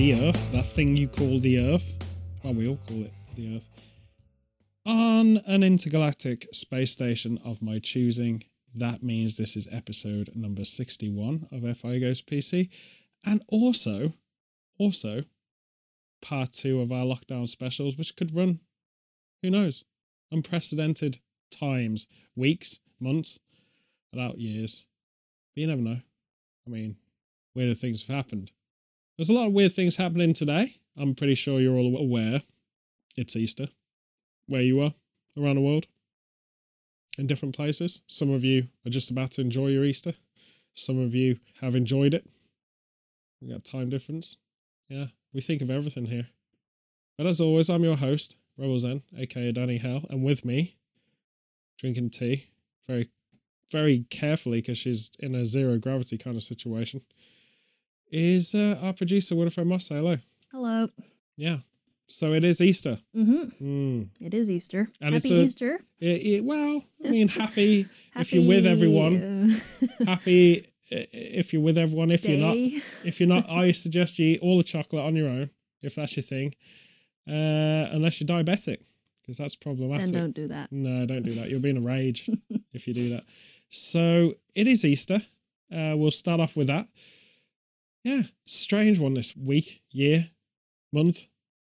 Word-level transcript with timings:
the 0.00 0.14
Earth, 0.14 0.52
that 0.52 0.66
thing 0.66 0.96
you 0.96 1.06
call 1.06 1.38
the 1.40 1.60
Earth, 1.60 1.98
well, 2.42 2.54
we 2.54 2.66
all 2.66 2.78
call 2.88 3.02
it 3.02 3.12
the 3.36 3.54
Earth, 3.54 3.68
on 4.86 5.36
an 5.46 5.62
intergalactic 5.62 6.48
space 6.54 6.90
station 6.90 7.38
of 7.44 7.60
my 7.60 7.78
choosing. 7.78 8.42
That 8.74 9.02
means 9.02 9.36
this 9.36 9.56
is 9.56 9.68
episode 9.70 10.30
number 10.34 10.64
61 10.64 11.48
of 11.52 11.76
FI 11.76 11.98
Goes 11.98 12.22
PC. 12.22 12.70
And 13.26 13.44
also, 13.48 14.14
also, 14.78 15.24
part 16.22 16.52
two 16.52 16.80
of 16.80 16.90
our 16.90 17.04
lockdown 17.04 17.46
specials, 17.46 17.98
which 17.98 18.16
could 18.16 18.34
run, 18.34 18.60
who 19.42 19.50
knows, 19.50 19.84
unprecedented 20.32 21.18
times, 21.50 22.06
weeks, 22.34 22.80
months, 23.00 23.38
without 24.14 24.38
years. 24.38 24.86
But 25.54 25.60
you 25.60 25.66
never 25.66 25.82
know. 25.82 26.00
I 26.66 26.70
mean, 26.70 26.96
weirder 27.54 27.74
things 27.74 28.00
have 28.06 28.16
happened. 28.16 28.50
There's 29.20 29.28
a 29.28 29.34
lot 29.34 29.48
of 29.48 29.52
weird 29.52 29.74
things 29.74 29.96
happening 29.96 30.32
today. 30.32 30.76
I'm 30.96 31.14
pretty 31.14 31.34
sure 31.34 31.60
you're 31.60 31.76
all 31.76 31.94
aware. 31.94 32.40
It's 33.18 33.36
Easter. 33.36 33.68
Where 34.46 34.62
you 34.62 34.80
are 34.80 34.94
around 35.36 35.56
the 35.56 35.60
world. 35.60 35.88
In 37.18 37.26
different 37.26 37.54
places. 37.54 38.00
Some 38.06 38.30
of 38.30 38.44
you 38.44 38.68
are 38.86 38.88
just 38.88 39.10
about 39.10 39.32
to 39.32 39.42
enjoy 39.42 39.66
your 39.66 39.84
Easter. 39.84 40.14
Some 40.72 40.98
of 40.98 41.14
you 41.14 41.38
have 41.60 41.76
enjoyed 41.76 42.14
it. 42.14 42.26
We 43.42 43.48
got 43.48 43.62
time 43.62 43.90
difference. 43.90 44.38
Yeah, 44.88 45.08
we 45.34 45.42
think 45.42 45.60
of 45.60 45.68
everything 45.68 46.06
here. 46.06 46.28
But 47.18 47.26
as 47.26 47.42
always, 47.42 47.68
I'm 47.68 47.84
your 47.84 47.98
host, 47.98 48.36
Rebel 48.56 48.78
Zen, 48.78 49.02
aka 49.18 49.52
Danny 49.52 49.76
Hell, 49.76 50.06
and 50.08 50.24
with 50.24 50.46
me, 50.46 50.76
drinking 51.76 52.08
tea, 52.08 52.46
very, 52.86 53.10
very 53.70 54.06
carefully 54.08 54.62
because 54.62 54.78
she's 54.78 55.10
in 55.18 55.34
a 55.34 55.44
zero 55.44 55.76
gravity 55.76 56.16
kind 56.16 56.38
of 56.38 56.42
situation, 56.42 57.02
is 58.10 58.54
uh, 58.54 58.78
our 58.82 58.92
producer 58.92 59.34
Winifred 59.36 59.66
Moss. 59.66 59.86
Say 59.86 59.96
hello. 59.96 60.18
Hello. 60.52 60.88
Yeah. 61.36 61.58
So 62.08 62.32
it 62.32 62.44
is 62.44 62.60
Easter. 62.60 62.98
Mm-hmm. 63.16 63.64
Mm. 63.64 64.08
It 64.20 64.34
is 64.34 64.50
Easter. 64.50 64.88
And 65.00 65.14
Happy 65.14 65.32
a- 65.32 65.42
Easter. 65.44 65.80
It, 66.00 66.06
it, 66.26 66.44
well, 66.44 66.82
I 67.04 67.08
mean, 67.08 67.28
happy, 67.28 67.86
if 68.16 68.32
you're 68.32 68.46
with 68.46 68.66
everyone. 68.66 69.62
uh, 70.00 70.04
happy 70.06 70.66
if 70.90 71.52
you're 71.52 71.62
with 71.62 71.78
everyone. 71.78 72.10
If 72.10 72.24
you're 72.24 72.38
not, 72.38 72.56
if 73.04 73.20
you're 73.20 73.28
not, 73.28 73.48
I 73.50 73.70
suggest 73.72 74.18
you 74.18 74.30
eat 74.30 74.40
all 74.42 74.58
the 74.58 74.64
chocolate 74.64 75.04
on 75.04 75.14
your 75.14 75.28
own 75.28 75.50
if 75.82 75.94
that's 75.94 76.16
your 76.16 76.22
thing, 76.24 76.54
uh, 77.28 77.32
unless 77.94 78.20
you're 78.20 78.26
diabetic, 78.28 78.78
because 79.22 79.38
that's 79.38 79.56
problematic. 79.56 80.06
then 80.06 80.14
don't 80.14 80.34
do 80.34 80.48
that. 80.48 80.70
No, 80.72 81.06
don't 81.06 81.22
do 81.22 81.34
that. 81.36 81.48
You'll 81.48 81.60
be 81.60 81.70
in 81.70 81.78
a 81.78 81.80
rage 81.80 82.28
if 82.72 82.86
you 82.88 82.92
do 82.94 83.10
that. 83.10 83.24
So 83.70 84.34
it 84.54 84.66
is 84.66 84.84
Easter. 84.84 85.22
Uh, 85.72 85.94
we'll 85.96 86.10
start 86.10 86.40
off 86.40 86.56
with 86.56 86.66
that. 86.66 86.88
Yeah, 88.04 88.22
strange 88.46 88.98
one 88.98 89.14
this 89.14 89.36
week, 89.36 89.82
year, 89.90 90.30
month. 90.92 91.22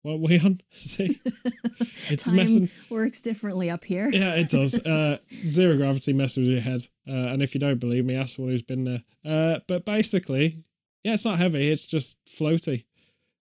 What 0.03 0.13
are 0.13 0.17
we 0.17 0.39
on? 0.39 0.61
See, 0.71 1.19
It's 2.09 2.23
Time 2.25 2.35
messing- 2.35 2.69
works 2.89 3.21
differently 3.21 3.69
up 3.69 3.83
here. 3.83 4.09
yeah, 4.11 4.33
it 4.35 4.49
does. 4.49 4.75
Uh, 4.79 5.17
zero 5.45 5.77
gravity 5.77 6.13
messes 6.13 6.37
with 6.47 6.47
your 6.47 6.61
head. 6.61 6.81
Uh, 7.07 7.11
and 7.33 7.41
if 7.43 7.53
you 7.53 7.59
don't 7.59 7.79
believe 7.79 8.05
me, 8.05 8.15
ask 8.15 8.35
someone 8.35 8.51
who's 8.51 8.61
been 8.61 8.83
there. 8.83 9.03
Uh, 9.25 9.59
but 9.67 9.85
basically, 9.85 10.63
yeah, 11.03 11.13
it's 11.13 11.25
not 11.25 11.37
heavy. 11.39 11.71
It's 11.71 11.85
just 11.87 12.17
floaty. 12.25 12.85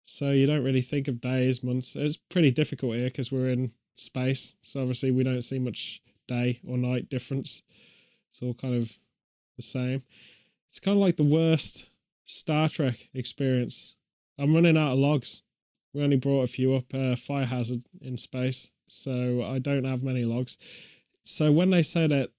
So 0.06 0.32
you 0.32 0.46
don't 0.48 0.64
really 0.64 0.82
think 0.82 1.08
of 1.08 1.20
days, 1.22 1.64
months. 1.64 1.96
It's 1.96 2.18
pretty 2.18 2.52
difficult 2.52 2.96
here 2.96 3.06
because 3.08 3.32
we're 3.32 3.50
in 3.50 3.72
space. 3.96 4.54
So 4.62 4.80
obviously 4.82 5.12
we 5.12 5.24
don't 5.24 5.42
see 5.44 5.60
much 5.60 6.02
day 6.28 6.60
or 6.68 6.78
night 6.78 7.10
difference. 7.10 7.62
It's 8.32 8.42
all 8.42 8.54
kind 8.54 8.76
of 8.76 8.92
the 9.58 9.64
same. 9.64 10.04
It's 10.70 10.80
kind 10.80 10.96
of 10.98 11.02
like 11.02 11.18
the 11.18 11.24
worst 11.24 11.90
Star 12.28 12.70
Trek 12.70 13.10
experience. 13.14 13.96
I'm 14.38 14.54
running 14.54 14.78
out 14.78 14.94
of 14.94 15.00
logs. 15.00 15.42
We 15.94 16.04
only 16.04 16.18
brought 16.18 16.44
a 16.44 16.48
few 16.48 16.76
up. 16.76 16.94
Uh, 16.94 17.16
fire 17.16 17.46
hazard 17.46 17.82
in 18.02 18.18
space, 18.18 18.68
so 18.88 19.44
I 19.44 19.58
don't 19.58 19.86
have 19.86 20.04
many 20.04 20.26
logs. 20.26 20.58
So 21.24 21.52
when 21.52 21.72
they 21.72 21.82
say 21.82 22.06
that 22.06 22.30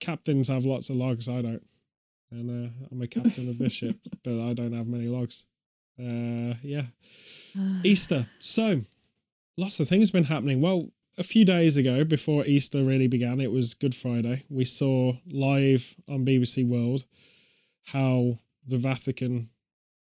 captains 0.00 0.48
have 0.48 0.64
lots 0.64 0.90
of 0.90 0.96
logs, 0.96 1.28
I 1.28 1.42
don't. 1.42 1.66
And 2.30 2.66
uh, 2.66 2.70
I'm 2.92 3.02
a 3.02 3.06
captain 3.06 3.48
of 3.48 3.58
this 3.58 3.72
ship, 3.72 3.96
but 4.22 4.38
I 4.38 4.52
don't 4.52 4.72
have 4.74 4.86
many 4.86 5.08
logs. 5.08 5.44
Uh, 5.98 6.54
yeah. 6.62 6.84
Easter. 7.82 8.26
So, 8.38 8.82
lots 9.56 9.80
of 9.80 9.88
things 9.88 10.10
been 10.10 10.24
happening. 10.24 10.60
Well, 10.60 10.90
a 11.16 11.22
few 11.22 11.46
days 11.46 11.76
ago, 11.78 12.04
before 12.04 12.44
Easter 12.44 12.84
really 12.84 13.08
began, 13.08 13.40
it 13.40 13.50
was 13.50 13.74
Good 13.74 13.94
Friday. 13.94 14.44
We 14.50 14.66
saw 14.66 15.14
live 15.26 15.96
on 16.06 16.26
BBC 16.26 16.68
World 16.68 17.04
how 17.86 18.38
the 18.68 18.78
Vatican 18.78 19.50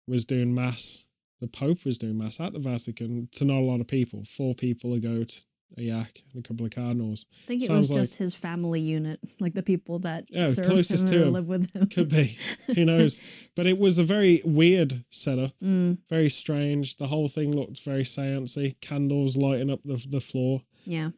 was 0.07 0.25
doing 0.25 0.53
mass. 0.53 1.03
The 1.41 1.47
Pope 1.47 1.85
was 1.85 1.97
doing 1.97 2.18
mass 2.18 2.40
at 2.40 2.53
the 2.53 2.59
Vatican 2.59 3.29
to 3.34 3.45
not 3.45 3.57
a 3.59 3.66
lot 3.66 3.79
of 3.81 3.88
people. 3.88 4.23
Four 4.25 4.56
people, 4.56 4.94
a 4.95 5.00
goat, 5.00 5.44
a 5.78 5.81
yak, 5.84 6.23
and 6.34 6.44
a 6.44 6.47
couple 6.47 6.66
of 6.66 6.72
cardinals. 6.72 7.25
I 7.44 7.47
think 7.47 7.63
it 7.63 7.67
sounds 7.67 7.91
was 7.91 8.00
just 8.09 8.16
his 8.16 8.34
family 8.34 8.79
unit, 8.81 9.19
like 9.40 9.53
the 9.53 9.62
people 9.62 10.00
that 10.00 10.25
Yeah, 10.29 10.53
closest 10.56 11.03
him 11.03 11.09
to 11.19 11.23
him. 11.28 11.34
live 11.34 11.47
with 11.47 11.72
him. 11.75 11.88
Could 11.90 12.09
be. 12.09 12.38
Who 12.75 12.85
knows? 12.85 13.19
But 13.56 13.67
it 13.67 13.78
was 13.78 14.00
a 14.00 14.03
very 14.03 14.41
weird 14.46 15.03
setup. 15.12 15.51
Mm, 15.63 16.00
Very 16.09 16.29
strange. 16.29 16.97
The 16.97 17.07
whole 17.07 17.28
thing 17.28 17.56
looked 17.56 17.81
very 17.84 18.03
seancey. 18.03 18.79
Candles 18.81 19.38
lighting 19.38 19.69
up 19.69 19.81
the, 19.85 20.03
the 20.09 20.22
floor. 20.22 20.63
yeah. 20.85 21.09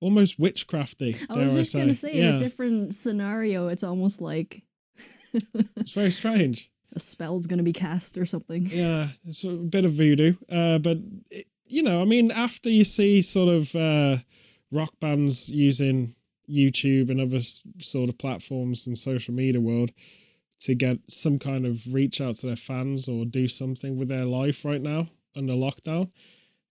Almost 0.00 0.38
witchcrafty, 0.38 1.16
I 1.28 1.38
was 1.44 1.52
I 1.52 1.56
just 1.56 1.72
say. 1.72 1.80
gonna 1.80 1.94
say 1.96 2.12
in 2.12 2.34
a 2.34 2.38
different 2.38 2.94
scenario, 2.94 3.66
it's 3.66 3.82
almost 3.82 4.20
like 4.20 4.62
it's 5.76 5.92
very 5.92 6.10
strange. 6.10 6.70
a 6.94 7.00
spell's 7.00 7.46
gonna 7.46 7.62
be 7.62 7.72
cast 7.72 8.16
or 8.16 8.26
something. 8.26 8.66
Yeah, 8.66 9.08
it's 9.26 9.44
a 9.44 9.48
bit 9.48 9.84
of 9.84 9.92
voodoo. 9.92 10.34
Uh, 10.50 10.78
but 10.78 10.98
it, 11.30 11.46
you 11.66 11.82
know, 11.82 12.00
I 12.00 12.04
mean, 12.04 12.30
after 12.30 12.70
you 12.70 12.84
see 12.84 13.20
sort 13.20 13.48
of 13.54 13.74
uh, 13.76 14.18
rock 14.72 14.92
bands 15.00 15.48
using 15.48 16.14
YouTube 16.48 17.10
and 17.10 17.20
other 17.20 17.40
sort 17.80 18.08
of 18.08 18.18
platforms 18.18 18.86
and 18.86 18.96
social 18.96 19.34
media 19.34 19.60
world 19.60 19.90
to 20.60 20.74
get 20.74 20.98
some 21.08 21.38
kind 21.38 21.66
of 21.66 21.92
reach 21.92 22.20
out 22.20 22.36
to 22.36 22.46
their 22.46 22.56
fans 22.56 23.08
or 23.08 23.24
do 23.24 23.46
something 23.46 23.96
with 23.96 24.08
their 24.08 24.24
life 24.24 24.64
right 24.64 24.82
now 24.82 25.08
under 25.36 25.52
lockdown, 25.52 26.10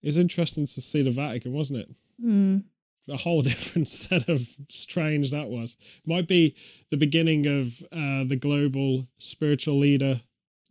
it's 0.02 0.16
interesting 0.16 0.66
to 0.66 0.80
see 0.80 1.02
the 1.02 1.10
Vatican, 1.10 1.52
wasn't 1.52 1.80
it? 1.80 1.90
Mm, 2.22 2.64
a 3.08 3.16
whole 3.16 3.42
different 3.50 3.88
set 3.88 4.28
of 4.28 4.48
strange 4.70 5.30
that 5.30 5.48
was. 5.48 5.76
Might 6.06 6.28
be 6.28 6.54
the 6.90 6.96
beginning 6.96 7.46
of 7.46 7.82
uh, 7.92 8.24
the 8.24 8.38
global 8.40 9.06
spiritual 9.18 9.78
leader 9.78 10.20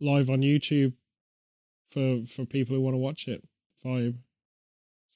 live 0.00 0.30
on 0.30 0.40
YouTube 0.42 0.92
for 1.90 2.22
for 2.26 2.44
people 2.44 2.76
who 2.76 2.82
want 2.82 2.94
to 2.94 2.98
watch 2.98 3.28
it. 3.28 3.42
Vibe. 3.84 4.16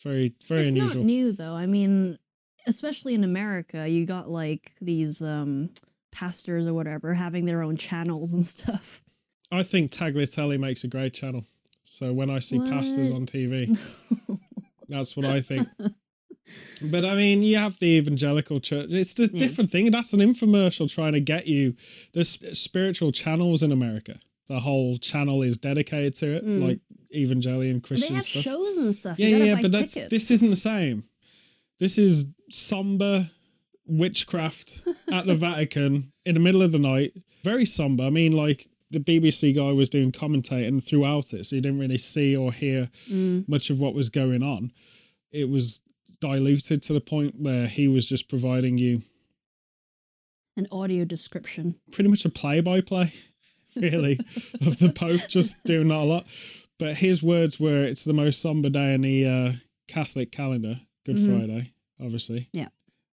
Very 0.03 0.35
very 0.47 0.63
it's 0.63 0.71
unusual. 0.71 1.03
not 1.03 1.07
new 1.07 1.33
though. 1.33 1.55
I 1.55 1.67
mean, 1.67 2.19
especially 2.67 3.15
in 3.15 3.25
America, 3.25 3.89
you 3.89 4.07
got 4.07 4.29
like 4.29 4.73
these 4.81 5.21
um 5.23 5.71
pastors 6.11 6.67
or 6.67 6.75
whatever 6.75 7.15
having 7.15 7.47
their 7.47 7.63
own 7.63 7.77
channels 7.77 8.33
and 8.33 8.45
stuff. 8.57 9.03
I 9.51 9.63
think 9.63 9.93
Tagliatelle 9.93 10.59
makes 10.59 10.85
a 10.85 10.89
great 10.89 11.15
channel. 11.15 11.45
So 11.85 12.13
when 12.13 12.31
I 12.31 12.39
see 12.39 12.59
pastors 12.59 13.11
on 13.11 13.27
TV, 13.27 13.77
that's 14.89 15.17
what 15.17 15.27
I 15.27 15.41
think. 15.41 15.69
But 16.83 17.05
I 17.05 17.15
mean, 17.15 17.43
you 17.43 17.57
have 17.57 17.79
the 17.79 17.87
evangelical 17.87 18.59
church. 18.61 18.89
It's 18.91 19.19
a 19.19 19.29
different 19.29 19.71
thing. 19.71 19.91
That's 19.91 20.13
an 20.13 20.21
infomercial 20.21 20.93
trying 20.93 21.13
to 21.13 21.21
get 21.21 21.47
you. 21.47 21.75
There's 22.13 22.39
spiritual 22.59 23.13
channels 23.13 23.63
in 23.63 23.71
America. 23.73 24.19
The 24.49 24.59
whole 24.61 24.97
channel 24.99 25.43
is 25.43 25.57
dedicated 25.57 26.15
to 26.17 26.37
it, 26.37 26.45
Mm. 26.47 26.63
like 26.63 26.81
evangelion 27.15 27.75
they 27.75 27.81
Christian 27.81 28.15
have 28.17 28.25
stuff. 28.25 28.43
shows 28.45 28.77
and 28.77 28.95
stuff. 28.95 29.19
Yeah, 29.19 29.29
yeah, 29.29 29.45
yeah. 29.45 29.59
But 29.63 29.71
that's 29.73 29.95
this 29.95 30.31
isn't 30.31 30.51
the 30.51 30.57
same. 30.57 31.05
This 31.79 31.97
is 31.99 32.27
somber 32.51 33.31
witchcraft 33.87 34.83
at 35.13 35.27
the 35.27 35.35
Vatican 35.35 36.13
in 36.25 36.35
the 36.35 36.41
middle 36.41 36.63
of 36.63 36.73
the 36.73 36.79
night. 36.79 37.13
Very 37.45 37.65
somber. 37.67 38.05
I 38.05 38.11
mean, 38.11 38.33
like 38.33 38.67
the 38.91 38.99
BBC 39.01 39.55
guy 39.55 39.71
was 39.73 39.89
doing 39.89 40.13
commentating 40.13 40.83
throughout 40.85 41.33
it, 41.33 41.47
so 41.47 41.57
you 41.57 41.63
didn't 41.63 41.79
really 41.79 41.99
see 41.99 42.37
or 42.37 42.53
hear 42.53 42.91
Mm, 43.11 43.49
much 43.49 43.71
of 43.71 43.81
what 43.81 43.95
was 43.95 44.09
going 44.09 44.43
on. 44.43 44.73
It 45.31 45.49
was 45.49 45.81
diluted 46.23 46.81
to 46.85 46.93
the 46.95 47.01
point 47.01 47.35
where 47.39 47.67
he 47.67 47.89
was 47.89 48.07
just 48.09 48.29
providing 48.29 48.79
you 48.79 49.03
an 50.57 50.67
audio 50.73 51.05
description. 51.05 51.75
pretty 51.93 52.09
much 52.11 52.25
a 52.25 52.31
play 52.31 52.61
by 52.61 52.81
play, 52.81 53.13
really, 53.77 54.19
of 54.67 54.79
the 54.79 54.91
Pope 54.91 55.23
just 55.29 55.57
doing 55.65 55.89
that 55.89 55.95
a 55.97 56.05
lot. 56.05 56.27
But 56.79 56.97
his 56.97 57.23
words 57.23 57.59
were, 57.61 57.85
"It's 57.85 58.05
the 58.05 58.13
most 58.13 58.41
somber 58.41 58.69
day 58.71 58.95
in 58.95 59.03
the 59.03 59.27
uh, 59.27 59.53
Catholic 59.89 60.31
calendar, 60.33 60.81
Good 61.05 61.17
Mhm. 61.17 61.27
Friday, 61.39 61.73
obviously. 62.01 62.49
Yeah. 62.53 62.69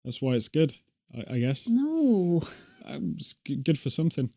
that's 0.03 0.21
why 0.21 0.33
it's 0.35 0.47
good, 0.47 0.73
I, 1.15 1.35
I 1.35 1.39
guess. 1.39 1.67
No. 1.67 2.43
Um, 2.85 3.15
it's 3.17 3.33
g- 3.45 3.55
good 3.55 3.77
for 3.79 3.89
something. 3.89 4.29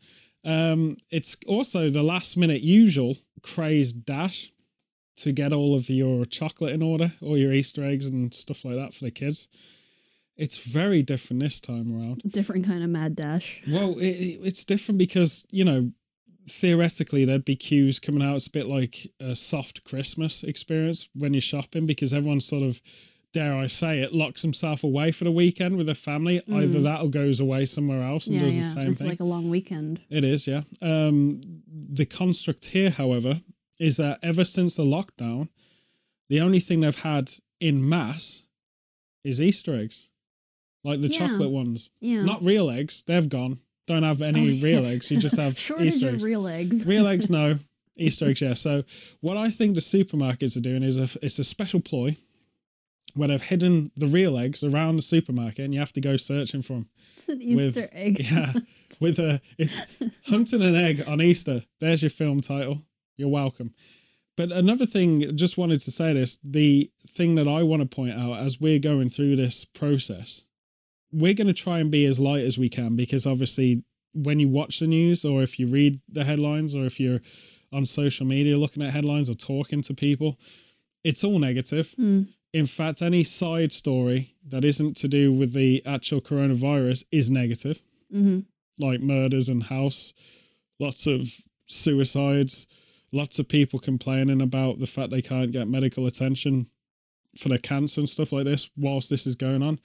Um, 0.43 0.97
it's 1.11 1.35
also 1.47 1.89
the 1.89 2.01
last 2.03 2.37
minute 2.37 2.61
usual 2.61 3.17
crazed 3.43 4.05
dash 4.05 4.51
to 5.23 5.31
get 5.31 5.53
all 5.53 5.75
of 5.75 5.89
your 5.89 6.25
chocolate 6.25 6.73
in 6.73 6.81
order, 6.81 7.11
all 7.21 7.37
your 7.37 7.53
Easter 7.53 7.83
eggs 7.83 8.05
and 8.05 8.33
stuff 8.33 8.63
like 8.65 8.75
that 8.75 8.93
for 8.93 9.03
the 9.05 9.11
kids. 9.11 9.47
It's 10.37 10.57
very 10.57 11.03
different 11.03 11.41
this 11.41 11.59
time 11.59 11.93
around. 11.93 12.21
Different 12.27 12.65
kind 12.65 12.81
of 12.83 12.89
mad 12.89 13.15
dash. 13.15 13.61
Well, 13.67 13.97
it, 13.99 14.07
it- 14.07 14.39
it's 14.43 14.63
different 14.65 14.97
because 14.97 15.45
you 15.51 15.65
know 15.65 15.91
theoretically 16.47 17.25
there'd 17.25 17.45
be 17.45 17.55
queues 17.55 17.99
coming 17.99 18.23
out. 18.23 18.35
It's 18.37 18.47
a 18.47 18.51
bit 18.51 18.67
like 18.67 19.11
a 19.19 19.35
soft 19.35 19.83
Christmas 19.83 20.43
experience 20.43 21.07
when 21.13 21.33
you're 21.33 21.41
shopping 21.41 21.85
because 21.85 22.13
everyone 22.13 22.39
sort 22.39 22.63
of, 22.63 22.81
dare 23.33 23.53
I 23.53 23.67
say 23.67 23.99
it, 23.99 24.13
locks 24.13 24.41
himself 24.41 24.83
away 24.83 25.11
for 25.11 25.25
the 25.25 25.31
weekend 25.31 25.77
with 25.77 25.85
their 25.85 25.93
family. 25.95 26.41
Either 26.51 26.79
Mm. 26.79 26.83
that 26.83 27.01
or 27.01 27.09
goes 27.09 27.39
away 27.39 27.65
somewhere 27.65 28.01
else 28.01 28.25
and 28.25 28.35
yeah, 28.37 28.41
does 28.41 28.55
yeah. 28.55 28.61
the 28.61 28.73
same 28.73 28.87
it's 28.89 28.99
thing. 28.99 29.09
like 29.09 29.19
a 29.19 29.25
long 29.25 29.49
weekend. 29.49 29.99
It 30.09 30.23
is, 30.23 30.47
yeah. 30.47 30.61
Um, 30.81 31.41
the 31.91 32.05
construct 32.07 32.65
here, 32.67 32.89
however, 32.89 33.41
is 33.79 33.97
that 33.97 34.19
ever 34.21 34.43
since 34.43 34.75
the 34.75 34.83
lockdown, 34.83 35.49
the 36.29 36.39
only 36.41 36.59
thing 36.59 36.81
they've 36.81 36.99
had 36.99 37.31
in 37.59 37.87
mass 37.87 38.43
is 39.23 39.41
Easter 39.41 39.75
eggs, 39.75 40.09
like 40.83 41.01
the 41.01 41.07
Yeah. 41.09 41.17
chocolate 41.19 41.49
ones. 41.51 41.89
Yeah. 42.01 42.23
Not 42.23 42.43
real 42.43 42.69
eggs; 42.69 43.03
they've 43.07 43.27
gone. 43.29 43.59
Don't 43.87 44.03
have 44.03 44.21
any 44.21 44.59
Oh, 44.59 44.61
real 44.61 44.85
eggs. 44.85 45.09
You 45.09 45.17
just 45.17 45.35
have 45.43 45.57
shortage 45.57 45.95
Easter 45.95 46.09
eggs. 46.09 46.23
real 46.23 46.47
eggs. 46.47 46.85
real 46.85 47.07
eggs, 47.07 47.29
no. 47.29 47.59
Easter 47.97 48.29
eggs, 48.29 48.39
yeah. 48.41 48.53
So 48.53 48.83
what 49.21 49.35
I 49.37 49.49
think 49.51 49.75
the 49.75 49.81
supermarkets 49.81 50.55
are 50.55 50.61
doing 50.61 50.83
is 50.83 50.97
a 50.97 51.09
it's 51.21 51.39
a 51.39 51.43
special 51.43 51.79
ploy 51.81 52.15
where 53.15 53.27
they've 53.29 53.41
hidden 53.41 53.91
the 53.97 54.05
real 54.07 54.37
eggs 54.37 54.63
around 54.63 54.95
the 54.97 55.01
supermarket, 55.01 55.65
and 55.65 55.73
you 55.73 55.79
have 55.79 55.91
to 55.93 56.01
go 56.01 56.15
searching 56.15 56.61
for 56.61 56.73
them. 56.73 56.89
it's 57.17 57.27
an 57.27 57.55
with- 57.55 57.77
Easter 57.77 57.89
egg. 57.91 58.19
Yeah, 58.19 58.53
with 59.01 59.17
a 59.19 59.41
it's 59.57 59.81
hunting 60.27 60.61
an 60.61 60.75
egg 60.75 61.03
on 61.07 61.19
Easter. 61.21 61.63
There's 61.81 62.03
your 62.03 62.11
film 62.11 62.39
title. 62.41 62.83
You're 63.19 63.29
welcome. 63.29 63.73
But 64.37 64.53
another 64.53 64.85
thing, 64.85 65.35
just 65.35 65.57
wanted 65.57 65.81
to 65.81 65.91
say 65.91 66.13
this: 66.13 66.39
the 66.43 66.89
thing 67.07 67.35
that 67.35 67.47
I 67.47 67.61
want 67.63 67.81
to 67.81 67.95
point 67.95 68.13
out 68.17 68.39
as 68.39 68.59
we're 68.59 68.79
going 68.79 69.09
through 69.09 69.35
this 69.35 69.65
process, 69.65 70.43
we're 71.11 71.33
going 71.33 71.47
to 71.47 71.53
try 71.53 71.79
and 71.79 71.91
be 71.91 72.05
as 72.05 72.19
light 72.19 72.45
as 72.45 72.57
we 72.57 72.69
can 72.69 72.95
because 72.95 73.25
obviously, 73.27 73.83
when 74.13 74.39
you 74.39 74.47
watch 74.47 74.79
the 74.79 74.87
news 74.87 75.25
or 75.25 75.43
if 75.43 75.59
you 75.59 75.67
read 75.67 75.99
the 76.07 76.23
headlines 76.23 76.75
or 76.75 76.85
if 76.85 76.99
you're 76.99 77.19
on 77.73 77.83
social 77.83 78.25
media 78.25 78.57
looking 78.57 78.81
at 78.81 78.93
headlines 78.93 79.29
or 79.29 79.33
talking 79.33 79.81
to 79.83 79.93
people, 79.93 80.39
it's 81.03 81.23
all 81.23 81.37
negative 81.37 81.93
Hmm. 81.97 82.23
in 82.53 82.65
fact, 82.65 83.01
any 83.01 83.23
side 83.23 83.71
story 83.71 84.33
that 84.47 84.63
isn't 84.65 84.95
to 84.97 85.07
do 85.07 85.31
with 85.31 85.53
the 85.53 85.85
actual 85.85 86.21
coronavirus 86.21 87.03
is 87.11 87.29
negative, 87.29 87.81
hmm 88.09 88.39
like 88.79 89.01
murders 89.01 89.49
and 89.49 89.63
house, 89.63 90.13
lots 90.79 91.05
of 91.05 91.29
suicides, 91.65 92.65
lots 93.11 93.39
of 93.39 93.47
people 93.47 93.79
complaining 93.79 94.41
about 94.41 94.79
the 94.79 94.87
fact 94.87 95.11
they 95.11 95.21
can't 95.21 95.51
get 95.51 95.67
medical 95.67 96.05
attention 96.05 96.67
for 97.37 97.49
their 97.49 97.57
cancer 97.57 98.01
and 98.01 98.09
stuff 98.09 98.31
like 98.31 98.45
this 98.45 98.69
whilst 98.75 99.09
this 99.09 99.27
is 99.27 99.35
going 99.35 99.61
on. 99.61 99.79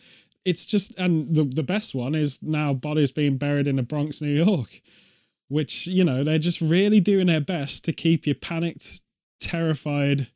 It's 0.44 0.66
just, 0.66 0.92
and 0.98 1.34
the, 1.34 1.44
the 1.44 1.62
best 1.62 1.94
one 1.94 2.14
is 2.14 2.42
now 2.42 2.74
bodies 2.74 3.12
being 3.12 3.38
buried 3.38 3.66
in 3.66 3.76
the 3.76 3.82
Bronx, 3.82 4.20
New 4.20 4.44
York, 4.44 4.82
which, 5.48 5.86
you 5.86 6.04
know, 6.04 6.22
they're 6.22 6.38
just 6.38 6.60
really 6.60 7.00
doing 7.00 7.26
their 7.26 7.40
best 7.40 7.84
to 7.84 7.92
keep 7.92 8.26
you 8.26 8.34
panicked, 8.34 9.00
terrified, 9.40 10.28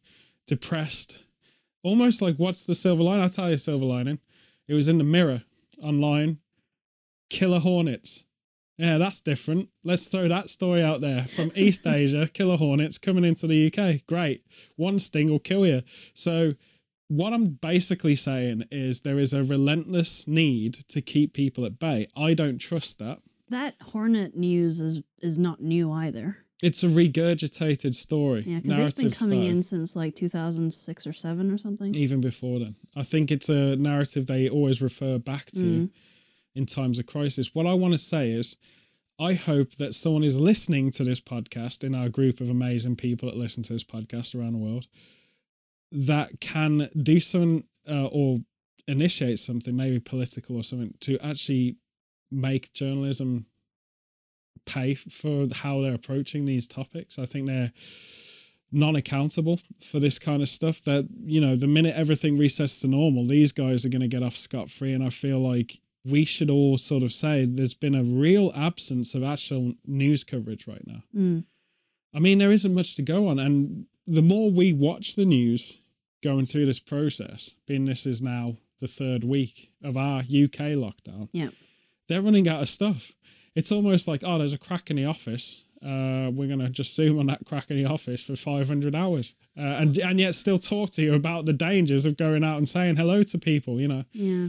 depressed 0.46 1.24
almost 1.82 2.20
like 2.20 2.36
what's 2.36 2.64
the 2.64 2.74
silver 2.74 3.02
line? 3.02 3.20
I'll 3.20 3.28
tell 3.28 3.50
you 3.50 3.56
silver 3.56 3.84
lining. 3.84 4.18
It 4.66 4.74
was 4.74 4.88
in 4.88 4.98
the 4.98 5.04
mirror 5.04 5.42
online. 5.82 6.38
Killer 7.30 7.60
Hornets. 7.60 8.24
Yeah, 8.78 8.96
that's 8.98 9.20
different. 9.20 9.68
Let's 9.84 10.04
throw 10.06 10.28
that 10.28 10.48
story 10.48 10.82
out 10.82 11.00
there 11.00 11.26
from 11.26 11.50
East 11.56 11.86
Asia. 11.86 12.28
Killer 12.32 12.56
Hornets 12.56 12.96
coming 12.96 13.24
into 13.24 13.46
the 13.48 13.66
UK. 13.66 14.06
Great. 14.06 14.44
One 14.76 14.98
sting 15.00 15.28
will 15.30 15.40
kill 15.40 15.66
you. 15.66 15.82
So, 16.14 16.54
what 17.08 17.32
I'm 17.32 17.46
basically 17.60 18.14
saying 18.14 18.64
is 18.70 19.00
there 19.00 19.18
is 19.18 19.32
a 19.32 19.42
relentless 19.42 20.28
need 20.28 20.74
to 20.88 21.00
keep 21.00 21.32
people 21.32 21.64
at 21.64 21.78
bay. 21.78 22.06
I 22.16 22.34
don't 22.34 22.58
trust 22.58 22.98
that. 22.98 23.18
That 23.50 23.74
Hornet 23.82 24.36
news 24.36 24.78
is 24.78 25.00
is 25.20 25.38
not 25.38 25.60
new 25.60 25.90
either. 25.90 26.36
It's 26.62 26.82
a 26.82 26.86
regurgitated 26.88 27.94
story. 27.94 28.42
Yeah, 28.46 28.58
because 28.60 28.94
they've 28.94 29.10
been 29.10 29.18
coming 29.18 29.42
style. 29.42 29.50
in 29.50 29.62
since 29.62 29.96
like 29.96 30.16
2006 30.16 31.06
or 31.06 31.12
seven 31.12 31.50
or 31.52 31.58
something. 31.58 31.94
even 31.96 32.20
before 32.20 32.58
then. 32.58 32.74
I 32.96 33.04
think 33.04 33.30
it's 33.30 33.48
a 33.48 33.76
narrative 33.76 34.26
they 34.26 34.48
always 34.48 34.82
refer 34.82 35.18
back 35.18 35.46
to 35.52 35.62
Mm. 35.64 35.90
In 36.58 36.66
times 36.66 36.98
of 36.98 37.06
crisis. 37.06 37.54
What 37.54 37.66
I 37.66 37.72
want 37.72 37.92
to 37.92 37.98
say 37.98 38.30
is, 38.30 38.56
I 39.20 39.34
hope 39.34 39.76
that 39.76 39.94
someone 39.94 40.24
is 40.24 40.38
listening 40.38 40.90
to 40.92 41.04
this 41.04 41.20
podcast 41.20 41.82
in 41.82 41.94
our 41.94 42.08
group 42.08 42.40
of 42.40 42.50
amazing 42.50 42.96
people 42.96 43.28
that 43.28 43.38
listen 43.38 43.62
to 43.64 43.72
this 43.72 43.84
podcast 43.84 44.38
around 44.38 44.52
the 44.52 44.58
world 44.58 44.86
that 45.90 46.40
can 46.40 46.90
do 47.02 47.18
something 47.18 47.64
uh, 47.88 48.06
or 48.06 48.40
initiate 48.86 49.38
something, 49.38 49.74
maybe 49.74 49.98
political 49.98 50.56
or 50.56 50.62
something, 50.62 50.94
to 51.00 51.18
actually 51.20 51.76
make 52.30 52.72
journalism 52.74 53.46
pay 54.66 54.94
for 54.94 55.46
how 55.52 55.80
they're 55.80 55.94
approaching 55.94 56.44
these 56.44 56.66
topics. 56.68 57.18
I 57.18 57.24
think 57.24 57.46
they're 57.46 57.72
non-accountable 58.70 59.58
for 59.82 59.98
this 59.98 60.18
kind 60.18 60.42
of 60.42 60.48
stuff 60.48 60.82
that 60.82 61.08
you 61.24 61.40
know 61.40 61.56
the 61.56 61.66
minute 61.66 61.96
everything 61.96 62.36
resets 62.36 62.82
to 62.82 62.86
normal 62.86 63.24
these 63.24 63.50
guys 63.50 63.82
are 63.82 63.88
going 63.88 64.02
to 64.02 64.08
get 64.08 64.22
off 64.22 64.36
scot-free 64.36 64.92
and 64.92 65.02
i 65.02 65.08
feel 65.08 65.38
like 65.38 65.80
we 66.10 66.24
should 66.24 66.50
all 66.50 66.76
sort 66.78 67.02
of 67.02 67.12
say 67.12 67.44
there's 67.44 67.74
been 67.74 67.94
a 67.94 68.04
real 68.04 68.52
absence 68.54 69.14
of 69.14 69.22
actual 69.22 69.74
news 69.86 70.24
coverage 70.24 70.66
right 70.66 70.86
now 70.86 71.02
Mm. 71.16 71.44
i 72.14 72.18
mean 72.18 72.38
there 72.38 72.52
isn't 72.52 72.74
much 72.74 72.94
to 72.96 73.02
go 73.02 73.26
on 73.28 73.38
and 73.38 73.86
the 74.06 74.22
more 74.22 74.50
we 74.50 74.72
watch 74.72 75.14
the 75.16 75.24
news 75.24 75.78
going 76.22 76.46
through 76.46 76.66
this 76.66 76.80
process 76.80 77.50
being 77.66 77.84
this 77.84 78.06
is 78.06 78.20
now 78.22 78.56
the 78.80 78.88
third 78.88 79.24
week 79.24 79.70
of 79.82 79.96
our 79.96 80.20
uk 80.20 80.58
lockdown 80.84 81.28
Yeah. 81.32 81.50
they're 82.08 82.22
running 82.22 82.48
out 82.48 82.62
of 82.62 82.68
stuff 82.68 83.12
it's 83.54 83.72
almost 83.72 84.06
like 84.08 84.22
oh 84.24 84.38
there's 84.38 84.52
a 84.52 84.58
crack 84.58 84.90
in 84.90 84.96
the 84.96 85.04
office 85.04 85.64
uh, 85.80 86.28
we're 86.34 86.48
gonna 86.48 86.68
just 86.70 86.94
zoom 86.96 87.20
on 87.20 87.26
that 87.26 87.44
crack 87.46 87.70
in 87.70 87.76
the 87.76 87.84
office 87.88 88.20
for 88.24 88.34
500 88.34 88.94
hours 88.96 89.34
uh, 89.56 89.60
and 89.80 89.96
and 89.98 90.18
yet 90.18 90.34
still 90.34 90.58
talk 90.58 90.90
to 90.90 91.02
you 91.02 91.14
about 91.14 91.46
the 91.46 91.52
dangers 91.52 92.04
of 92.04 92.16
going 92.16 92.42
out 92.42 92.58
and 92.58 92.68
saying 92.68 92.96
hello 92.96 93.22
to 93.22 93.38
people 93.38 93.80
you 93.80 93.86
know 93.88 94.04
Yeah. 94.12 94.48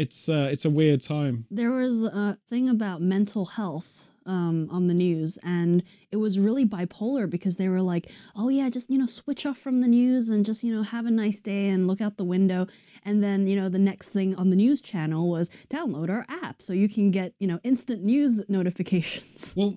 It's 0.00 0.28
uh, 0.28 0.48
it's 0.50 0.64
a 0.64 0.70
weird 0.70 1.02
time 1.02 1.46
There 1.50 1.70
was 1.70 2.02
a 2.02 2.38
thing 2.48 2.68
about 2.68 3.02
mental 3.02 3.44
health 3.44 4.08
um, 4.26 4.68
on 4.70 4.86
the 4.86 4.94
news, 4.94 5.38
and 5.42 5.82
it 6.10 6.16
was 6.16 6.38
really 6.38 6.66
bipolar 6.66 7.28
because 7.28 7.56
they 7.56 7.68
were 7.68 7.82
like, 7.82 8.10
"Oh 8.36 8.48
yeah, 8.48 8.68
just 8.70 8.90
you 8.90 8.98
know, 8.98 9.06
switch 9.06 9.44
off 9.46 9.58
from 9.58 9.80
the 9.80 9.88
news 9.88 10.28
and 10.28 10.46
just 10.46 10.62
you 10.62 10.74
know, 10.74 10.82
have 10.82 11.06
a 11.06 11.10
nice 11.10 11.40
day 11.40 11.68
and 11.68 11.86
look 11.86 12.00
out 12.00 12.16
the 12.16 12.24
window." 12.24 12.66
And 13.04 13.22
then 13.22 13.46
you 13.46 13.56
know, 13.56 13.68
the 13.68 13.78
next 13.78 14.08
thing 14.08 14.34
on 14.36 14.50
the 14.50 14.56
news 14.56 14.80
channel 14.80 15.28
was 15.28 15.50
download 15.68 16.10
our 16.10 16.26
app 16.28 16.62
so 16.62 16.72
you 16.72 16.88
can 16.88 17.10
get 17.10 17.34
you 17.38 17.46
know 17.46 17.60
instant 17.62 18.02
news 18.02 18.40
notifications. 18.48 19.52
well 19.56 19.76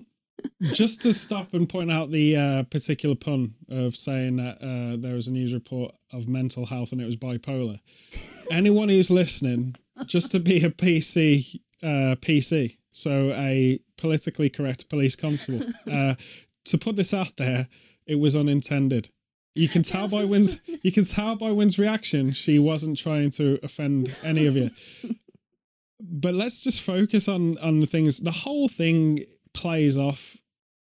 just 0.72 1.00
to 1.02 1.14
stop 1.14 1.54
and 1.54 1.68
point 1.68 1.90
out 1.90 2.10
the 2.10 2.36
uh, 2.36 2.62
particular 2.64 3.14
pun 3.14 3.54
of 3.70 3.96
saying 3.96 4.36
that 4.36 4.56
uh, 4.60 4.96
there 5.00 5.14
was 5.14 5.28
a 5.28 5.30
news 5.30 5.54
report 5.54 5.94
of 6.12 6.28
mental 6.28 6.66
health 6.66 6.92
and 6.92 7.00
it 7.00 7.06
was 7.06 7.16
bipolar 7.16 7.78
anyone 8.50 8.88
who's 8.88 9.10
listening 9.10 9.74
just 10.06 10.32
to 10.32 10.40
be 10.40 10.64
a 10.64 10.70
pc 10.70 11.60
uh, 11.82 12.16
pc 12.16 12.76
so 12.94 13.32
a 13.32 13.80
politically 13.96 14.48
correct 14.48 14.88
police 14.88 15.16
constable. 15.16 15.66
Uh, 15.90 16.14
to 16.64 16.78
put 16.78 16.96
this 16.96 17.12
out 17.12 17.36
there 17.36 17.68
it 18.06 18.14
was 18.14 18.34
unintended. 18.34 19.10
You 19.54 19.68
can 19.68 19.82
tell 19.82 20.08
by 20.08 20.24
Wynn's 20.24 20.58
you 20.82 20.90
can 20.92 21.04
tell 21.04 21.36
by 21.36 21.50
Wynn's 21.50 21.78
reaction 21.78 22.32
she 22.32 22.58
wasn't 22.58 22.96
trying 22.96 23.30
to 23.32 23.58
offend 23.62 24.16
any 24.22 24.46
of 24.46 24.56
you. 24.56 24.70
But 26.00 26.34
let's 26.34 26.60
just 26.60 26.80
focus 26.80 27.28
on 27.28 27.58
on 27.58 27.80
the 27.80 27.86
things. 27.86 28.18
The 28.18 28.30
whole 28.30 28.68
thing 28.68 29.24
plays 29.52 29.96
off 29.96 30.36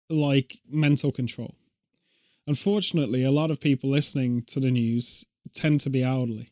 like 0.09 0.59
mental 0.69 1.12
control. 1.12 1.55
Unfortunately 2.47 3.24
a 3.24 3.31
lot 3.31 3.51
of 3.51 3.59
people 3.59 3.89
listening 3.89 4.43
to 4.43 4.59
the 4.59 4.71
news 4.71 5.25
tend 5.53 5.81
to 5.81 5.89
be 5.89 6.03
elderly. 6.03 6.51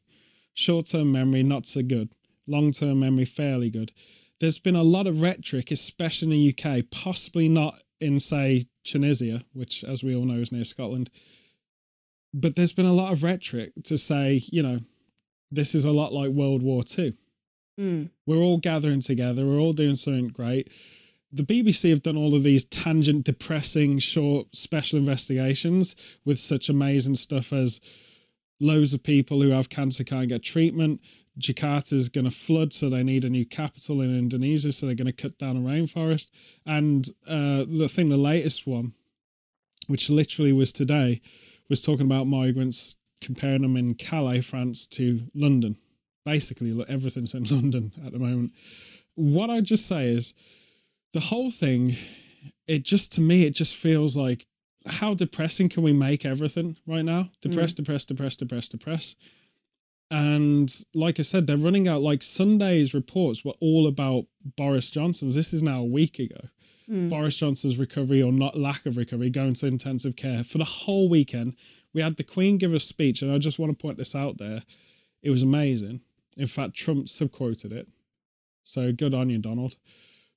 Short-term 0.54 1.12
memory 1.12 1.44
not 1.44 1.66
so 1.66 1.82
good 1.82 2.10
long-term 2.48 3.00
memory 3.00 3.26
fairly 3.26 3.70
good 3.70 3.92
there's 4.40 4.60
been 4.60 4.76
a 4.76 4.84
lot 4.84 5.08
of 5.08 5.22
rhetoric 5.22 5.72
especially 5.72 6.26
in 6.26 6.32
the 6.32 6.64
uk 6.78 6.84
possibly 6.92 7.48
not 7.48 7.82
in 8.02 8.20
say 8.20 8.68
tunisia 8.84 9.42
which 9.54 9.84
as 9.84 10.04
we 10.04 10.16
all 10.16 10.26
know 10.26 10.40
is 10.42 10.52
near 10.52 10.64
scotland 10.64 11.10
but 12.34 12.56
there's 12.56 12.74
been 12.74 12.86
a 12.86 12.94
lot 12.94 13.14
of 13.14 13.24
rhetoric 13.24 13.72
to 13.84 13.98
say 13.98 14.42
you 14.52 14.62
know 14.64 14.80
this 15.52 15.76
is 15.76 15.86
a 15.86 15.92
lot 15.92 16.12
like 16.14 16.30
world 16.32 16.62
war 16.64 16.84
ii 16.98 17.14
Mm. 17.80 18.12
we're 18.28 18.38
all 18.38 18.60
gathering 18.60 19.02
together. 19.02 19.48
We're 19.48 19.58
all 19.58 19.74
doing 19.74 19.96
something 19.96 20.28
great. 20.28 20.70
The 21.32 21.42
BBC 21.42 21.90
have 21.90 22.04
done 22.04 22.16
all 22.16 22.36
of 22.36 22.44
these 22.44 22.66
tangent, 22.66 23.26
depressing, 23.26 23.98
short 23.98 24.56
special 24.56 25.00
investigations 25.00 25.96
with 26.24 26.40
such 26.40 26.70
amazing 26.70 27.16
stuff 27.16 27.52
as 27.52 27.82
loads 28.60 28.94
of 28.94 29.02
people 29.02 29.42
who 29.42 29.50
have 29.50 29.70
cancer 29.70 30.04
can't 30.04 30.30
get 30.30 30.44
treatment. 30.44 31.02
Jakarta's 31.40 32.10
going 32.10 32.26
to 32.26 32.32
flood, 32.32 32.74
so 32.74 32.90
they 32.90 33.04
need 33.04 33.26
a 33.26 33.30
new 33.30 33.46
capital 33.46 34.02
in 34.02 34.18
Indonesia, 34.18 34.72
so 34.72 34.86
they're 34.86 34.96
going 34.96 35.08
to 35.08 35.14
cut 35.14 35.38
down 35.38 35.58
a 35.58 35.60
rainforest. 35.60 36.28
And 36.66 37.08
uh, 37.28 37.66
the 37.68 37.90
thing, 37.90 38.10
the 38.10 38.18
latest 38.18 38.68
one, 38.68 38.94
which 39.88 40.10
literally 40.10 40.54
was 40.54 40.72
today, 40.72 41.22
was 41.70 41.82
talking 41.82 42.06
about 42.06 42.28
migrants, 42.28 42.96
comparing 43.22 43.64
them 43.64 43.78
in 43.78 43.96
Calais, 43.96 44.42
France, 44.42 44.86
to 44.88 45.22
London 45.34 45.78
basically 46.26 46.84
everything's 46.88 47.34
in 47.34 47.44
London 47.50 47.92
at 48.06 48.12
the 48.12 48.20
moment. 48.20 48.54
What 49.16 49.50
I 49.50 49.62
just 49.62 49.86
say 49.86 50.10
is 50.10 50.34
the 51.14 51.20
whole 51.20 51.52
thing 51.52 51.96
it 52.68 52.84
just 52.84 53.12
to 53.14 53.22
me 53.22 53.44
it 53.46 53.52
just 53.52 53.76
feels 53.76 54.18
like 54.18 54.46
how 54.86 55.14
depressing 55.14 55.70
can 55.70 55.84
we 55.84 55.94
make 55.94 56.26
everything 56.26 56.76
right 56.86 57.06
now? 57.06 57.30
Depress, 57.42 57.74
depress, 57.74 58.06
depress, 58.06 58.36
depress, 58.36 58.68
depress. 58.68 59.16
And 60.14 60.72
like 60.94 61.20
I 61.20 61.24
said, 61.24 61.48
they're 61.48 61.58
running 61.58 61.88
out 61.88 62.04
like 62.04 62.22
Sunday's 62.22 62.94
reports 62.94 63.44
were 63.44 63.56
all 63.60 63.88
about 63.88 64.26
Boris 64.56 64.92
Johnson's. 64.92 65.34
This 65.34 65.54
is 65.54 65.64
now 65.64 65.80
a 65.80 65.86
week 65.86 66.20
ago. 66.20 66.50
Mm. 66.88 67.10
Boris 67.10 67.38
Johnson's 67.38 67.80
recovery 67.80 68.22
or 68.22 68.32
not 68.32 68.56
lack 68.56 68.86
of 68.86 68.96
recovery, 68.96 69.32
going 69.32 69.54
to 69.54 69.66
intensive 69.66 70.16
care 70.16 70.44
for 70.44 70.60
the 70.60 70.66
whole 70.66 71.10
weekend. 71.10 71.56
We 71.96 72.02
had 72.02 72.18
the 72.18 72.24
Queen 72.24 72.60
give 72.60 72.76
a 72.76 72.80
speech, 72.80 73.24
and 73.24 73.32
I 73.32 73.40
just 73.40 73.58
want 73.58 73.72
to 73.72 73.82
point 73.82 73.98
this 73.98 74.14
out 74.14 74.38
there. 74.38 74.62
It 75.24 75.32
was 75.32 75.42
amazing. 75.42 76.02
In 76.38 76.46
fact, 76.46 76.76
Trump 76.76 77.08
subquoted 77.08 77.72
it. 77.72 77.88
So 78.62 78.92
good 78.92 79.16
on 79.16 79.32
you, 79.32 79.40
Donald. 79.40 79.78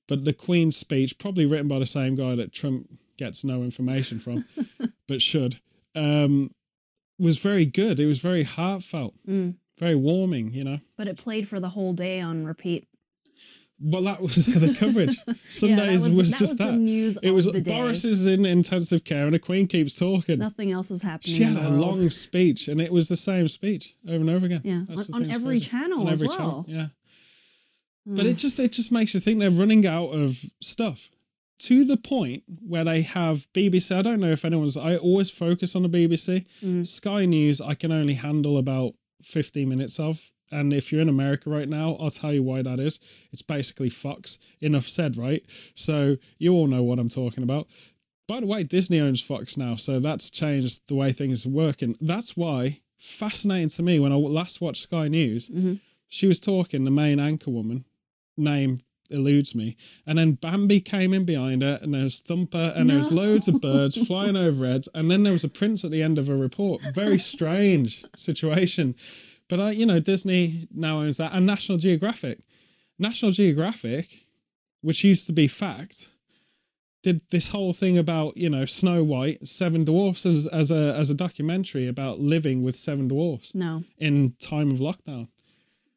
But 0.07 0.25
the 0.25 0.33
Queen's 0.33 0.75
speech, 0.75 1.19
probably 1.19 1.45
written 1.45 1.67
by 1.67 1.77
the 1.77 1.85
same 1.85 2.15
guy 2.15 2.33
that 2.33 2.51
Trump 2.51 2.89
gets 3.17 3.43
no 3.43 3.61
information 3.61 4.19
from, 4.19 4.45
but 5.07 5.21
should, 5.21 5.59
um, 5.93 6.49
was 7.19 7.37
very 7.37 7.65
good. 7.65 7.99
It 7.99 8.07
was 8.07 8.19
very 8.19 8.43
heartfelt, 8.43 9.13
Mm. 9.27 9.55
Very 9.79 9.95
warming, 9.95 10.53
you 10.53 10.63
know. 10.63 10.79
But 10.97 11.07
it 11.07 11.17
played 11.17 11.47
for 11.47 11.59
the 11.59 11.69
whole 11.69 11.93
day 11.93 12.19
on 12.19 12.45
repeat. 12.45 12.87
Well, 13.79 14.01
that 14.03 14.21
was 14.21 14.33
the 14.47 14.73
coverage. 14.73 15.17
Yeah, 15.27 15.33
Sundays 15.49 16.03
that 16.03 16.11
was, 16.13 16.31
that 16.31 16.39
just 16.39 16.57
the 16.57 16.65
that. 16.65 17.19
It 17.21 17.29
was. 17.31 17.47
Boris 17.47 18.03
is 18.03 18.25
in 18.25 18.43
intensive 18.45 19.03
care 19.03 19.25
and 19.25 19.33
the 19.33 19.39
Queen 19.39 19.67
keeps 19.67 19.93
talking. 19.93 20.39
Nothing 20.39 20.71
else 20.71 20.89
is 20.89 21.01
happening. 21.03 21.35
She 21.35 21.43
had 21.43 21.57
a 21.57 21.69
world. 21.69 21.73
long 21.79 22.09
speech 22.09 22.67
and 22.67 22.81
it 22.81 22.91
was 22.91 23.07
the 23.07 23.17
same 23.17 23.47
speech 23.47 23.95
over 24.07 24.15
and 24.17 24.29
over 24.31 24.45
again. 24.47 24.61
Yeah, 24.63 24.81
That's 24.87 25.09
on, 25.11 25.25
on 25.25 25.31
every 25.31 25.59
channel 25.59 26.01
On 26.01 26.09
every 26.09 26.27
as 26.27 26.35
channel, 26.35 26.65
well. 26.67 26.75
yeah. 26.75 26.87
But 28.05 28.25
Mm. 28.25 28.29
it 28.29 28.33
just 28.37 28.59
it 28.59 28.71
just 28.71 28.91
makes 28.91 29.13
you 29.13 29.19
think 29.19 29.39
they're 29.39 29.51
running 29.51 29.85
out 29.85 30.07
of 30.09 30.39
stuff 30.61 31.09
to 31.59 31.83
the 31.85 31.97
point 31.97 32.43
where 32.65 32.83
they 32.83 33.01
have 33.01 33.45
BBC. 33.53 33.95
I 33.95 34.01
don't 34.01 34.19
know 34.19 34.31
if 34.31 34.43
anyone's. 34.45 34.77
I 34.77 34.95
always 34.95 35.29
focus 35.29 35.75
on 35.75 35.83
the 35.83 35.89
BBC. 35.89 36.45
Mm. 36.63 36.87
Sky 36.87 37.25
News 37.25 37.59
I 37.61 37.73
can 37.75 37.91
only 37.91 38.13
handle 38.15 38.57
about 38.57 38.93
15 39.21 39.67
minutes 39.67 39.99
of. 39.99 40.31
And 40.51 40.71
if 40.71 40.91
you're 40.91 41.01
in 41.01 41.09
America 41.09 41.49
right 41.49 41.67
now, 41.67 41.97
I'll 41.99 42.09
tell 42.11 42.31
you 42.31 42.41
why 42.43 42.61
that 42.61 42.79
is. 42.79 42.99
It's 43.33 43.41
basically 43.41 43.89
Fox. 43.89 44.37
Enough 44.61 44.87
said, 44.87 45.17
right? 45.17 45.43
So 45.75 46.17
you 46.37 46.53
all 46.53 46.67
know 46.67 46.83
what 46.83 46.99
I'm 46.99 47.09
talking 47.09 47.43
about. 47.43 47.67
By 48.27 48.39
the 48.41 48.47
way, 48.47 48.63
Disney 48.63 48.99
owns 48.99 49.21
Fox 49.21 49.57
now, 49.57 49.75
so 49.75 49.99
that's 49.99 50.29
changed 50.29 50.81
the 50.87 50.95
way 50.95 51.11
things 51.11 51.45
are 51.45 51.49
working. 51.49 51.95
That's 51.99 52.35
why, 52.37 52.79
fascinating 52.97 53.69
to 53.69 53.83
me, 53.83 53.99
when 53.99 54.11
I 54.11 54.15
last 54.15 54.59
watched 54.61 54.83
Sky 54.83 55.07
News, 55.07 55.49
Mhm. 55.49 55.79
she 56.07 56.27
was 56.27 56.39
talking, 56.39 56.83
the 56.83 56.91
main 56.91 57.19
anchor 57.19 57.51
woman, 57.51 57.85
name 58.37 58.81
eludes 59.09 59.53
me, 59.55 59.75
and 60.05 60.17
then 60.17 60.33
Bambi 60.33 60.81
came 60.81 61.13
in 61.13 61.25
behind 61.25 61.61
her, 61.61 61.79
and 61.81 61.93
there 61.93 62.03
was 62.03 62.19
Thumper, 62.19 62.73
and 62.75 62.89
there 62.89 62.97
was 62.97 63.11
loads 63.11 63.47
of 63.47 63.61
birds 63.61 63.97
flying 64.07 64.35
overhead, 64.35 64.85
and 64.93 65.09
then 65.09 65.23
there 65.23 65.33
was 65.33 65.43
a 65.43 65.49
prince 65.49 65.83
at 65.83 65.91
the 65.91 66.01
end 66.03 66.17
of 66.17 66.29
a 66.29 66.35
report. 66.35 66.81
Very 66.93 67.19
strange 67.33 68.03
situation. 68.15 68.95
But 69.49 69.59
I, 69.59 69.71
you 69.71 69.85
know, 69.85 69.99
Disney 69.99 70.67
now 70.73 70.99
owns 70.99 71.17
that, 71.17 71.31
and 71.33 71.45
National 71.45 71.77
Geographic. 71.77 72.39
National 72.99 73.31
Geographic, 73.31 74.25
which 74.81 75.03
used 75.03 75.25
to 75.27 75.33
be 75.33 75.47
fact, 75.47 76.09
did 77.03 77.21
this 77.31 77.49
whole 77.49 77.71
thing 77.73 77.97
about 77.97 78.35
you 78.35 78.49
know 78.49 78.65
Snow 78.65 79.03
White, 79.03 79.47
Seven 79.47 79.85
Dwarfs 79.85 80.25
as, 80.25 80.47
as 80.47 80.71
a 80.71 80.93
as 80.97 81.09
a 81.09 81.13
documentary 81.13 81.87
about 81.87 82.19
living 82.19 82.63
with 82.63 82.75
seven 82.75 83.07
dwarfs 83.07 83.53
No. 83.55 83.83
in 83.97 84.33
time 84.41 84.71
of 84.71 84.79
lockdown. 84.79 85.29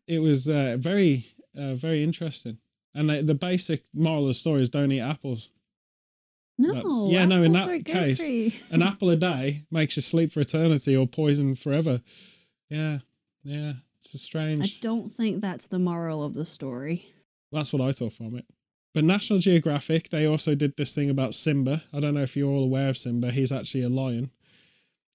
It 0.06 0.20
was 0.20 0.48
uh, 0.48 0.76
very 0.78 1.26
uh, 1.56 1.74
very 1.74 2.04
interesting, 2.04 2.58
and 2.94 3.08
the, 3.10 3.22
the 3.22 3.34
basic 3.34 3.84
moral 3.94 4.22
of 4.22 4.28
the 4.28 4.34
story 4.34 4.62
is 4.62 4.70
don't 4.70 4.90
eat 4.92 5.00
apples. 5.00 5.50
No. 6.58 7.08
yeah, 7.10 7.24
no, 7.24 7.42
in 7.42 7.52
that 7.52 7.84
case. 7.86 8.20
An 8.70 8.82
apple 8.82 9.08
a 9.10 9.16
day 9.16 9.64
makes 9.70 9.96
you 9.96 10.02
sleep 10.02 10.32
for 10.32 10.40
eternity 10.40 10.94
or 10.94 11.06
poison 11.06 11.54
forever. 11.54 12.02
Yeah, 12.68 12.98
yeah, 13.44 13.72
it's 13.98 14.12
a 14.12 14.18
strange. 14.18 14.62
I 14.62 14.78
don't 14.82 15.16
think 15.16 15.40
that's 15.40 15.66
the 15.66 15.78
moral 15.78 16.22
of 16.22 16.34
the 16.34 16.44
story. 16.44 17.06
That's 17.50 17.72
what 17.72 17.80
I 17.80 17.92
saw 17.92 18.10
from 18.10 18.36
it. 18.36 18.44
But 18.92 19.04
National 19.04 19.38
Geographic, 19.38 20.10
they 20.10 20.26
also 20.26 20.54
did 20.54 20.76
this 20.76 20.92
thing 20.94 21.08
about 21.08 21.34
Simba. 21.34 21.82
I 21.94 22.00
don't 22.00 22.12
know 22.14 22.22
if 22.22 22.36
you're 22.36 22.50
all 22.50 22.64
aware 22.64 22.88
of 22.90 22.96
Simba. 22.98 23.30
He's 23.30 23.52
actually 23.52 23.82
a 23.84 23.88
lion 23.88 24.30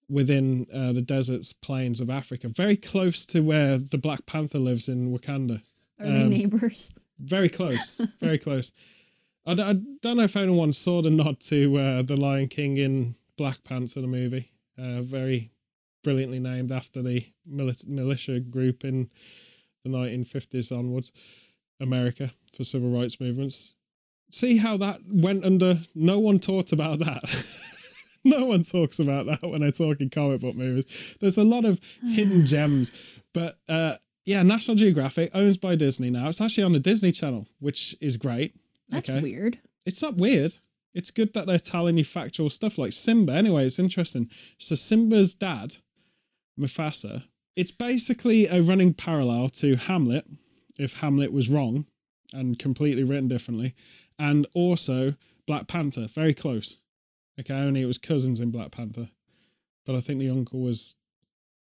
within 0.10 0.66
uh, 0.74 0.94
the 0.94 1.02
deserts, 1.02 1.54
plains 1.54 2.00
of 2.02 2.10
Africa, 2.10 2.48
very 2.48 2.78
close 2.78 3.26
to 3.28 3.42
where 3.42 3.78
the 3.78 3.98
Black 3.98 4.26
Panther 4.26 4.60
lives 4.60 4.88
in 4.88 5.12
Wakanda. 5.16 5.62
Are 6.00 6.06
they 6.08 6.22
Um, 6.22 6.30
neighbors? 6.30 6.90
Very 7.20 7.50
close, 7.50 7.96
very 8.20 8.38
close. 8.38 8.72
I 9.48 9.54
don't 9.54 10.18
know 10.18 10.24
if 10.24 10.36
anyone 10.36 10.74
saw 10.74 11.02
the 11.02 11.12
nod 11.12 11.40
to 11.42 11.78
uh, 11.78 12.02
the 12.02 12.18
Lion 12.18 12.48
King 12.48 12.78
in 12.78 13.16
Black 13.38 13.64
Panther, 13.64 14.02
the 14.02 14.08
movie. 14.08 14.52
Uh, 14.78 15.02
very 15.02 15.52
brilliantly 16.04 16.40
named 16.40 16.72
after 16.72 17.02
the 17.02 17.26
milit- 17.50 17.88
militia 17.88 18.40
group 18.40 18.84
in 18.84 19.10
the 19.84 19.90
1950s 19.90 20.76
onwards, 20.76 21.12
America 21.80 22.32
for 22.56 22.64
civil 22.64 22.90
rights 22.90 23.20
movements. 23.20 23.76
See 24.32 24.58
how 24.58 24.78
that 24.78 25.02
went 25.08 25.46
under. 25.46 25.80
No 25.94 26.20
one 26.20 26.40
talked 26.40 26.72
about 26.72 27.00
that. 27.00 27.24
no 28.24 28.46
one 28.46 28.64
talks 28.64 29.00
about 29.00 29.28
that 29.28 29.48
when 29.48 29.62
they're 29.62 29.72
talking 29.72 30.10
comic 30.10 30.42
book 30.42 30.56
movies. 30.56 30.86
There's 31.22 31.38
a 31.38 31.44
lot 31.44 31.66
of 31.66 31.80
hidden 32.04 32.46
gems, 32.48 32.92
but 33.34 33.60
uh, 33.70 33.96
yeah, 34.26 34.42
National 34.44 34.76
Geographic 34.76 35.32
owns 35.34 35.58
by 35.58 35.76
Disney 35.76 36.10
now. 36.10 36.28
It's 36.28 36.42
actually 36.42 36.64
on 36.64 36.72
the 36.72 36.80
Disney 36.80 37.12
Channel, 37.12 37.48
which 37.60 37.96
is 38.02 38.18
great. 38.18 38.56
That's 38.90 39.08
okay. 39.08 39.22
weird. 39.22 39.60
It's 39.86 40.02
not 40.02 40.18
weird. 40.18 40.56
It's 40.94 41.12
good 41.12 41.34
that 41.34 41.46
they're 41.46 41.60
telling 41.60 41.98
you 41.98 42.04
factual 42.04 42.50
stuff 42.50 42.78
like 42.78 42.94
Simba. 42.94 43.34
Anyway, 43.34 43.66
it's 43.66 43.80
interesting. 43.80 44.30
So 44.58 44.76
Simba's 44.76 45.36
dad, 45.36 45.78
Mufasa, 46.60 47.26
it's 47.56 47.72
basically 47.72 48.48
a 48.48 48.62
running 48.62 48.94
parallel 48.94 49.50
to 49.50 49.76
Hamlet, 49.76 50.26
if 50.80 50.96
Hamlet 50.96 51.32
was 51.32 51.50
wrong 51.50 51.86
and 52.34 52.58
completely 52.58 53.04
written 53.04 53.28
differently, 53.28 53.76
and 54.18 54.48
also 54.54 55.16
Black 55.46 55.68
Panther, 55.68 56.08
very 56.08 56.34
close. 56.34 56.78
Okay, 57.40 57.54
only 57.54 57.82
it 57.82 57.86
was 57.86 57.98
cousins 57.98 58.40
in 58.40 58.50
Black 58.50 58.72
Panther, 58.72 59.10
but 59.86 59.96
I 59.96 60.00
think 60.00 60.20
the 60.20 60.30
uncle 60.30 60.62
was 60.62 60.96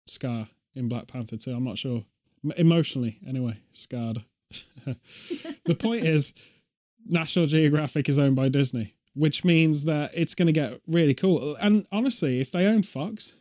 Scar 0.06 0.48
in 0.74 0.88
Black 0.88 1.08
Panther 1.08 1.36
too. 1.36 1.52
I'm 1.52 1.64
not 1.64 1.78
sure. 1.78 2.04
Emotionally, 2.56 3.18
anyway, 3.26 3.56
scarred. 3.72 4.24
the 5.64 5.74
point 5.74 6.04
is, 6.04 6.32
National 7.06 7.46
Geographic 7.46 8.08
is 8.08 8.18
owned 8.18 8.36
by 8.36 8.48
Disney, 8.48 8.94
which 9.14 9.44
means 9.44 9.84
that 9.84 10.10
it's 10.14 10.34
going 10.34 10.46
to 10.46 10.52
get 10.52 10.80
really 10.86 11.14
cool. 11.14 11.56
And 11.56 11.86
honestly, 11.92 12.40
if 12.40 12.50
they 12.50 12.66
own 12.66 12.82
Fox, 12.82 13.34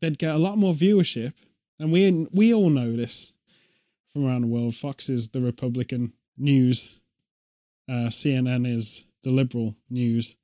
they'd 0.00 0.18
get 0.18 0.34
a 0.34 0.38
lot 0.38 0.58
more 0.58 0.74
viewership. 0.74 1.34
And 1.78 1.92
we 1.92 2.28
we 2.32 2.52
all 2.52 2.70
know 2.70 2.94
this 2.94 3.32
from 4.12 4.26
around 4.26 4.42
the 4.42 4.48
world. 4.48 4.74
Fox 4.74 5.08
is 5.08 5.30
the 5.30 5.40
Republican 5.40 6.12
news. 6.36 7.00
Uh, 7.88 8.08
CNN 8.08 8.70
is 8.70 9.04
the 9.22 9.30
liberal 9.30 9.76
news. 9.88 10.36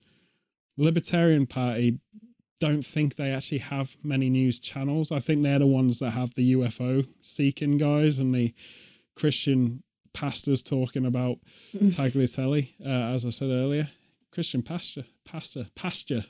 Libertarian 0.76 1.46
Party 1.46 2.00
don't 2.58 2.84
think 2.84 3.16
they 3.16 3.30
actually 3.30 3.58
have 3.58 3.96
many 4.02 4.30
news 4.30 4.58
channels. 4.58 5.12
I 5.12 5.18
think 5.18 5.42
they're 5.42 5.58
the 5.58 5.66
ones 5.66 5.98
that 5.98 6.10
have 6.10 6.34
the 6.34 6.54
UFO 6.54 7.06
seeking 7.20 7.76
guys 7.76 8.18
and 8.18 8.34
the 8.34 8.54
Christian 9.14 9.82
pastors 10.14 10.62
talking 10.62 11.04
about 11.04 11.38
Tagliatelle, 11.74 12.68
uh, 12.84 13.14
as 13.14 13.26
I 13.26 13.30
said 13.30 13.50
earlier. 13.50 13.90
Christian 14.32 14.62
pastor, 14.62 15.04
pastor, 15.24 15.66
pasture, 15.74 16.24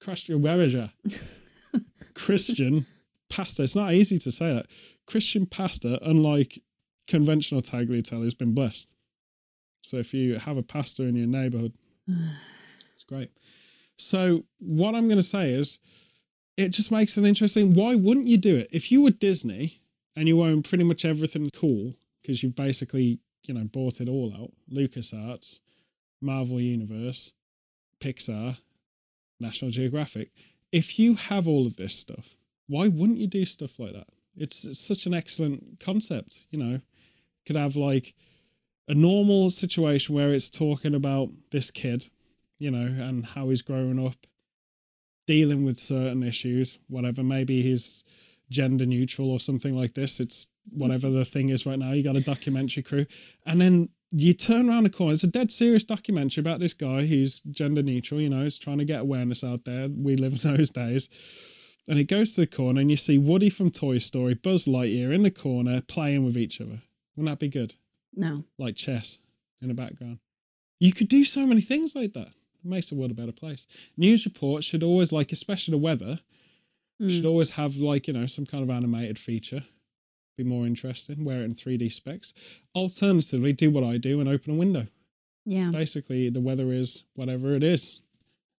Christian 0.00 0.42
Wereger. 0.42 0.90
Christian 2.14 2.86
pastor. 3.28 3.62
It's 3.62 3.74
not 3.74 3.94
easy 3.94 4.18
to 4.18 4.30
say 4.30 4.52
that. 4.54 4.66
Christian 5.06 5.46
pastor, 5.46 5.98
unlike 6.02 6.62
conventional 7.06 7.62
Tagliatelle, 7.62 8.24
has 8.24 8.34
been 8.34 8.54
blessed. 8.54 8.88
So 9.82 9.98
if 9.98 10.14
you 10.14 10.38
have 10.38 10.56
a 10.56 10.62
pastor 10.62 11.06
in 11.06 11.16
your 11.16 11.26
neighborhood, 11.26 11.74
it's 12.94 13.04
great. 13.04 13.30
So 13.96 14.44
what 14.58 14.94
I'm 14.94 15.06
going 15.08 15.18
to 15.18 15.22
say 15.22 15.52
is, 15.52 15.78
it 16.56 16.68
just 16.68 16.90
makes 16.90 17.16
it 17.18 17.24
interesting. 17.24 17.74
Why 17.74 17.94
wouldn't 17.94 18.26
you 18.26 18.36
do 18.36 18.56
it 18.56 18.68
if 18.70 18.92
you 18.92 19.02
were 19.02 19.10
Disney 19.10 19.80
and 20.14 20.28
you 20.28 20.42
own 20.42 20.62
pretty 20.62 20.84
much 20.84 21.04
everything 21.04 21.50
cool 21.50 21.94
because 22.22 22.42
you've 22.42 22.54
basically 22.54 23.18
you 23.44 23.54
know 23.54 23.64
bought 23.64 24.00
it 24.00 24.08
all 24.08 24.32
out? 24.32 24.52
LucasArts, 24.72 25.58
Marvel 26.20 26.60
Universe, 26.60 27.32
Pixar, 28.00 28.58
National 29.40 29.70
Geographic. 29.70 30.30
If 30.70 30.98
you 30.98 31.14
have 31.14 31.46
all 31.48 31.66
of 31.66 31.76
this 31.76 31.94
stuff, 31.94 32.36
why 32.66 32.88
wouldn't 32.88 33.18
you 33.18 33.26
do 33.26 33.44
stuff 33.44 33.78
like 33.78 33.92
that? 33.92 34.08
It's, 34.36 34.64
it's 34.64 34.80
such 34.80 35.06
an 35.06 35.14
excellent 35.14 35.80
concept. 35.80 36.46
You 36.50 36.58
know, 36.58 36.80
could 37.46 37.56
have 37.56 37.76
like 37.76 38.14
a 38.88 38.94
normal 38.94 39.50
situation 39.50 40.14
where 40.14 40.32
it's 40.32 40.50
talking 40.50 40.94
about 40.94 41.30
this 41.50 41.70
kid, 41.70 42.10
you 42.64 42.70
know, 42.70 42.86
and 43.04 43.26
how 43.26 43.50
he's 43.50 43.60
growing 43.60 44.04
up, 44.04 44.26
dealing 45.26 45.64
with 45.64 45.76
certain 45.76 46.22
issues, 46.22 46.78
whatever. 46.88 47.22
Maybe 47.22 47.60
he's 47.60 48.04
gender 48.50 48.86
neutral 48.86 49.30
or 49.30 49.38
something 49.38 49.76
like 49.76 49.92
this. 49.92 50.18
It's 50.18 50.48
whatever 50.70 51.10
the 51.10 51.26
thing 51.26 51.50
is 51.50 51.66
right 51.66 51.78
now. 51.78 51.92
You 51.92 52.02
got 52.02 52.16
a 52.16 52.22
documentary 52.22 52.82
crew, 52.82 53.04
and 53.44 53.60
then 53.60 53.90
you 54.10 54.32
turn 54.32 54.70
around 54.70 54.84
the 54.84 54.90
corner. 54.90 55.12
It's 55.12 55.24
a 55.24 55.26
dead 55.28 55.52
serious 55.52 55.84
documentary 55.84 56.40
about 56.40 56.58
this 56.58 56.72
guy 56.72 57.04
who's 57.04 57.40
gender 57.50 57.82
neutral. 57.82 58.18
You 58.18 58.30
know, 58.30 58.46
is 58.46 58.58
trying 58.58 58.78
to 58.78 58.86
get 58.86 59.00
awareness 59.00 59.44
out 59.44 59.66
there. 59.66 59.88
We 59.88 60.16
live 60.16 60.42
in 60.42 60.56
those 60.56 60.70
days. 60.70 61.10
And 61.86 61.98
it 61.98 62.04
goes 62.04 62.32
to 62.32 62.40
the 62.40 62.46
corner, 62.46 62.80
and 62.80 62.90
you 62.90 62.96
see 62.96 63.18
Woody 63.18 63.50
from 63.50 63.70
Toy 63.70 63.98
Story, 63.98 64.32
Buzz 64.32 64.64
Lightyear 64.64 65.14
in 65.14 65.22
the 65.22 65.30
corner 65.30 65.82
playing 65.82 66.24
with 66.24 66.38
each 66.38 66.58
other. 66.58 66.80
Wouldn't 67.14 67.30
that 67.30 67.38
be 67.38 67.48
good? 67.48 67.74
No. 68.14 68.44
Like 68.56 68.74
chess 68.74 69.18
in 69.60 69.68
the 69.68 69.74
background. 69.74 70.18
You 70.80 70.92
could 70.92 71.08
do 71.08 71.24
so 71.24 71.46
many 71.46 71.60
things 71.60 71.94
like 71.94 72.14
that. 72.14 72.32
It 72.64 72.68
makes 72.68 72.88
the 72.88 72.94
world 72.94 73.10
a 73.10 73.14
better 73.14 73.32
place. 73.32 73.66
News 73.96 74.24
reports 74.24 74.64
should 74.66 74.82
always, 74.82 75.12
like, 75.12 75.32
especially 75.32 75.72
the 75.72 75.78
weather, 75.78 76.20
Mm. 77.02 77.10
should 77.10 77.26
always 77.26 77.50
have, 77.50 77.76
like, 77.76 78.06
you 78.06 78.14
know, 78.14 78.26
some 78.26 78.46
kind 78.46 78.62
of 78.62 78.70
animated 78.70 79.18
feature. 79.18 79.64
Be 80.36 80.44
more 80.44 80.64
interesting. 80.66 81.24
Wear 81.24 81.42
it 81.42 81.44
in 81.44 81.54
3D 81.54 81.88
specs. 81.88 82.32
Alternatively, 82.74 83.52
do 83.52 83.70
what 83.70 83.82
I 83.84 83.98
do 83.98 84.20
and 84.20 84.28
open 84.28 84.52
a 84.54 84.56
window. 84.56 84.86
Yeah. 85.44 85.70
Basically, 85.70 86.28
the 86.30 86.40
weather 86.40 86.72
is 86.72 87.02
whatever 87.14 87.54
it 87.54 87.62
is. 87.62 88.00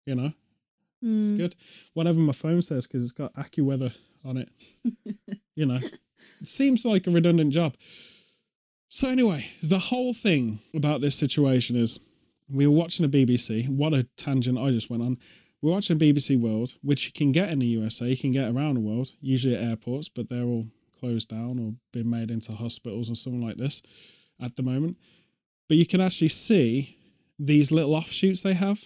You 0.07 0.17
know, 0.17 0.33
it's 1.01 1.29
Mm. 1.31 1.37
good. 1.37 1.57
Whatever 1.95 2.19
my 2.21 2.33
phone 2.33 2.61
says, 2.61 2.87
because 2.87 3.03
it's 3.05 3.13
got 3.13 3.33
AccuWeather 3.35 3.95
on 4.25 4.37
it. 4.37 4.49
you 5.57 5.65
know, 5.67 5.81
it 6.41 6.49
seems 6.49 6.85
like 6.85 7.07
a 7.07 7.11
redundant 7.11 7.53
job. 7.53 7.77
So, 8.89 9.09
anyway, 9.09 9.51
the 9.63 9.79
whole 9.79 10.13
thing 10.13 10.59
about 10.75 11.01
this 11.01 11.17
situation 11.17 11.75
is 11.77 11.99
we 12.49 12.67
were 12.67 12.73
watching 12.77 13.09
the 13.09 13.27
BBC. 13.27 13.69
What 13.69 13.95
a 13.95 14.05
tangent 14.17 14.59
I 14.59 14.71
just 14.71 14.91
went 14.91 15.03
on. 15.03 15.19
We're 15.63 15.73
watching 15.73 15.99
BBC 15.99 16.39
World, 16.39 16.75
which 16.83 17.07
you 17.07 17.13
can 17.13 17.33
get 17.33 17.49
in 17.51 17.59
the 17.61 17.67
USA, 17.67 18.09
you 18.09 18.17
can 18.17 18.33
get 18.33 18.51
around 18.51 18.75
the 18.75 18.81
world, 18.81 19.13
usually 19.21 19.55
at 19.57 19.63
airports, 19.63 20.09
but 20.11 20.29
they're 20.29 20.43
all 20.45 20.67
closed 20.99 21.29
down 21.31 21.59
or 21.59 21.73
been 21.93 22.11
made 22.11 22.31
into 22.31 22.53
hospitals 22.53 23.11
or 23.11 23.15
something 23.15 23.41
like 23.43 23.57
this 23.57 23.81
at 24.41 24.57
the 24.57 24.63
moment. 24.63 24.99
But 25.69 25.79
you 25.79 25.87
can 25.87 26.01
actually 26.03 26.29
see 26.29 26.99
these 27.39 27.73
little 27.73 27.95
offshoots 27.95 28.43
they 28.43 28.53
have. 28.55 28.81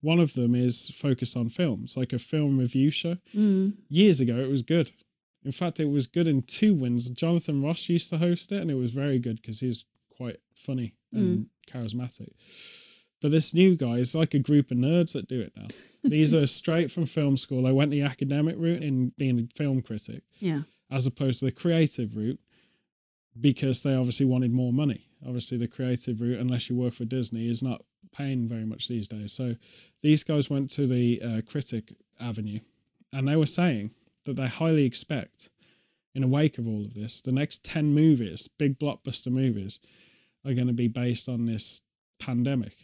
One 0.00 0.18
of 0.18 0.34
them 0.34 0.54
is 0.56 0.90
focused 0.90 1.36
on 1.36 1.48
films, 1.48 1.96
like 1.96 2.12
a 2.12 2.18
film 2.18 2.58
review 2.58 2.90
show 2.90 3.16
Mm. 3.34 3.74
years 3.88 4.18
ago 4.20 4.36
it 4.40 4.50
was 4.50 4.62
good 4.62 4.90
in 5.44 5.52
fact 5.52 5.78
it 5.78 5.86
was 5.90 6.06
good 6.06 6.26
in 6.26 6.40
two 6.42 6.74
wins 6.74 7.08
jonathan 7.10 7.62
ross 7.62 7.88
used 7.90 8.08
to 8.10 8.16
host 8.18 8.50
it 8.50 8.60
and 8.62 8.70
it 8.70 8.74
was 8.76 8.92
very 8.94 9.18
good 9.18 9.36
because 9.36 9.60
he's 9.60 9.84
quite 10.16 10.38
funny 10.54 10.94
and 11.12 11.46
charismatic 11.70 12.28
but 13.24 13.30
this 13.30 13.54
new 13.54 13.74
guy 13.74 13.94
is 13.94 14.14
like 14.14 14.34
a 14.34 14.38
group 14.38 14.70
of 14.70 14.76
nerds 14.76 15.12
that 15.14 15.26
do 15.28 15.40
it 15.40 15.52
now 15.56 15.66
these 16.04 16.34
are 16.34 16.46
straight 16.46 16.90
from 16.90 17.06
film 17.06 17.36
school 17.38 17.66
I 17.66 17.72
went 17.72 17.90
the 17.90 18.02
academic 18.02 18.56
route 18.58 18.82
in 18.82 19.12
being 19.16 19.38
a 19.40 19.46
film 19.56 19.80
critic 19.80 20.22
Yeah. 20.38 20.62
as 20.90 21.06
opposed 21.06 21.38
to 21.40 21.46
the 21.46 21.52
creative 21.52 22.14
route 22.16 22.38
because 23.40 23.82
they 23.82 23.94
obviously 23.94 24.26
wanted 24.26 24.52
more 24.52 24.72
money. 24.72 25.06
Obviously, 25.26 25.58
the 25.58 25.66
creative 25.66 26.20
route, 26.20 26.38
unless 26.38 26.68
you 26.70 26.76
work 26.76 26.94
for 26.94 27.04
Disney, 27.04 27.48
is 27.48 27.62
not 27.62 27.82
paying 28.12 28.46
very 28.46 28.64
much 28.64 28.86
these 28.86 29.08
days. 29.08 29.32
So 29.32 29.56
these 30.02 30.22
guys 30.22 30.48
went 30.50 30.70
to 30.72 30.86
the 30.86 31.20
uh, 31.20 31.40
critic 31.50 31.92
avenue 32.20 32.60
and 33.12 33.26
they 33.26 33.34
were 33.36 33.46
saying 33.46 33.90
that 34.26 34.36
they 34.36 34.46
highly 34.46 34.84
expect, 34.84 35.50
in 36.14 36.22
the 36.22 36.28
wake 36.28 36.58
of 36.58 36.68
all 36.68 36.84
of 36.84 36.94
this, 36.94 37.20
the 37.22 37.32
next 37.32 37.64
10 37.64 37.92
movies, 37.92 38.48
big 38.58 38.78
blockbuster 38.78 39.32
movies, 39.32 39.80
are 40.44 40.54
going 40.54 40.68
to 40.68 40.72
be 40.72 40.86
based 40.88 41.28
on 41.28 41.46
this 41.46 41.80
pandemic. 42.20 42.76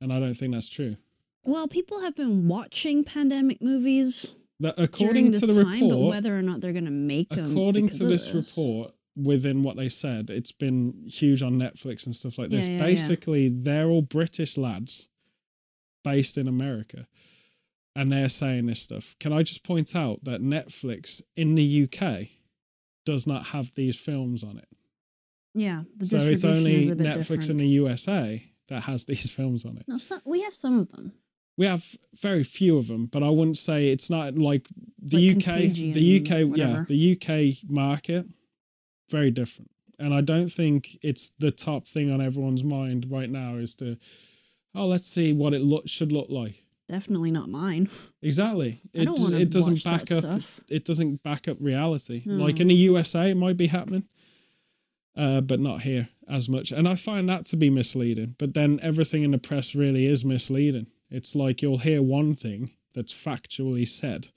And 0.00 0.12
I 0.12 0.20
don't 0.20 0.34
think 0.34 0.52
that's 0.54 0.68
true. 0.68 0.96
Well, 1.44 1.66
people 1.68 2.00
have 2.00 2.14
been 2.14 2.46
watching 2.48 3.04
pandemic 3.04 3.60
movies 3.62 4.26
That 4.60 4.74
according 4.78 5.32
to 5.32 5.46
the 5.46 5.54
time, 5.64 5.80
but 5.80 5.86
report, 5.86 6.10
whether 6.10 6.38
or 6.38 6.42
not 6.42 6.60
they're 6.60 6.72
going 6.72 6.84
to 6.84 6.90
make 6.90 7.30
them. 7.30 7.50
according 7.50 7.88
to 7.90 8.04
this 8.04 8.24
this 8.24 8.34
report 8.34 8.92
within 9.16 9.64
what 9.64 9.76
they 9.76 9.88
said 9.88 10.30
it's 10.30 10.52
been 10.52 10.94
huge 11.08 11.42
on 11.42 11.54
netflix 11.54 12.06
and 12.06 12.14
stuff 12.14 12.38
like 12.38 12.50
this 12.50 12.66
Yeah, 12.66 12.72
yeah, 12.74 12.78
yeah. 12.78 12.84
basically 12.86 13.48
they're 13.48 13.88
all 13.88 14.00
british 14.02 14.56
lads 14.56 15.08
based 16.04 16.38
in 16.38 16.46
america 16.46 17.08
and 17.96 18.12
they're 18.12 18.28
saying 18.28 18.66
this 18.66 18.80
stuff 18.80 19.16
can 19.18 19.32
i 19.32 19.42
just 19.42 19.64
point 19.64 19.96
out 19.96 20.22
that 20.22 20.40
netflix 20.40 21.20
in 21.34 21.56
the 21.56 21.82
uk 21.92 22.28
does 23.04 23.26
not 23.26 23.46
have 23.46 23.74
these 23.74 23.96
films 23.96 24.44
on 24.44 24.56
it 24.58 24.68
Yeah, 25.52 25.82
so 26.00 26.18
it's 26.18 26.44
only 26.44 26.76
is 26.76 26.88
a 26.88 26.94
bit 26.94 27.04
netflix 27.04 27.16
different. 27.26 27.50
in 27.50 27.56
the 27.58 27.66
usa 27.68 28.52
that 28.68 28.82
has 28.84 29.04
these 29.04 29.30
films 29.38 29.64
on 29.64 29.76
it 29.78 29.84
No, 29.88 29.98
some, 29.98 30.20
we 30.24 30.42
have 30.42 30.54
some 30.54 30.78
of 30.78 30.90
them. 30.92 31.12
we 31.56 31.66
have 31.66 31.96
very 32.14 32.44
few 32.44 32.78
of 32.78 32.86
them, 32.88 33.06
but 33.06 33.22
I 33.22 33.28
wouldn't 33.30 33.56
say 33.58 33.88
it's 33.88 34.08
not 34.10 34.36
like 34.36 34.68
the 35.00 35.34
Like 35.34 35.48
UK. 35.48 35.74
The 35.92 36.20
UK, 36.20 36.56
yeah, 36.56 36.84
the 36.86 37.12
UK 37.16 37.68
market, 37.70 38.26
very 39.10 39.30
different. 39.30 39.70
And 39.98 40.14
I 40.14 40.20
don't 40.20 40.48
think 40.48 40.96
it's 41.02 41.30
the 41.40 41.50
top 41.50 41.86
thing 41.88 42.10
on 42.12 42.20
everyone's 42.20 42.62
mind 42.62 43.06
right 43.10 43.28
now 43.28 43.56
is 43.56 43.74
to, 43.76 43.96
oh, 44.74 44.86
let's 44.86 45.06
see 45.06 45.32
what 45.32 45.54
it 45.54 45.60
look 45.62 45.88
should 45.88 46.12
look 46.12 46.28
like. 46.30 46.62
Definitely 46.86 47.32
not 47.32 47.48
mine. 47.48 47.90
Exactly. 48.22 48.80
I 48.94 49.00
It 49.00 49.04
don't 49.06 49.34
it 49.34 49.50
doesn't 49.50 49.82
back 49.84 50.04
that 50.06 50.18
up. 50.18 50.24
stuff. 50.24 50.60
It 50.68 50.84
doesn't 50.84 51.22
back 51.22 51.48
up 51.48 51.56
reality. 51.60 52.22
No. 52.24 52.44
Like 52.44 52.56
hmm. 52.56 52.62
in 52.62 52.68
the 52.68 52.74
USA, 52.76 53.30
it 53.32 53.36
might 53.36 53.56
be 53.56 53.66
happening, 53.66 54.04
uh, 55.18 55.40
but 55.40 55.58
not 55.58 55.82
here 55.82 56.08
as 56.28 56.48
much. 56.48 56.70
And 56.70 56.88
I 56.88 56.94
find 56.94 57.28
that 57.28 57.44
to 57.46 57.56
be 57.56 57.68
misleading. 57.68 58.36
But 58.38 58.54
then 58.54 58.78
everything 58.82 59.24
in 59.24 59.32
the 59.32 59.38
press 59.38 59.74
really 59.74 60.06
is 60.06 60.24
misleading. 60.24 60.86
It's 61.10 61.34
like 61.34 61.60
you'll 61.60 61.78
hear 61.78 62.00
one 62.00 62.36
thing 62.36 62.70
that's 62.94 63.12
factually 63.12 63.86
said, 63.86 64.28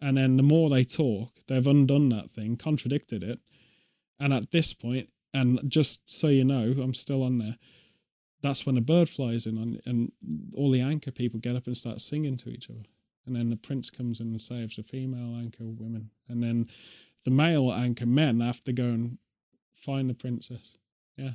and 0.00 0.16
then 0.16 0.36
the 0.36 0.42
more 0.42 0.68
they 0.68 0.82
talk, 0.82 1.30
they've 1.46 1.66
undone 1.66 2.08
that 2.08 2.30
thing, 2.30 2.56
contradicted 2.56 3.22
it. 3.22 3.38
And 4.18 4.32
at 4.32 4.50
this 4.50 4.74
point, 4.74 5.08
and 5.32 5.60
just 5.68 6.10
so 6.10 6.28
you 6.28 6.44
know, 6.44 6.74
I'm 6.82 6.94
still 6.94 7.22
on 7.22 7.38
there. 7.38 7.56
That's 8.42 8.66
when 8.66 8.76
a 8.76 8.80
bird 8.80 9.08
flies 9.08 9.46
in, 9.46 9.56
on, 9.56 9.80
and 9.86 10.10
all 10.56 10.72
the 10.72 10.80
anchor 10.80 11.12
people 11.12 11.38
get 11.38 11.54
up 11.54 11.66
and 11.66 11.76
start 11.76 12.00
singing 12.00 12.36
to 12.38 12.50
each 12.50 12.68
other. 12.68 12.82
And 13.24 13.36
then 13.36 13.50
the 13.50 13.56
prince 13.56 13.88
comes 13.88 14.18
in 14.18 14.28
and 14.28 14.40
saves 14.40 14.76
the 14.76 14.82
female 14.82 15.36
anchor 15.36 15.64
women. 15.64 16.10
And 16.28 16.42
then 16.42 16.68
the 17.24 17.30
male 17.30 17.72
anchor 17.72 18.06
men 18.06 18.40
have 18.40 18.64
to 18.64 18.72
go 18.72 18.84
and 18.84 19.18
find 19.84 20.08
the 20.10 20.14
princess. 20.14 20.76
Yeah. 21.16 21.32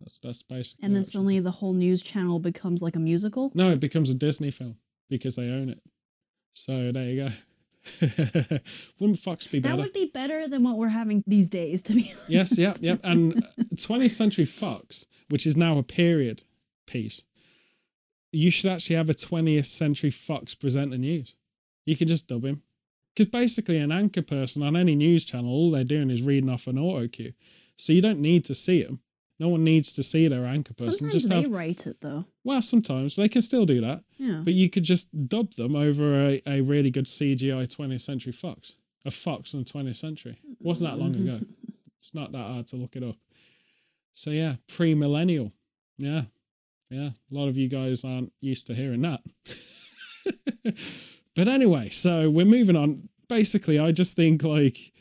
That's 0.00 0.18
that's 0.18 0.42
basically 0.42 0.84
And 0.86 0.94
then 0.96 1.04
suddenly 1.04 1.40
the 1.40 1.50
whole 1.50 1.72
news 1.72 2.02
channel 2.02 2.38
becomes 2.38 2.82
like 2.82 2.96
a 2.96 3.00
musical. 3.00 3.50
no, 3.54 3.70
it 3.70 3.80
becomes 3.80 4.10
a 4.10 4.14
Disney 4.14 4.50
film 4.50 4.76
because 5.08 5.36
they 5.36 5.48
own 5.48 5.68
it. 5.68 5.80
So 6.54 6.92
there 6.92 7.04
you 7.04 7.24
go. 7.28 7.30
Wouldn't 8.98 9.18
Fox 9.18 9.46
be 9.46 9.60
better? 9.60 9.76
That 9.76 9.82
would 9.82 9.92
be 9.92 10.10
better 10.12 10.48
than 10.48 10.62
what 10.62 10.78
we're 10.78 10.88
having 10.88 11.22
these 11.26 11.50
days, 11.50 11.82
to 11.84 11.92
be 11.94 12.12
honest. 12.28 12.56
yes, 12.56 12.58
yep, 12.58 12.76
yep. 12.80 13.00
And 13.04 13.44
uh, 13.44 13.48
20th 13.74 14.12
Century 14.12 14.44
Fox, 14.46 15.04
which 15.28 15.46
is 15.46 15.56
now 15.56 15.76
a 15.78 15.82
period 15.82 16.42
piece, 16.86 17.22
you 18.32 18.50
should 18.50 18.70
actually 18.70 18.96
have 18.96 19.10
a 19.10 19.14
20th 19.14 19.66
Century 19.66 20.10
Fox 20.10 20.54
present 20.54 20.90
the 20.92 20.98
news. 20.98 21.36
You 21.86 21.96
can 21.96 22.08
just 22.08 22.26
dub 22.26 22.44
him. 22.44 22.62
Because 23.14 23.30
basically, 23.30 23.78
an 23.78 23.92
anchor 23.92 24.22
person 24.22 24.62
on 24.62 24.76
any 24.76 24.94
news 24.94 25.24
channel, 25.24 25.50
all 25.50 25.70
they're 25.70 25.84
doing 25.84 26.10
is 26.10 26.22
reading 26.22 26.50
off 26.50 26.66
an 26.66 26.78
auto 26.78 27.06
cue. 27.06 27.32
So 27.76 27.92
you 27.92 28.00
don't 28.00 28.20
need 28.20 28.44
to 28.46 28.54
see 28.54 28.82
them. 28.82 29.00
No 29.40 29.48
one 29.48 29.64
needs 29.64 29.90
to 29.92 30.02
see 30.02 30.28
their 30.28 30.46
anchor 30.46 30.74
person. 30.74 30.92
Sometimes 30.92 31.12
just 31.14 31.28
they 31.28 31.42
have, 31.42 31.50
write 31.50 31.86
it 31.88 32.00
though. 32.00 32.24
well, 32.44 32.62
sometimes 32.62 33.16
they 33.16 33.28
can 33.28 33.42
still 33.42 33.66
do 33.66 33.80
that. 33.80 34.02
Yeah. 34.16 34.40
But 34.44 34.54
you 34.54 34.70
could 34.70 34.84
just 34.84 35.08
dub 35.28 35.52
them 35.54 35.74
over 35.74 36.28
a, 36.28 36.42
a 36.46 36.60
really 36.60 36.90
good 36.90 37.06
CGI 37.06 37.66
20th 37.66 38.00
Century 38.00 38.32
Fox. 38.32 38.74
A 39.04 39.10
Fox 39.10 39.50
from 39.50 39.64
the 39.64 39.70
20th 39.70 39.96
century. 39.96 40.38
wasn't 40.60 40.90
that 40.90 40.98
long 40.98 41.14
ago. 41.16 41.40
It's 41.98 42.14
not 42.14 42.32
that 42.32 42.38
hard 42.38 42.66
to 42.66 42.76
look 42.76 42.96
it 42.96 43.02
up. 43.02 43.16
So, 44.12 44.28
yeah, 44.28 44.56
pre 44.68 44.94
millennial. 44.94 45.52
Yeah. 45.96 46.24
Yeah. 46.90 47.08
A 47.30 47.34
lot 47.34 47.48
of 47.48 47.56
you 47.56 47.66
guys 47.66 48.04
aren't 48.04 48.30
used 48.42 48.66
to 48.66 48.74
hearing 48.74 49.00
that. 49.02 49.20
but 51.34 51.48
anyway, 51.48 51.88
so 51.88 52.30
we're 52.30 52.46
moving 52.46 52.76
on. 52.76 53.08
Basically, 53.28 53.78
I 53.78 53.92
just 53.92 54.14
think 54.14 54.42
like 54.42 54.92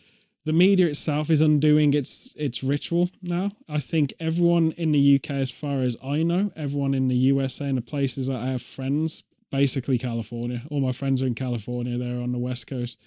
the 0.45 0.53
media 0.53 0.87
itself 0.87 1.29
is 1.29 1.41
undoing 1.41 1.93
its 1.93 2.33
its 2.35 2.63
ritual 2.63 3.09
now. 3.21 3.51
I 3.69 3.79
think 3.79 4.13
everyone 4.19 4.71
in 4.71 4.91
the 4.91 5.15
UK, 5.15 5.31
as 5.31 5.51
far 5.51 5.81
as 5.81 5.95
I 6.03 6.23
know, 6.23 6.51
everyone 6.55 6.93
in 6.93 7.07
the 7.07 7.15
USA 7.15 7.65
and 7.65 7.77
the 7.77 7.81
places 7.81 8.27
that 8.27 8.37
I 8.37 8.47
have 8.47 8.61
friends, 8.61 9.23
basically 9.51 9.97
California. 9.97 10.63
All 10.69 10.81
my 10.81 10.91
friends 10.91 11.21
are 11.21 11.27
in 11.27 11.35
California. 11.35 11.97
They're 11.97 12.21
on 12.21 12.31
the 12.31 12.39
West 12.39 12.67
Coast. 12.67 12.97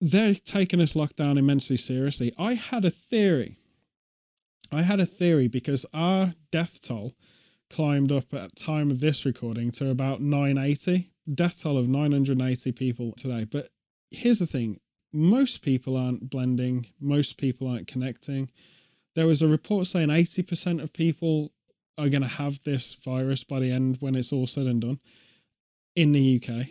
They're 0.00 0.34
taking 0.34 0.80
this 0.80 0.94
lockdown 0.94 1.38
immensely 1.38 1.76
seriously. 1.76 2.32
I 2.38 2.54
had 2.54 2.84
a 2.84 2.90
theory. 2.90 3.58
I 4.70 4.82
had 4.82 5.00
a 5.00 5.06
theory 5.06 5.48
because 5.48 5.86
our 5.92 6.34
death 6.50 6.80
toll 6.80 7.12
climbed 7.70 8.12
up 8.12 8.32
at 8.34 8.56
time 8.56 8.90
of 8.90 9.00
this 9.00 9.24
recording 9.24 9.70
to 9.72 9.90
about 9.90 10.20
980 10.20 11.10
death 11.32 11.62
toll 11.62 11.78
of 11.78 11.88
980 11.88 12.72
people 12.72 13.12
today 13.12 13.44
but 13.44 13.68
here's 14.10 14.38
the 14.38 14.46
thing 14.46 14.78
most 15.12 15.62
people 15.62 15.96
aren't 15.96 16.28
blending 16.28 16.86
most 17.00 17.36
people 17.36 17.68
aren't 17.68 17.86
connecting 17.86 18.50
there 19.14 19.26
was 19.26 19.40
a 19.42 19.46
report 19.46 19.86
saying 19.86 20.08
80% 20.08 20.82
of 20.82 20.92
people 20.92 21.52
are 21.96 22.08
going 22.08 22.22
to 22.22 22.28
have 22.28 22.64
this 22.64 22.94
virus 22.94 23.44
by 23.44 23.60
the 23.60 23.70
end 23.70 23.98
when 24.00 24.16
it's 24.16 24.32
all 24.32 24.46
said 24.46 24.66
and 24.66 24.82
done 24.82 24.98
in 25.94 26.12
the 26.12 26.36
uk 26.42 26.66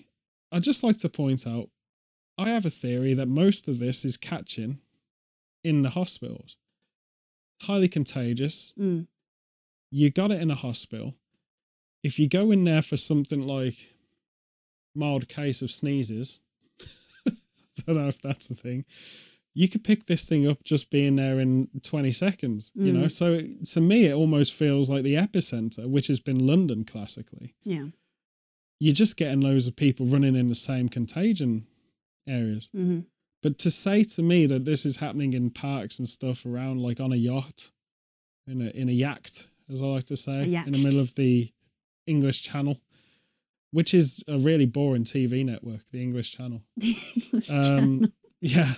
i'd 0.52 0.64
just 0.64 0.84
like 0.84 0.98
to 0.98 1.10
point 1.10 1.48
out 1.48 1.70
i 2.38 2.50
have 2.50 2.66
a 2.66 2.70
theory 2.70 3.14
that 3.14 3.28
most 3.28 3.68
of 3.68 3.80
this 3.80 4.04
is 4.04 4.18
catching 4.18 4.80
in 5.64 5.82
the 5.82 5.92
hospitals 5.92 6.58
highly 7.64 7.88
contagious. 7.88 8.74
Mm. 8.80 9.08
You 9.92 10.12
got 10.12 10.32
it 10.32 10.42
in 10.42 10.52
a 10.52 10.56
hospital. 10.56 11.16
If 12.04 12.20
you 12.20 12.28
go 12.28 12.52
in 12.52 12.64
there 12.66 12.82
for 12.82 12.98
something 12.98 13.42
like 13.42 13.76
mild 14.96 15.28
case 15.28 15.62
of 15.62 15.72
sneezes, 15.72 16.40
I 17.28 17.32
don't 17.86 17.98
know 17.98 18.08
if 18.08 18.22
that's 18.22 18.48
the 18.48 18.56
thing. 18.56 18.86
You 19.56 19.70
could 19.70 19.84
pick 19.84 20.08
this 20.08 20.26
thing 20.26 20.48
up 20.48 20.64
just 20.64 20.90
being 20.90 21.16
there 21.16 21.40
in 21.40 21.70
20 21.84 22.12
seconds, 22.12 22.72
you 22.74 22.92
know? 22.92 23.06
Mm. 23.06 23.12
So 23.12 23.42
to 23.74 23.82
me, 23.82 24.06
it 24.08 24.14
almost 24.14 24.52
feels 24.54 24.90
like 24.90 25.04
the 25.04 25.14
epicenter, 25.14 25.88
which 25.88 26.08
has 26.08 26.20
been 26.20 26.48
London 26.48 26.84
classically. 26.86 27.54
Yeah. 27.64 27.86
You're 28.80 28.96
just 28.96 29.16
getting 29.16 29.42
loads 29.42 29.68
of 29.68 29.76
people 29.76 30.08
running 30.08 30.36
in 30.36 30.50
the 30.50 30.56
same 30.56 30.90
contagion 30.90 31.68
areas. 32.28 32.70
hmm 32.74 33.02
But 33.44 33.60
to 33.60 33.70
say 33.70 34.04
to 34.04 34.24
me 34.24 34.48
that 34.48 34.66
this 34.66 34.86
is 34.86 34.98
happening 34.98 35.34
in 35.34 35.52
parks 35.52 36.00
and 36.00 36.10
stuff 36.10 36.46
around, 36.48 36.82
like 36.82 37.00
on 37.00 37.12
a 37.14 37.16
yacht, 37.18 37.72
in 38.48 38.62
a 38.62 38.70
in 38.72 38.90
a 38.90 38.94
yacht, 38.94 39.48
as 39.72 39.82
I 39.82 39.86
like 39.86 40.06
to 40.06 40.18
say, 40.18 40.48
in 40.66 40.74
the 40.74 40.80
middle 40.84 41.00
of 41.00 41.14
the 41.16 41.52
English 42.08 42.42
Channel, 42.42 42.82
which 43.74 43.94
is 43.94 44.24
a 44.28 44.38
really 44.38 44.66
boring 44.66 45.04
TV 45.04 45.44
network, 45.44 45.82
the 45.92 46.02
English 46.02 46.32
Channel. 46.32 46.62
Um, 47.50 48.14
yeah. 48.42 48.76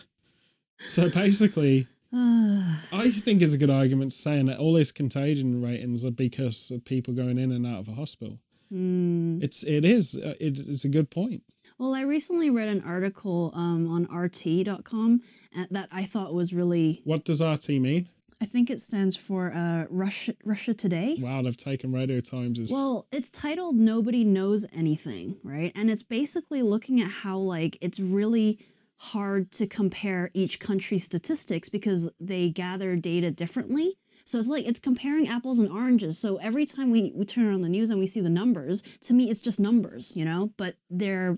So 0.86 1.10
basically, 1.10 1.88
I 2.14 3.12
think 3.12 3.42
it's 3.42 3.54
a 3.54 3.58
good 3.58 3.70
argument 3.70 4.14
saying 4.14 4.46
that 4.48 4.58
all 4.58 4.74
these 4.74 4.92
contagion 4.92 5.62
ratings 5.62 6.06
are 6.06 6.12
because 6.12 6.72
of 6.72 6.84
people 6.86 7.14
going 7.14 7.38
in 7.38 7.52
and 7.52 7.68
out 7.68 7.80
of 7.80 7.90
a 7.90 7.94
hospital. 7.94 8.40
mm. 8.72 9.44
It's 9.44 9.62
it 9.64 9.84
is 9.84 10.16
uh, 10.16 10.34
it 10.40 10.60
is 10.60 10.86
a 10.86 10.90
good 10.90 11.12
point. 11.12 11.44
Well, 11.78 11.94
I 11.94 12.02
recently 12.02 12.50
read 12.50 12.70
an 12.70 12.82
article 12.82 13.52
um, 13.54 13.88
on 13.88 14.04
RT.com 14.06 15.22
and 15.54 15.68
that 15.72 15.90
I 15.92 16.06
thought 16.06 16.34
was 16.34 16.54
really. 16.54 17.02
What 17.04 17.26
does 17.26 17.42
RT 17.42 17.70
mean? 17.70 18.08
I 18.42 18.46
think 18.46 18.70
it 18.70 18.82
stands 18.82 19.16
for 19.16 19.54
uh, 19.54 19.86
Russia 19.90 20.34
Russia 20.44 20.74
Today. 20.74 21.18
Wow, 21.20 21.42
they've 21.42 21.56
taken 21.56 21.94
Radio 21.94 22.20
Times 22.20 22.60
as 22.60 22.72
Well, 22.72 23.08
it's 23.12 23.30
titled 23.30 23.76
Nobody 23.76 24.24
Knows 24.24 24.66
Anything, 24.74 25.38
right? 25.44 25.72
And 25.76 25.90
it's 25.90 26.04
basically 26.04 26.62
looking 26.62 27.02
at 27.02 27.10
how, 27.10 27.38
like, 27.38 27.78
it's 27.82 28.00
really 28.00 28.60
hard 28.98 29.52
to 29.52 29.68
compare 29.68 30.32
each 30.34 30.60
country's 30.60 31.04
statistics 31.04 31.70
because 31.70 32.10
they 32.20 32.50
gather 32.50 32.96
data 32.96 33.32
differently. 33.32 33.98
So 34.26 34.40
it's 34.40 34.48
like 34.48 34.66
it's 34.66 34.80
comparing 34.80 35.28
apples 35.28 35.60
and 35.60 35.70
oranges. 35.70 36.18
So 36.18 36.38
every 36.38 36.66
time 36.66 36.92
we, 36.92 37.12
we 37.16 37.26
turn 37.26 37.54
on 37.54 37.62
the 37.62 37.70
news 37.70 37.90
and 37.90 38.00
we 38.00 38.08
see 38.08 38.22
the 38.22 38.30
numbers, 38.30 38.82
to 39.02 39.14
me, 39.14 39.30
it's 39.30 39.42
just 39.42 39.60
numbers, 39.60 40.14
you 40.16 40.26
know? 40.26 40.52
But 40.58 40.76
they're 40.90 41.38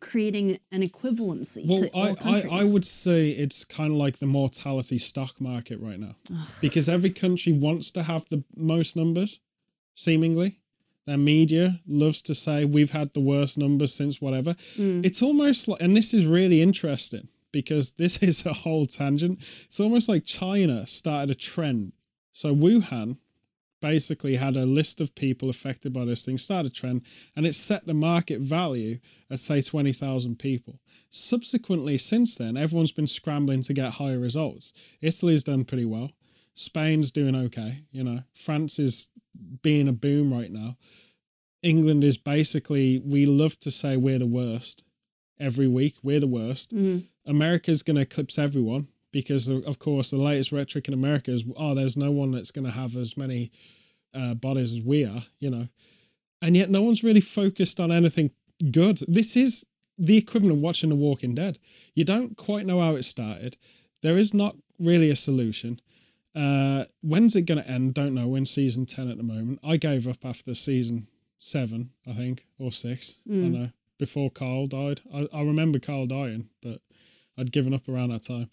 creating 0.00 0.58
an 0.70 0.82
equivalency 0.82 1.66
Well, 1.66 1.88
I, 1.94 2.38
I, 2.38 2.60
I 2.60 2.64
would 2.64 2.84
say 2.84 3.30
it's 3.30 3.64
kind 3.64 3.92
of 3.92 3.96
like 3.96 4.18
the 4.18 4.26
mortality 4.26 4.98
stock 4.98 5.40
market 5.40 5.80
right 5.80 5.98
now 5.98 6.14
because 6.60 6.88
every 6.88 7.10
country 7.10 7.52
wants 7.52 7.90
to 7.92 8.02
have 8.02 8.28
the 8.28 8.42
most 8.56 8.96
numbers, 8.96 9.40
seemingly. 9.94 10.60
Their 11.06 11.16
media 11.16 11.80
loves 11.86 12.20
to 12.22 12.34
say 12.34 12.66
we've 12.66 12.90
had 12.90 13.14
the 13.14 13.20
worst 13.20 13.56
numbers 13.56 13.94
since 13.94 14.20
whatever. 14.20 14.54
Mm. 14.76 15.06
It's 15.06 15.22
almost 15.22 15.66
like, 15.66 15.80
and 15.80 15.96
this 15.96 16.12
is 16.12 16.26
really 16.26 16.60
interesting 16.60 17.28
because 17.50 17.92
this 17.92 18.16
is 18.22 18.44
a 18.44 18.52
whole 18.52 18.84
tangent. 18.84 19.40
It's 19.66 19.80
almost 19.80 20.08
like 20.08 20.24
China 20.24 20.86
started 20.86 21.30
a 21.30 21.34
trend. 21.34 21.92
So 22.32 22.54
Wuhan 22.54 23.16
basically 23.80 24.36
had 24.36 24.56
a 24.56 24.66
list 24.66 25.00
of 25.00 25.14
people 25.14 25.48
affected 25.48 25.92
by 25.92 26.04
this 26.04 26.24
thing, 26.24 26.38
started 26.38 26.72
a 26.72 26.74
trend, 26.74 27.02
and 27.36 27.46
it 27.46 27.54
set 27.54 27.86
the 27.86 27.94
market 27.94 28.40
value 28.40 28.98
at 29.30 29.40
say 29.40 29.62
20,000 29.62 30.38
people. 30.38 30.80
Subsequently, 31.10 31.98
since 31.98 32.34
then, 32.36 32.56
everyone's 32.56 32.92
been 32.92 33.06
scrambling 33.06 33.62
to 33.62 33.72
get 33.72 33.92
higher 33.92 34.18
results. 34.18 34.72
Italy's 35.00 35.44
done 35.44 35.64
pretty 35.64 35.84
well. 35.84 36.10
Spain's 36.54 37.12
doing 37.12 37.36
okay, 37.36 37.84
you 37.92 38.02
know. 38.02 38.22
France 38.34 38.78
is 38.78 39.08
being 39.62 39.88
a 39.88 39.92
boom 39.92 40.32
right 40.32 40.50
now. 40.50 40.76
England 41.62 42.04
is 42.04 42.18
basically, 42.18 42.98
we 42.98 43.26
love 43.26 43.58
to 43.60 43.70
say 43.70 43.96
we're 43.96 44.18
the 44.18 44.26
worst 44.26 44.82
every 45.40 45.68
week. 45.68 45.96
We're 46.02 46.20
the 46.20 46.26
worst. 46.26 46.74
Mhm. 46.74 47.04
America's 47.26 47.82
going 47.82 47.96
to 47.96 48.02
eclipse 48.02 48.38
everyone 48.38 48.88
because, 49.12 49.48
of 49.48 49.78
course, 49.78 50.10
the 50.10 50.16
latest 50.18 50.52
rhetoric 50.52 50.88
in 50.88 50.94
America 50.94 51.32
is, 51.32 51.44
oh, 51.56 51.74
there's 51.74 51.96
no 51.96 52.10
one 52.10 52.30
that's 52.30 52.50
going 52.50 52.64
to 52.66 52.70
have 52.70 52.96
as 52.96 53.16
many 53.16 53.50
uh, 54.14 54.34
bodies 54.34 54.72
as 54.72 54.82
we 54.82 55.04
are, 55.04 55.22
you 55.38 55.50
know. 55.50 55.68
And 56.42 56.56
yet, 56.56 56.70
no 56.70 56.82
one's 56.82 57.02
really 57.04 57.20
focused 57.20 57.80
on 57.80 57.90
anything 57.90 58.30
good. 58.70 59.00
This 59.08 59.36
is 59.36 59.64
the 59.98 60.16
equivalent 60.16 60.56
of 60.58 60.62
watching 60.62 60.90
The 60.90 60.94
Walking 60.96 61.34
Dead. 61.34 61.58
You 61.94 62.04
don't 62.04 62.36
quite 62.36 62.66
know 62.66 62.80
how 62.80 62.94
it 62.94 63.04
started. 63.04 63.56
There 64.02 64.16
is 64.18 64.32
not 64.32 64.56
really 64.78 65.10
a 65.10 65.16
solution. 65.16 65.80
Uh, 66.36 66.84
when's 67.02 67.34
it 67.34 67.42
going 67.42 67.60
to 67.62 67.68
end? 67.68 67.94
Don't 67.94 68.14
know. 68.14 68.28
We're 68.28 68.38
in 68.38 68.46
season 68.46 68.86
10 68.86 69.08
at 69.10 69.16
the 69.16 69.22
moment. 69.24 69.58
I 69.64 69.76
gave 69.76 70.06
up 70.06 70.24
after 70.24 70.54
season 70.54 71.08
seven, 71.38 71.90
I 72.06 72.12
think, 72.12 72.46
or 72.58 72.70
six. 72.70 73.14
I 73.26 73.32
Mm. 73.32 73.42
don't 73.42 73.52
know. 73.52 73.70
Before 73.98 74.30
Carl 74.30 74.68
died. 74.68 75.00
I, 75.12 75.26
I 75.32 75.42
remember 75.42 75.80
Carl 75.80 76.06
dying, 76.06 76.48
but 76.62 76.80
I'd 77.36 77.50
given 77.50 77.74
up 77.74 77.88
around 77.88 78.10
that 78.10 78.22
time. 78.22 78.48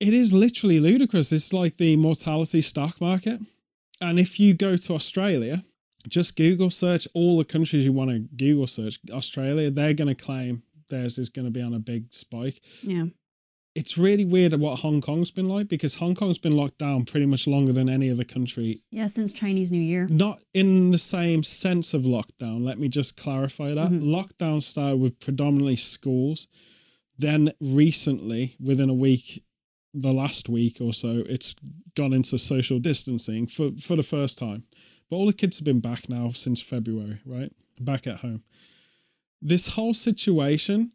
It 0.00 0.14
is 0.14 0.32
literally 0.32 0.78
ludicrous. 0.80 1.32
It's 1.32 1.52
like 1.52 1.76
the 1.76 1.96
mortality 1.96 2.62
stock 2.62 3.00
market. 3.00 3.40
And 4.00 4.18
if 4.20 4.38
you 4.38 4.54
go 4.54 4.76
to 4.76 4.94
Australia, 4.94 5.64
just 6.08 6.36
Google 6.36 6.70
search 6.70 7.08
all 7.14 7.36
the 7.38 7.44
countries 7.44 7.84
you 7.84 7.92
want 7.92 8.10
to 8.10 8.18
Google 8.36 8.66
search 8.68 9.00
Australia, 9.10 9.70
they're 9.70 9.94
going 9.94 10.08
to 10.08 10.14
claim 10.14 10.62
theirs 10.88 11.18
is 11.18 11.28
going 11.28 11.44
to 11.46 11.50
be 11.50 11.60
on 11.60 11.74
a 11.74 11.78
big 11.80 12.14
spike. 12.14 12.60
Yeah. 12.82 13.06
It's 13.74 13.98
really 13.98 14.24
weird 14.24 14.54
what 14.58 14.80
Hong 14.80 15.00
Kong's 15.00 15.30
been 15.30 15.48
like 15.48 15.68
because 15.68 15.96
Hong 15.96 16.14
Kong's 16.14 16.38
been 16.38 16.56
locked 16.56 16.78
down 16.78 17.04
pretty 17.04 17.26
much 17.26 17.46
longer 17.46 17.72
than 17.72 17.88
any 17.88 18.10
other 18.10 18.24
country 18.24 18.82
Yeah, 18.90 19.06
since 19.08 19.30
Chinese 19.32 19.70
New 19.70 19.80
Year. 19.80 20.06
not 20.08 20.40
in 20.54 20.90
the 20.90 20.98
same 20.98 21.42
sense 21.42 21.92
of 21.92 22.02
lockdown. 22.02 22.64
Let 22.64 22.78
me 22.78 22.88
just 22.88 23.16
clarify 23.16 23.74
that. 23.74 23.90
Mhm. 23.90 24.02
Lockdown 24.02 24.62
started 24.62 24.96
with 24.98 25.20
predominantly 25.20 25.76
schools. 25.76 26.48
Then 27.18 27.52
recently, 27.60 28.54
within 28.60 28.88
a 28.88 28.94
week, 28.94 29.44
the 29.94 30.12
last 30.12 30.48
week 30.48 30.78
or 30.80 30.92
so, 30.92 31.24
it's 31.28 31.54
gone 31.96 32.12
into 32.12 32.38
social 32.38 32.78
distancing 32.78 33.46
for, 33.46 33.70
for 33.80 33.96
the 33.96 34.02
first 34.02 34.38
time. 34.38 34.64
But 35.10 35.16
all 35.16 35.26
the 35.26 35.32
kids 35.32 35.58
have 35.58 35.64
been 35.64 35.80
back 35.80 36.08
now 36.08 36.30
since 36.30 36.60
February, 36.60 37.20
right? 37.24 37.52
Back 37.80 38.06
at 38.06 38.18
home. 38.18 38.42
This 39.40 39.68
whole 39.68 39.94
situation, 39.94 40.92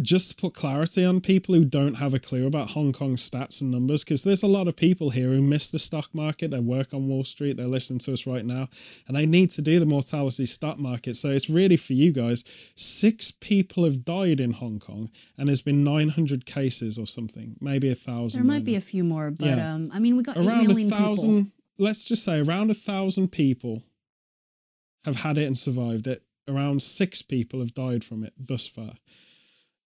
just 0.00 0.30
to 0.30 0.34
put 0.36 0.54
clarity 0.54 1.04
on 1.04 1.20
people 1.20 1.54
who 1.54 1.66
don't 1.66 1.94
have 1.96 2.14
a 2.14 2.18
clue 2.18 2.46
about 2.46 2.70
Hong 2.70 2.92
Kong 2.92 3.16
stats 3.16 3.60
and 3.60 3.70
numbers, 3.70 4.02
because 4.02 4.22
there's 4.22 4.42
a 4.42 4.46
lot 4.46 4.66
of 4.66 4.74
people 4.74 5.10
here 5.10 5.28
who 5.28 5.42
miss 5.42 5.68
the 5.68 5.78
stock 5.78 6.08
market. 6.14 6.50
They 6.50 6.60
work 6.60 6.94
on 6.94 7.08
Wall 7.08 7.24
Street, 7.24 7.58
they're 7.58 7.66
listening 7.66 7.98
to 8.00 8.12
us 8.14 8.26
right 8.26 8.44
now, 8.44 8.68
and 9.06 9.14
they 9.16 9.26
need 9.26 9.50
to 9.50 9.60
do 9.62 9.78
the 9.78 9.84
mortality 9.86 10.46
stock 10.46 10.78
market. 10.78 11.16
So 11.16 11.28
it's 11.28 11.50
really 11.50 11.76
for 11.76 11.92
you 11.92 12.10
guys. 12.10 12.42
Six 12.74 13.32
people 13.32 13.84
have 13.84 14.02
died 14.04 14.40
in 14.40 14.52
Hong 14.52 14.78
Kong, 14.78 15.10
and 15.36 15.48
there's 15.48 15.60
been 15.62 15.84
900 15.84 16.46
cases 16.46 16.96
or 16.96 17.06
something, 17.06 17.56
maybe 17.60 17.90
a 17.90 17.94
thousand. 17.94 18.40
There 18.40 18.46
might 18.46 18.60
by 18.60 18.64
be 18.64 18.76
a 18.76 18.80
few 18.80 19.04
more, 19.04 19.30
but 19.30 19.44
Yeah. 19.46 19.74
um, 19.74 19.90
I 19.92 19.98
mean, 19.98 20.16
we 20.16 20.22
got 20.22 20.38
around 20.38 20.70
a 20.70 20.74
thousand. 20.74 20.90
thousand. 20.90 21.44
people. 21.44 21.52
Let's 21.78 22.04
just 22.04 22.24
say 22.24 22.38
around 22.40 22.70
a 22.70 22.74
thousand 22.74 23.28
people 23.28 23.82
have 25.04 25.16
had 25.16 25.36
it 25.36 25.46
and 25.46 25.58
survived 25.58 26.06
it. 26.06 26.22
Around 26.48 26.82
six 26.82 27.20
people 27.22 27.60
have 27.60 27.74
died 27.74 28.04
from 28.04 28.24
it 28.24 28.32
thus 28.38 28.66
far. 28.66 28.94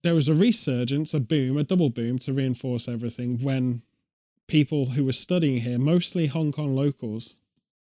There 0.04 0.14
was 0.16 0.28
a 0.28 0.34
resurgence, 0.34 1.14
a 1.14 1.20
boom, 1.20 1.58
a 1.58 1.64
double 1.64 1.90
boom 1.90 2.20
to 2.20 2.34
reinforce 2.34 2.88
everything 2.88 3.42
when 3.42 3.82
people 4.48 4.88
who 4.92 5.06
were 5.06 5.14
studying 5.14 5.62
here, 5.62 5.80
mostly 5.80 6.28
Hong 6.28 6.52
Kong 6.52 6.76
locals, 6.76 7.38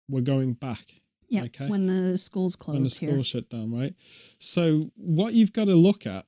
were 0.08 0.22
going 0.22 0.54
back 0.54 1.02
Yeah, 1.30 1.44
Okay. 1.46 1.68
when 1.68 1.86
the 1.88 2.18
schools 2.18 2.56
closed 2.56 2.74
when 2.76 2.84
the 2.84 2.90
here. 2.90 3.10
school 3.12 3.24
shut 3.24 3.50
down, 3.50 3.72
right? 3.72 3.96
So 4.40 4.92
what 4.96 5.34
you've 5.34 5.54
got 5.54 5.66
to 5.66 5.76
look 5.76 6.06
at 6.06 6.26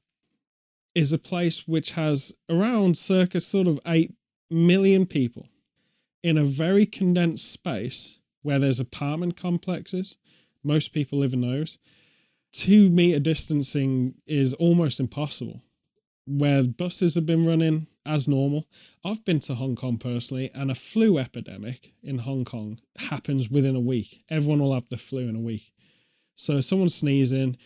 is 0.95 1.11
a 1.11 1.17
place 1.17 1.67
which 1.67 1.91
has 1.91 2.33
around 2.49 2.97
circa 2.97 3.39
sort 3.41 3.67
of 3.67 3.79
eight 3.85 4.13
million 4.49 5.05
people 5.05 5.47
in 6.23 6.37
a 6.37 6.43
very 6.45 6.85
condensed 6.85 7.51
space 7.51 8.19
where 8.43 8.59
there's 8.59 8.79
apartment 8.79 9.35
complexes. 9.35 10.17
Most 10.63 10.93
people 10.93 11.19
live 11.19 11.33
in 11.33 11.41
those. 11.41 11.77
Two 12.51 12.89
meter 12.89 13.19
distancing 13.19 14.15
is 14.25 14.53
almost 14.53 14.99
impossible. 14.99 15.61
Where 16.25 16.63
buses 16.63 17.15
have 17.15 17.25
been 17.25 17.45
running 17.45 17.87
as 18.05 18.27
normal. 18.27 18.67
I've 19.03 19.23
been 19.25 19.39
to 19.41 19.55
Hong 19.55 19.75
Kong 19.75 19.97
personally, 19.97 20.51
and 20.53 20.69
a 20.69 20.75
flu 20.75 21.17
epidemic 21.17 21.93
in 22.01 22.19
Hong 22.19 22.45
Kong 22.45 22.79
happens 22.97 23.49
within 23.49 23.75
a 23.75 23.81
week. 23.81 24.23
Everyone 24.29 24.59
will 24.59 24.73
have 24.73 24.89
the 24.89 24.97
flu 24.97 25.27
in 25.27 25.35
a 25.35 25.39
week. 25.39 25.71
So 26.35 26.57
if 26.57 26.65
someone's 26.65 26.95
sneezing, 26.95 27.57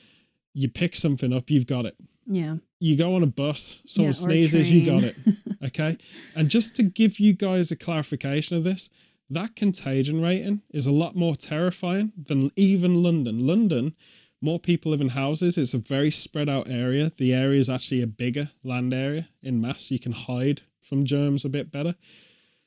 you 0.53 0.69
pick 0.69 0.95
something 0.95 1.33
up, 1.33 1.49
you've 1.49 1.67
got 1.67 1.85
it. 1.85 1.95
Yeah. 2.25 2.57
You 2.79 2.95
go 2.95 3.15
on 3.15 3.23
a 3.23 3.27
bus, 3.27 3.81
someone 3.87 4.13
yeah, 4.13 4.19
sneezes, 4.19 4.71
you 4.71 4.85
got 4.85 5.03
it. 5.03 5.15
Okay. 5.65 5.97
And 6.35 6.49
just 6.49 6.75
to 6.75 6.83
give 6.83 7.19
you 7.19 7.33
guys 7.33 7.71
a 7.71 7.75
clarification 7.75 8.55
of 8.55 8.63
this, 8.63 8.89
that 9.27 9.55
contagion 9.55 10.21
rating 10.21 10.61
is 10.69 10.85
a 10.85 10.91
lot 10.91 11.15
more 11.15 11.35
terrifying 11.35 12.13
than 12.15 12.51
even 12.55 13.01
London. 13.01 13.47
London, 13.47 13.95
more 14.41 14.59
people 14.59 14.91
live 14.91 15.01
in 15.01 15.09
houses. 15.09 15.57
It's 15.57 15.73
a 15.73 15.79
very 15.79 16.11
spread 16.11 16.49
out 16.49 16.69
area. 16.69 17.11
The 17.15 17.33
area 17.33 17.59
is 17.59 17.69
actually 17.69 18.01
a 18.01 18.07
bigger 18.07 18.51
land 18.63 18.93
area 18.93 19.29
in 19.41 19.61
mass. 19.61 19.89
You 19.89 19.99
can 19.99 20.11
hide 20.11 20.61
from 20.81 21.05
germs 21.05 21.43
a 21.43 21.49
bit 21.49 21.71
better. 21.71 21.95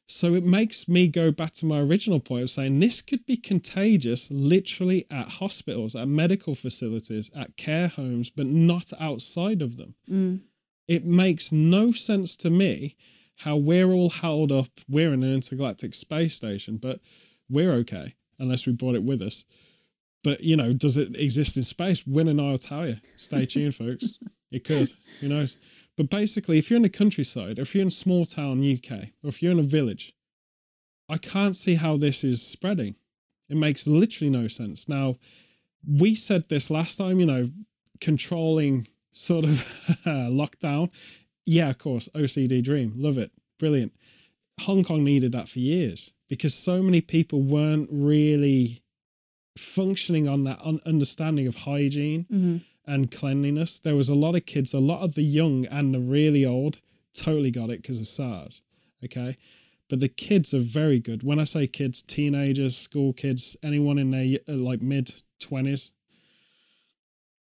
So 0.07 0.35
it 0.35 0.45
makes 0.45 0.89
me 0.89 1.07
go 1.07 1.31
back 1.31 1.53
to 1.55 1.67
my 1.67 1.79
original 1.79 2.19
point 2.19 2.43
of 2.43 2.51
saying 2.51 2.81
this 2.81 3.01
could 3.01 3.25
be 3.27 3.37
contagious 3.37 4.27
literally 4.29 5.07
at 5.09 5.29
hospitals, 5.29 5.95
at 5.95 6.09
medical 6.09 6.57
facilities, 6.57 7.31
at 7.37 7.57
care 7.57 7.87
homes, 7.87 8.29
but 8.29 8.47
not 8.47 8.93
outside 8.99 9.63
of 9.63 9.77
them. 9.77 9.95
Mm. 10.11 10.41
It 10.89 11.05
makes 11.05 11.53
no 11.53 11.93
sense 11.93 12.35
to 12.37 12.51
me 12.51 12.97
how 13.37 13.57
we're 13.57 13.93
all 13.93 14.11
held 14.11 14.51
up. 14.51 14.81
We're 14.89 15.13
in 15.13 15.23
an 15.23 15.33
intergalactic 15.33 15.95
space 15.95 16.35
station, 16.35 16.79
but 16.79 16.99
we're 17.49 17.73
okay 17.75 18.17
unless 18.41 18.67
we 18.67 18.73
brought 18.73 18.97
it 18.97 19.05
with 19.05 19.23
us. 19.23 19.45
But 20.23 20.43
you 20.43 20.57
know, 20.57 20.73
does 20.73 20.97
it 20.97 21.17
exist 21.17 21.57
in 21.57 21.63
space? 21.63 22.07
Win 22.07 22.29
and 22.29 22.41
I'll 22.41 22.59
tell 22.59 22.87
you. 22.87 22.99
Stay 23.17 23.47
tuned, 23.47 23.75
folks. 23.75 24.19
It 24.53 24.65
could. 24.65 24.91
Who 25.21 25.29
knows? 25.29 25.57
But 25.97 26.11
basically, 26.11 26.59
if 26.59 26.71
you're 26.71 26.77
in 26.77 26.83
the 26.83 26.89
countryside, 26.89 27.61
or 27.61 27.63
if 27.63 27.73
you're 27.73 27.85
in 27.85 27.91
small 27.91 28.25
town 28.25 28.61
UK, 28.61 29.11
or 29.23 29.29
if 29.29 29.43
you're 29.43 29.53
in 29.53 29.61
a 29.61 29.63
village, 29.63 30.13
I 31.09 31.19
can't 31.19 31.55
see 31.55 31.77
how 31.77 31.97
this 31.97 32.25
is 32.25 32.43
spreading. 32.43 32.97
It 33.49 33.57
makes 33.57 33.87
literally 33.87 34.31
no 34.31 34.49
sense. 34.49 34.89
Now, 34.89 35.19
we 35.87 36.15
said 36.15 36.49
this 36.49 36.71
last 36.71 36.97
time, 36.97 37.21
you 37.21 37.27
know, 37.27 37.51
controlling 38.01 38.89
sort 39.13 39.45
of 39.45 39.65
lockdown. 40.07 40.91
Yeah, 41.45 41.71
of 41.71 41.79
course, 41.79 42.09
OCD 42.15 42.63
dream. 42.63 42.95
Love 42.97 43.19
it. 43.19 43.33
Brilliant. 43.59 43.93
Hong 44.61 44.85
Kong 44.85 45.05
needed 45.05 45.33
that 45.33 45.49
for 45.49 45.59
years 45.59 46.13
because 46.29 46.55
so 46.55 46.83
many 46.83 47.01
people 47.01 47.43
weren't 47.43 47.89
really 47.91 48.80
functioning 49.61 50.29
on 50.29 50.45
that 50.45 50.61
un- 50.63 50.81
understanding 50.85 51.47
of 51.47 51.57
hygiene 51.57 52.27
hmm 52.29 52.57
and 52.87 53.11
cleanliness. 53.11 53.79
There 53.79 53.95
was 53.95 54.09
a 54.09 54.15
lot 54.15 54.35
of 54.35 54.47
kids, 54.47 54.75
a 54.75 54.79
lot 54.81 55.03
of 55.03 55.15
the 55.15 55.23
young 55.23 55.65
and 55.67 55.95
the 55.95 56.01
really 56.01 56.45
old 56.45 56.81
totally 57.15 57.51
got 57.51 57.71
it 57.71 57.83
because 57.83 58.01
of 58.01 58.09
SARS. 58.09 58.63
Okay. 59.05 59.37
But 59.89 60.01
the 60.01 60.09
kids 60.09 60.53
are 60.55 60.61
very 60.61 60.99
good. 60.99 61.23
When 61.23 61.39
I 61.39 61.45
say 61.45 61.67
kids, 61.67 62.03
teenagers, 62.03 62.77
school 62.77 63.13
kids, 63.13 63.57
anyone 63.63 63.99
in 63.99 64.11
their 64.11 64.39
uh, 64.49 64.53
like 64.59 64.83
mid 64.83 65.15
20s, 65.41 65.91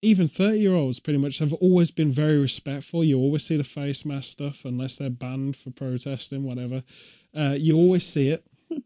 even 0.00 0.28
30 0.28 0.58
year 0.58 0.74
olds 0.74 1.00
pretty 1.00 1.18
much 1.18 1.38
have 1.38 1.52
always 1.54 1.90
been 1.90 2.12
very 2.12 2.38
respectful. 2.38 3.02
You 3.02 3.18
always 3.18 3.44
see 3.44 3.56
the 3.56 3.64
face 3.64 4.04
mask 4.04 4.30
stuff, 4.30 4.64
unless 4.64 4.96
they're 4.96 5.10
banned 5.10 5.56
for 5.56 5.70
protesting, 5.70 6.44
whatever. 6.44 6.84
Uh, 7.36 7.56
you 7.58 7.76
always 7.76 8.06
see 8.06 8.28
it. 8.28 8.46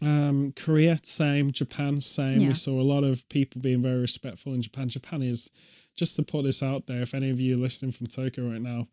Um, 0.00 0.52
Korea, 0.54 0.98
same. 1.02 1.50
Japan, 1.50 2.00
same. 2.00 2.40
Yeah. 2.40 2.48
We 2.48 2.54
saw 2.54 2.80
a 2.80 2.82
lot 2.82 3.04
of 3.04 3.28
people 3.28 3.60
being 3.60 3.82
very 3.82 4.00
respectful 4.00 4.54
in 4.54 4.62
Japan. 4.62 4.88
Japan 4.88 5.22
is, 5.22 5.50
just 5.96 6.16
to 6.16 6.22
put 6.22 6.44
this 6.44 6.62
out 6.62 6.86
there, 6.86 7.02
if 7.02 7.14
any 7.14 7.30
of 7.30 7.40
you 7.40 7.54
are 7.56 7.58
listening 7.58 7.92
from 7.92 8.06
Tokyo 8.06 8.48
right 8.48 8.60
now 8.62 8.86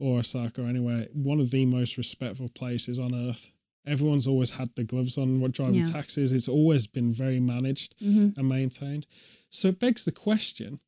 or 0.00 0.18
Osaka 0.20 0.62
or 0.62 0.66
anywhere, 0.66 1.06
one 1.12 1.40
of 1.40 1.50
the 1.50 1.64
most 1.66 1.96
respectful 1.96 2.48
places 2.48 2.98
on 2.98 3.14
earth. 3.14 3.50
Everyone's 3.86 4.26
always 4.26 4.50
had 4.50 4.74
the 4.74 4.84
gloves 4.84 5.16
on 5.16 5.40
what 5.40 5.52
driving 5.52 5.76
Yeah. 5.76 5.84
taxis. 5.84 6.30
It's 6.32 6.48
always 6.48 6.86
been 6.86 7.12
very 7.12 7.40
managed 7.40 7.94
hmm 8.00 8.28
and 8.36 8.48
maintained. 8.48 9.06
So 9.50 9.68
it 9.68 9.78
begs 9.78 10.04
the 10.04 10.12
question 10.12 10.80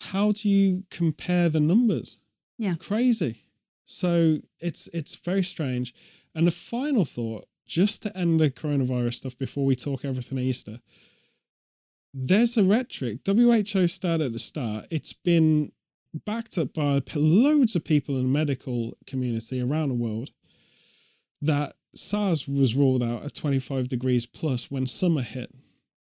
how 0.00 0.32
do 0.32 0.48
you 0.48 0.84
compare 0.90 1.48
the 1.48 1.60
numbers? 1.60 2.18
Yeah. 2.58 2.74
Crazy. 2.78 3.44
So 3.86 4.40
it's 4.60 4.88
it's 4.92 5.14
very 5.14 5.42
strange. 5.44 5.94
And 6.34 6.46
the 6.46 6.50
final 6.50 7.04
thought, 7.04 7.46
just 7.66 8.02
to 8.02 8.16
end 8.16 8.40
the 8.40 8.50
coronavirus 8.50 9.14
stuff 9.14 9.38
before 9.38 9.64
we 9.64 9.76
talk 9.76 10.04
everything 10.04 10.38
Easter, 10.38 10.80
there's 12.14 12.56
a 12.56 12.62
rhetoric. 12.62 13.20
WHO 13.26 13.86
started 13.86 14.26
at 14.26 14.32
the 14.32 14.38
start. 14.38 14.86
It's 14.90 15.12
been 15.12 15.72
backed 16.24 16.56
up 16.56 16.72
by 16.72 17.02
loads 17.14 17.76
of 17.76 17.84
people 17.84 18.16
in 18.16 18.22
the 18.22 18.28
medical 18.28 18.96
community 19.06 19.60
around 19.60 19.90
the 19.90 19.94
world 19.94 20.30
that 21.42 21.76
SARS 21.94 22.48
was 22.48 22.74
ruled 22.74 23.02
out 23.02 23.24
at 23.24 23.34
25 23.34 23.88
degrees 23.88 24.26
plus 24.26 24.70
when 24.70 24.86
summer 24.86 25.22
hit. 25.22 25.52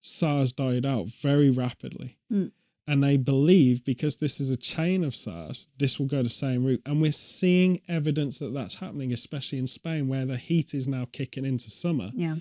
SARS 0.03 0.53
died 0.53 0.85
out 0.85 1.07
very 1.07 1.50
rapidly. 1.50 2.18
Mm. 2.33 2.53
And 2.87 3.03
they 3.03 3.16
believe 3.16 3.83
because 3.85 4.18
this 4.18 4.40
is 4.40 4.51
a 4.51 4.59
chain 4.59 5.05
of 5.05 5.16
SARS, 5.16 5.68
this 5.79 5.99
will 5.99 6.07
go 6.07 6.23
the 6.23 6.29
same 6.29 6.64
route. 6.64 6.83
And 6.85 7.01
we're 7.01 7.12
seeing 7.12 7.81
evidence 7.88 8.38
that 8.40 8.53
that's 8.53 8.75
happening, 8.75 9.11
especially 9.12 9.59
in 9.59 9.66
Spain, 9.66 10.07
where 10.07 10.27
the 10.27 10.37
heat 10.37 10.75
is 10.75 10.87
now 10.87 11.07
kicking 11.11 11.47
into 11.47 11.70
summer 11.70 12.11
Yeah. 12.14 12.37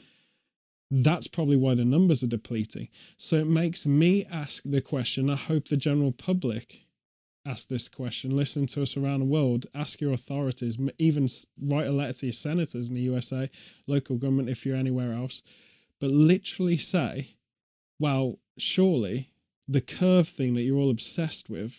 that's 0.91 1.27
probably 1.27 1.55
why 1.57 1.73
the 1.75 1.85
numbers 1.85 2.21
are 2.23 2.27
depleting. 2.27 2.87
So 3.17 3.37
it 3.37 3.47
makes 3.47 3.85
me 3.85 4.25
ask 4.25 4.61
the 4.65 4.81
question. 4.81 5.29
I 5.29 5.35
hope 5.37 5.69
the 5.69 5.77
general 5.77 6.11
public 6.11 6.81
ask 7.45 7.67
this 7.67 7.87
question. 7.87 8.35
Listen 8.35 8.65
to 8.67 8.81
us 8.83 8.95
around 8.95 9.19
the 9.21 9.25
world. 9.25 9.65
Ask 9.73 9.99
your 10.01 10.13
authorities. 10.13 10.77
Even 10.99 11.27
write 11.61 11.87
a 11.87 11.91
letter 11.91 12.13
to 12.13 12.25
your 12.27 12.33
senators 12.33 12.89
in 12.89 12.95
the 12.95 13.01
USA, 13.01 13.49
local 13.87 14.17
government 14.17 14.49
if 14.49 14.65
you're 14.65 14.75
anywhere 14.77 15.13
else. 15.13 15.41
But 15.99 16.11
literally 16.11 16.77
say, 16.77 17.35
well, 17.99 18.39
surely 18.57 19.32
the 19.67 19.81
curve 19.81 20.27
thing 20.27 20.53
that 20.55 20.61
you're 20.61 20.77
all 20.77 20.89
obsessed 20.89 21.49
with 21.49 21.73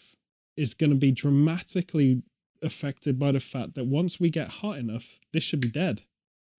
is 0.56 0.74
going 0.74 0.90
to 0.90 0.96
be 0.96 1.10
dramatically 1.10 2.22
affected 2.62 3.18
by 3.18 3.32
the 3.32 3.40
fact 3.40 3.74
that 3.74 3.86
once 3.86 4.18
we 4.18 4.30
get 4.30 4.48
hot 4.48 4.78
enough, 4.78 5.20
this 5.32 5.42
should 5.42 5.60
be 5.60 5.68
dead. 5.68 6.02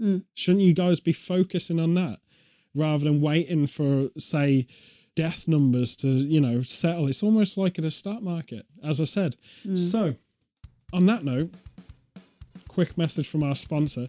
Mm. 0.02 0.24
Shouldn't 0.34 0.64
you 0.64 0.74
guys 0.74 1.00
be 1.00 1.14
focusing 1.14 1.80
on 1.80 1.94
that 1.96 2.20
rather 2.74 3.06
than 3.06 3.22
waiting 3.22 3.68
for, 3.68 4.10
say, 4.18 4.68
death 5.16 5.48
numbers 5.48 5.96
to, 5.98 6.10
you 6.10 6.40
know, 6.40 6.62
settle? 6.62 7.08
It's 7.08 7.24
almost 7.24 7.58
like 7.58 7.80
at 7.80 7.86
a 7.86 7.92
stock 7.92 8.22
market, 8.22 8.66
as 8.84 9.00
I 9.00 9.06
said. 9.06 9.38
Mm. 9.66 9.80
So, 9.80 10.16
on 10.94 11.06
that 11.08 11.24
note, 11.24 11.54
quick 12.68 12.98
message 12.98 13.28
from 13.28 13.42
our 13.44 13.56
sponsor. 13.56 14.08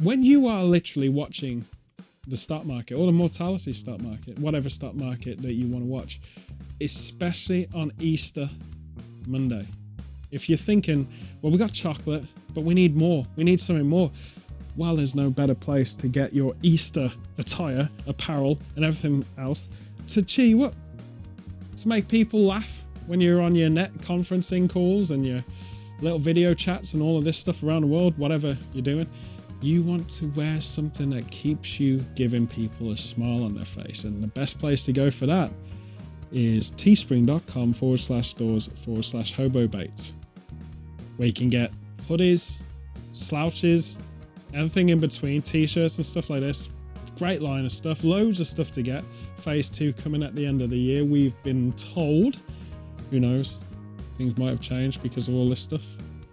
When 0.00 0.22
you 0.22 0.46
are 0.46 0.62
literally 0.62 1.08
watching 1.08 1.66
the 2.28 2.36
stock 2.36 2.64
market 2.64 2.94
or 2.96 3.06
the 3.06 3.12
mortality 3.12 3.72
stock 3.72 4.00
market, 4.02 4.38
whatever 4.38 4.68
stock 4.68 4.94
market 4.94 5.40
that 5.42 5.54
you 5.54 5.66
want 5.66 5.82
to 5.82 5.88
watch, 5.88 6.20
especially 6.80 7.68
on 7.74 7.90
Easter 7.98 8.48
Monday, 9.26 9.66
if 10.30 10.48
you're 10.48 10.58
thinking, 10.58 11.08
well, 11.40 11.50
we 11.50 11.58
got 11.58 11.72
chocolate, 11.72 12.24
but 12.54 12.62
we 12.62 12.74
need 12.74 12.96
more, 12.96 13.24
we 13.36 13.44
need 13.44 13.60
something 13.60 13.88
more. 13.88 14.10
Well, 14.76 14.94
there's 14.94 15.14
no 15.14 15.30
better 15.30 15.54
place 15.54 15.94
to 15.94 16.08
get 16.08 16.32
your 16.32 16.54
Easter 16.62 17.10
attire, 17.38 17.88
apparel, 18.06 18.58
and 18.76 18.84
everything 18.84 19.24
else 19.38 19.68
to 20.08 20.22
cheer 20.22 20.46
you 20.46 20.62
up, 20.62 20.74
to 21.76 21.88
make 21.88 22.08
people 22.08 22.44
laugh 22.44 22.82
when 23.06 23.20
you're 23.20 23.40
on 23.40 23.54
your 23.54 23.70
net 23.70 23.92
conferencing 23.94 24.70
calls 24.70 25.10
and 25.10 25.26
your 25.26 25.42
little 26.00 26.18
video 26.18 26.54
chats 26.54 26.94
and 26.94 27.02
all 27.02 27.18
of 27.18 27.24
this 27.24 27.36
stuff 27.36 27.62
around 27.62 27.82
the 27.82 27.86
world, 27.88 28.16
whatever 28.18 28.56
you're 28.72 28.82
doing. 28.82 29.08
You 29.60 29.82
want 29.82 30.08
to 30.10 30.26
wear 30.28 30.60
something 30.60 31.10
that 31.10 31.28
keeps 31.30 31.80
you 31.80 31.98
giving 32.14 32.46
people 32.46 32.92
a 32.92 32.96
smile 32.96 33.42
on 33.42 33.54
their 33.54 33.64
face. 33.64 34.04
And 34.04 34.22
the 34.22 34.28
best 34.28 34.58
place 34.58 34.84
to 34.84 34.92
go 34.92 35.10
for 35.10 35.26
that 35.26 35.50
is 36.30 36.70
teespring.com 36.72 37.72
forward 37.72 38.00
slash 38.00 38.28
stores 38.28 38.68
forward 38.84 39.04
slash 39.04 39.32
hobo 39.32 39.66
baits, 39.66 40.14
where 41.16 41.26
you 41.26 41.34
can 41.34 41.48
get 41.48 41.72
hoodies, 42.08 42.54
slouches, 43.12 43.96
everything 44.54 44.90
in 44.90 45.00
between, 45.00 45.42
t 45.42 45.66
shirts 45.66 45.96
and 45.96 46.06
stuff 46.06 46.30
like 46.30 46.40
this. 46.40 46.68
Great 47.16 47.42
line 47.42 47.64
of 47.64 47.72
stuff, 47.72 48.04
loads 48.04 48.38
of 48.38 48.46
stuff 48.46 48.70
to 48.72 48.82
get. 48.82 49.02
Phase 49.38 49.68
two 49.68 49.92
coming 49.92 50.22
at 50.22 50.36
the 50.36 50.46
end 50.46 50.62
of 50.62 50.70
the 50.70 50.78
year, 50.78 51.04
we've 51.04 51.40
been 51.42 51.72
told. 51.72 52.38
Who 53.10 53.18
knows? 53.18 53.56
Things 54.16 54.38
might 54.38 54.50
have 54.50 54.60
changed 54.60 55.02
because 55.02 55.26
of 55.26 55.34
all 55.34 55.48
this 55.48 55.60
stuff. 55.60 55.84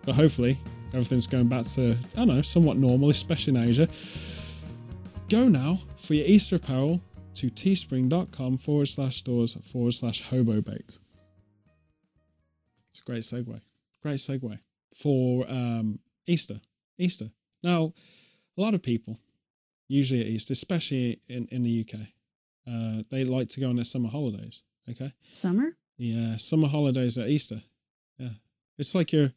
But 0.04 0.14
hopefully, 0.14 0.60
everything's 0.96 1.28
going 1.28 1.48
back 1.48 1.66
to, 1.66 1.98
I 2.14 2.20
don't 2.20 2.28
know, 2.30 2.42
somewhat 2.42 2.78
normal, 2.78 3.10
especially 3.10 3.58
in 3.58 3.70
Asia. 3.70 3.88
Go 5.30 5.48
now 5.48 5.80
for 5.98 6.14
your 6.14 6.26
Easter 6.26 6.56
apparel 6.56 7.02
to 7.36 7.50
teespring.com 7.50 8.58
forward 8.58 8.88
slash 8.88 9.18
stores 9.18 9.58
forward 9.72 9.94
slash 9.94 10.22
hobo 10.22 10.62
bait. 10.62 10.98
It's 12.92 13.02
a 13.02 13.04
great 13.04 13.24
segue. 13.24 13.60
Great 14.02 14.20
segue 14.20 14.58
for 14.96 15.46
um, 15.50 16.00
Easter. 16.28 16.62
Easter. 16.98 17.30
Now, 17.62 17.94
a 18.58 18.62
lot 18.62 18.74
of 18.74 18.82
people, 18.82 19.20
usually 19.90 20.22
at 20.22 20.28
Easter, 20.28 20.54
especially 20.54 21.20
in, 21.28 21.48
in 21.52 21.64
the 21.64 21.86
UK, 21.86 22.00
uh, 22.68 23.04
they 23.10 23.26
like 23.26 23.50
to 23.50 23.60
go 23.60 23.70
on 23.70 23.76
their 23.76 23.84
summer 23.84 24.10
holidays. 24.10 24.62
Okay. 24.90 25.14
Summer? 25.32 25.76
Yeah, 25.98 26.38
summer 26.38 26.70
holidays 26.70 27.18
at 27.18 27.28
Easter. 27.28 27.62
Yeah, 28.18 28.30
it's 28.78 28.96
like 28.96 29.12
your 29.12 29.32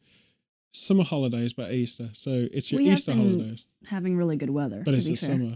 summer 0.71 1.03
holidays 1.03 1.53
but 1.53 1.71
Easter. 1.71 2.09
So 2.13 2.47
it's 2.51 2.71
your 2.71 2.81
We 2.81 2.87
have 2.89 2.99
Easter 2.99 3.11
been 3.11 3.19
holidays, 3.37 3.65
Having 3.87 4.17
really 4.17 4.35
good 4.37 4.49
weather. 4.49 4.81
but 4.85 4.93
it's 4.93 5.05
the 5.07 5.15
fair. 5.15 5.29
summer. 5.29 5.55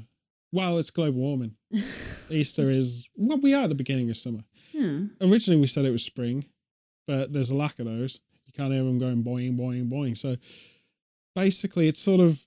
Well, 0.51 0.77
it's 0.77 0.89
global 0.91 1.19
warming. 1.21 1.55
Easter 2.29 2.69
is 2.69 3.07
well, 3.15 3.37
we 3.39 3.53
are 3.53 3.63
at 3.63 3.69
the 3.69 3.75
beginning 3.75 4.09
of 4.09 4.17
summer. 4.17 4.43
yeah. 4.71 4.99
Originally, 5.21 5.59
we 5.59 5.67
said 5.67 5.85
it 5.85 5.91
was 5.91 6.03
spring, 6.03 6.45
but 7.07 7.33
there's 7.33 7.49
a 7.49 7.55
lack 7.55 7.79
of 7.79 7.85
those. 7.85 8.19
You 8.45 8.53
can't 8.53 8.71
hear 8.73 8.83
them 8.83 8.99
going 8.99 9.23
boing, 9.23 9.57
boing, 9.57 9.89
boing. 9.89 10.15
So 10.17 10.35
basically, 11.35 11.87
it's 11.87 11.99
sort 11.99 12.19
of 12.19 12.45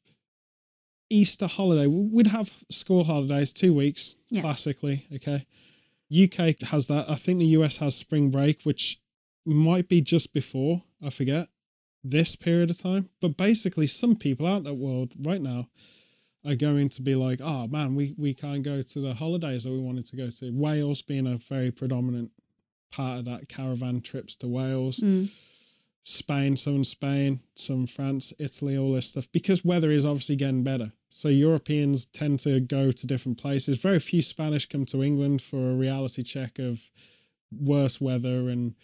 Easter 1.10 1.46
holiday. 1.46 1.86
We'd 1.86 2.28
have 2.28 2.52
school 2.70 3.04
holidays, 3.04 3.52
two 3.52 3.72
weeks, 3.74 4.16
Yeah. 4.28 4.42
classically. 4.42 5.06
Okay. 5.14 5.46
UK 6.10 6.60
has 6.68 6.86
that. 6.86 7.08
I 7.10 7.16
think 7.16 7.38
the 7.40 7.46
US 7.58 7.76
has 7.78 7.96
spring 7.96 8.30
break, 8.30 8.62
which 8.62 9.00
might 9.44 9.88
be 9.88 10.00
just 10.00 10.32
before, 10.32 10.82
I 11.02 11.10
forget, 11.10 11.48
this 12.10 12.36
period 12.36 12.70
of 12.70 12.78
time. 12.78 13.08
But 13.20 13.36
basically, 13.36 13.86
some 13.86 14.16
people 14.16 14.46
out 14.46 14.58
in 14.58 14.64
that 14.64 14.74
world 14.74 15.12
right 15.22 15.40
now 15.40 15.68
are 16.44 16.54
going 16.54 16.88
to 16.90 17.02
be 17.02 17.14
like, 17.14 17.40
oh 17.40 17.66
man, 17.66 17.94
we, 17.94 18.14
we 18.16 18.34
can't 18.34 18.62
go 18.62 18.82
to 18.82 19.00
the 19.00 19.14
holidays 19.14 19.64
that 19.64 19.70
we 19.70 19.80
wanted 19.80 20.06
to 20.06 20.16
go 20.16 20.30
to. 20.30 20.50
Wales 20.52 21.02
being 21.02 21.26
a 21.26 21.36
very 21.36 21.70
predominant 21.70 22.30
part 22.90 23.18
of 23.18 23.24
that 23.24 23.48
caravan 23.48 24.00
trips 24.00 24.36
to 24.36 24.48
Wales. 24.48 24.98
Mm. 24.98 25.30
Spain, 26.04 26.56
some 26.56 26.84
Spain, 26.84 27.40
some 27.56 27.84
France, 27.84 28.32
Italy, 28.38 28.78
all 28.78 28.92
this 28.92 29.08
stuff, 29.08 29.26
because 29.32 29.64
weather 29.64 29.90
is 29.90 30.04
obviously 30.04 30.36
getting 30.36 30.62
better. 30.62 30.92
So 31.10 31.26
Europeans 31.28 32.04
tend 32.06 32.38
to 32.40 32.60
go 32.60 32.92
to 32.92 33.06
different 33.08 33.38
places. 33.38 33.82
Very 33.82 33.98
few 33.98 34.22
Spanish 34.22 34.68
come 34.68 34.84
to 34.86 35.02
England 35.02 35.42
for 35.42 35.70
a 35.72 35.74
reality 35.74 36.22
check 36.22 36.60
of 36.60 36.80
worse 37.50 38.00
weather 38.00 38.48
and 38.48 38.76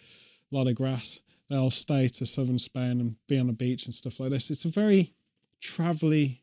a 0.51 0.55
lot 0.55 0.67
of 0.67 0.75
grass. 0.75 1.21
They'll 1.53 1.69
stay 1.69 2.07
to 2.07 2.25
southern 2.25 2.57
Spain 2.57 2.99
and 2.99 3.15
be 3.27 3.37
on 3.37 3.45
the 3.45 3.53
beach 3.53 3.85
and 3.85 3.93
stuff 3.93 4.19
like 4.19 4.31
this. 4.31 4.49
It's 4.49 4.65
a 4.65 4.69
very 4.69 5.13
travelly 5.61 6.39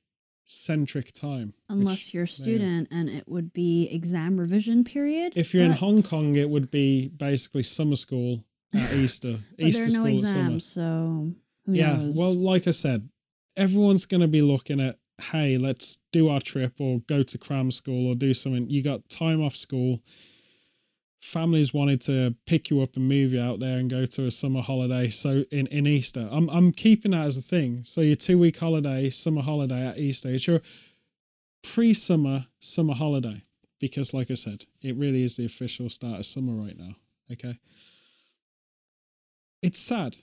centric 0.46 1.12
time. 1.12 1.52
Unless 1.68 2.14
you're 2.14 2.24
a 2.24 2.28
student 2.28 2.86
and 2.92 3.10
it 3.10 3.26
would 3.26 3.52
be 3.52 3.88
exam 3.90 4.38
revision 4.38 4.84
period. 4.84 5.32
If 5.34 5.52
you're 5.52 5.64
in 5.64 5.72
Hong 5.72 6.04
Kong, 6.04 6.36
it 6.36 6.48
would 6.48 6.70
be 6.70 7.08
basically 7.08 7.64
summer 7.64 7.96
school 7.96 8.44
uh, 8.72 8.78
at 8.78 8.92
Easter. 8.94 9.40
But 9.58 9.66
Easter 9.66 9.80
there 9.80 9.88
are 9.88 9.90
no 9.90 10.04
school 10.04 10.18
exams, 10.18 10.64
so 10.64 11.32
who 11.66 11.72
yeah 11.72 11.96
knows? 11.96 12.16
well 12.16 12.32
like 12.32 12.68
i 12.68 12.70
said 12.70 13.08
everyone's 13.56 14.06
going 14.06 14.20
to 14.20 14.28
be 14.28 14.42
looking 14.42 14.80
at 14.80 14.96
hey 15.20 15.58
let's 15.58 15.98
do 16.12 16.28
our 16.28 16.40
trip 16.40 16.72
or 16.78 17.00
go 17.00 17.22
to 17.22 17.36
cram 17.36 17.70
school 17.70 18.10
or 18.10 18.14
do 18.14 18.32
something 18.32 18.70
you 18.70 18.82
got 18.82 19.08
time 19.08 19.42
off 19.42 19.56
school 19.56 20.00
families 21.20 21.74
wanted 21.74 22.00
to 22.00 22.34
pick 22.46 22.70
you 22.70 22.80
up 22.80 22.96
and 22.96 23.08
move 23.08 23.32
you 23.32 23.40
out 23.40 23.60
there 23.60 23.78
and 23.78 23.90
go 23.90 24.06
to 24.06 24.26
a 24.26 24.30
summer 24.30 24.62
holiday 24.62 25.08
so 25.08 25.44
in, 25.50 25.66
in 25.66 25.86
easter 25.86 26.28
I'm, 26.32 26.48
I'm 26.48 26.72
keeping 26.72 27.10
that 27.10 27.26
as 27.26 27.36
a 27.36 27.42
thing 27.42 27.82
so 27.84 28.00
your 28.00 28.16
two 28.16 28.38
week 28.38 28.58
holiday 28.58 29.10
summer 29.10 29.42
holiday 29.42 29.86
at 29.86 29.98
easter 29.98 30.30
it's 30.30 30.46
your 30.46 30.62
pre-summer 31.62 32.46
summer 32.58 32.94
holiday 32.94 33.44
because 33.78 34.14
like 34.14 34.30
i 34.30 34.34
said 34.34 34.64
it 34.80 34.96
really 34.96 35.22
is 35.22 35.36
the 35.36 35.44
official 35.44 35.90
start 35.90 36.20
of 36.20 36.26
summer 36.26 36.54
right 36.54 36.78
now 36.78 36.94
okay 37.30 37.58
it's 39.62 39.78
sad 39.78 40.16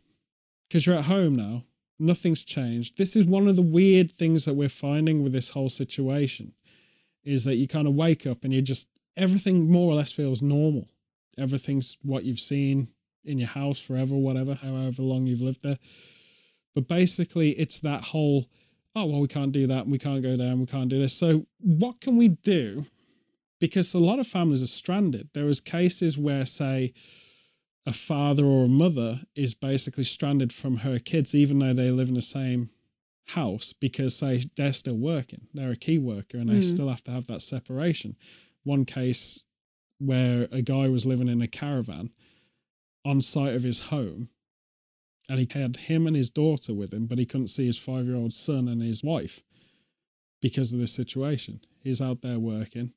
because 0.68 0.86
you're 0.86 0.98
at 0.98 1.06
home 1.06 1.36
now. 1.36 1.64
Nothing's 2.00 2.44
changed. 2.44 2.98
This 2.98 3.16
is 3.16 3.26
one 3.26 3.48
of 3.48 3.56
the 3.56 3.62
weird 3.62 4.12
things 4.14 4.46
that 4.46 4.54
we're 4.54 4.70
finding 4.70 5.24
with 5.24 5.34
this 5.34 5.50
whole 5.50 5.70
situation 5.70 6.54
is 7.24 7.44
that 7.44 7.56
you 7.56 7.68
kind 7.68 7.88
of 7.88 7.96
wake 7.96 8.26
up 8.28 8.44
and 8.44 8.54
you're 8.54 8.62
just 8.62 8.88
everything 9.18 9.70
more 9.70 9.92
or 9.92 9.96
less 9.96 10.12
feels 10.12 10.42
normal. 10.42 10.88
Everything's 11.38 11.98
what 12.02 12.24
you've 12.24 12.40
seen 12.40 12.90
in 13.26 13.38
your 13.40 13.50
house 13.50 13.80
forever, 13.80 14.16
whatever, 14.16 14.56
however 14.56 15.02
long 15.02 15.28
you've 15.28 15.42
lived 15.42 15.64
there. 15.64 15.78
But 16.74 16.88
basically, 16.88 17.52
it's 17.52 17.80
that 17.82 18.06
whole, 18.06 18.46
oh, 18.96 19.06
well, 19.06 19.20
we 19.20 19.28
can't 19.28 19.52
do 19.52 19.68
that, 19.68 19.84
and 19.84 19.92
we 19.92 20.00
can't 20.00 20.24
go 20.24 20.38
there, 20.38 20.52
and 20.52 20.60
we 20.62 20.66
can't 20.66 20.90
do 20.90 21.00
this. 21.00 21.14
So, 21.14 21.46
what 21.60 22.00
can 22.00 22.16
we 22.16 22.30
do? 22.30 22.86
Because 23.60 23.94
a 23.94 24.00
lot 24.00 24.20
of 24.20 24.28
families 24.28 24.62
are 24.62 24.68
stranded. 24.68 25.30
There 25.34 25.50
is 25.50 25.60
cases 25.60 26.18
where, 26.18 26.46
say, 26.46 26.94
a 27.86 27.94
father 27.94 28.46
or 28.46 28.66
a 28.66 28.70
mother 28.70 29.22
is 29.36 29.54
basically 29.54 30.04
stranded 30.04 30.54
from 30.54 30.78
her 30.78 31.00
kids, 31.00 31.34
even 31.34 31.60
though 31.60 31.74
they 31.74 31.90
live 31.90 32.10
in 32.10 32.14
the 32.14 32.22
same 32.22 32.70
house, 33.32 33.74
because 33.74 34.16
say 34.16 34.46
they're 34.56 34.74
still 34.74 34.96
working, 34.98 35.48
they're 35.54 35.72
a 35.72 35.76
key 35.76 35.98
worker, 35.98 36.38
and 36.38 36.50
they 36.50 36.60
Mm. 36.60 36.64
still 36.64 36.90
have 36.90 37.04
to 37.06 37.12
have 37.12 37.28
that 37.28 37.42
separation. 37.42 38.16
One 38.68 38.84
case 38.84 39.44
where 39.98 40.50
a 40.52 40.62
guy 40.62 40.90
was 40.90 41.06
living 41.06 41.30
in 41.30 41.42
a 41.42 41.48
caravan 41.48 42.12
on 43.06 43.22
site 43.22 43.56
of 43.56 43.64
his 43.64 43.80
home, 43.80 44.28
and 45.30 45.40
he 45.40 45.48
had 45.58 45.78
him 45.78 46.06
and 46.06 46.18
his 46.18 46.30
daughter 46.30 46.74
with 46.74 46.94
him, 46.94 47.06
but 47.06 47.18
he 47.18 47.26
couldn't 47.26 47.48
see 47.48 47.66
his 47.66 47.78
five 47.78 48.06
year 48.06 48.18
old 48.18 48.34
son 48.34 48.68
and 48.68 48.82
his 48.82 49.02
wife 49.02 49.42
because 50.42 50.74
of 50.74 50.80
this 50.80 50.92
situation. 50.92 51.62
He's 51.82 52.02
out 52.02 52.22
there 52.22 52.40
working, 52.40 52.92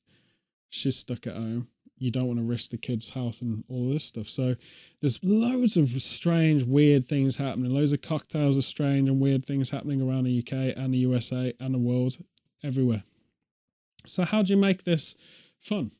she's 0.68 0.96
stuck 0.96 1.28
at 1.28 1.36
home. 1.36 1.68
You 1.98 2.10
don't 2.10 2.26
want 2.26 2.40
to 2.40 2.44
risk 2.44 2.70
the 2.70 2.76
kid's 2.76 3.10
health 3.10 3.40
and 3.40 3.62
all 3.68 3.90
this 3.90 4.04
stuff. 4.04 4.26
So 4.26 4.56
there's 5.00 5.22
loads 5.22 5.76
of 5.76 5.90
strange, 6.02 6.64
weird 6.64 7.06
things 7.06 7.36
happening. 7.36 7.70
Loads 7.70 7.92
of 7.92 8.02
cocktails 8.02 8.56
of 8.56 8.64
strange 8.64 9.08
and 9.08 9.20
weird 9.20 9.46
things 9.46 9.70
happening 9.70 10.02
around 10.02 10.24
the 10.24 10.38
UK 10.40 10.74
and 10.76 10.92
the 10.92 10.98
USA 10.98 11.52
and 11.60 11.72
the 11.72 11.78
world, 11.78 12.16
everywhere. 12.64 13.04
So 14.06 14.24
how 14.24 14.42
do 14.42 14.52
you 14.52 14.56
make 14.56 14.84
this 14.84 15.14
fun? 15.60 15.92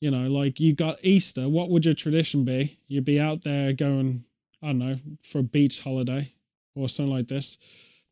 You 0.00 0.10
know, 0.10 0.28
like 0.28 0.60
you 0.60 0.74
got 0.74 1.02
Easter. 1.04 1.48
What 1.48 1.70
would 1.70 1.84
your 1.84 1.94
tradition 1.94 2.44
be? 2.44 2.78
You'd 2.86 3.04
be 3.06 3.18
out 3.18 3.42
there 3.42 3.72
going, 3.72 4.24
I 4.62 4.66
don't 4.68 4.78
know, 4.78 4.98
for 5.22 5.38
a 5.38 5.42
beach 5.42 5.80
holiday 5.80 6.32
or 6.74 6.88
something 6.88 7.12
like 7.12 7.28
this. 7.28 7.56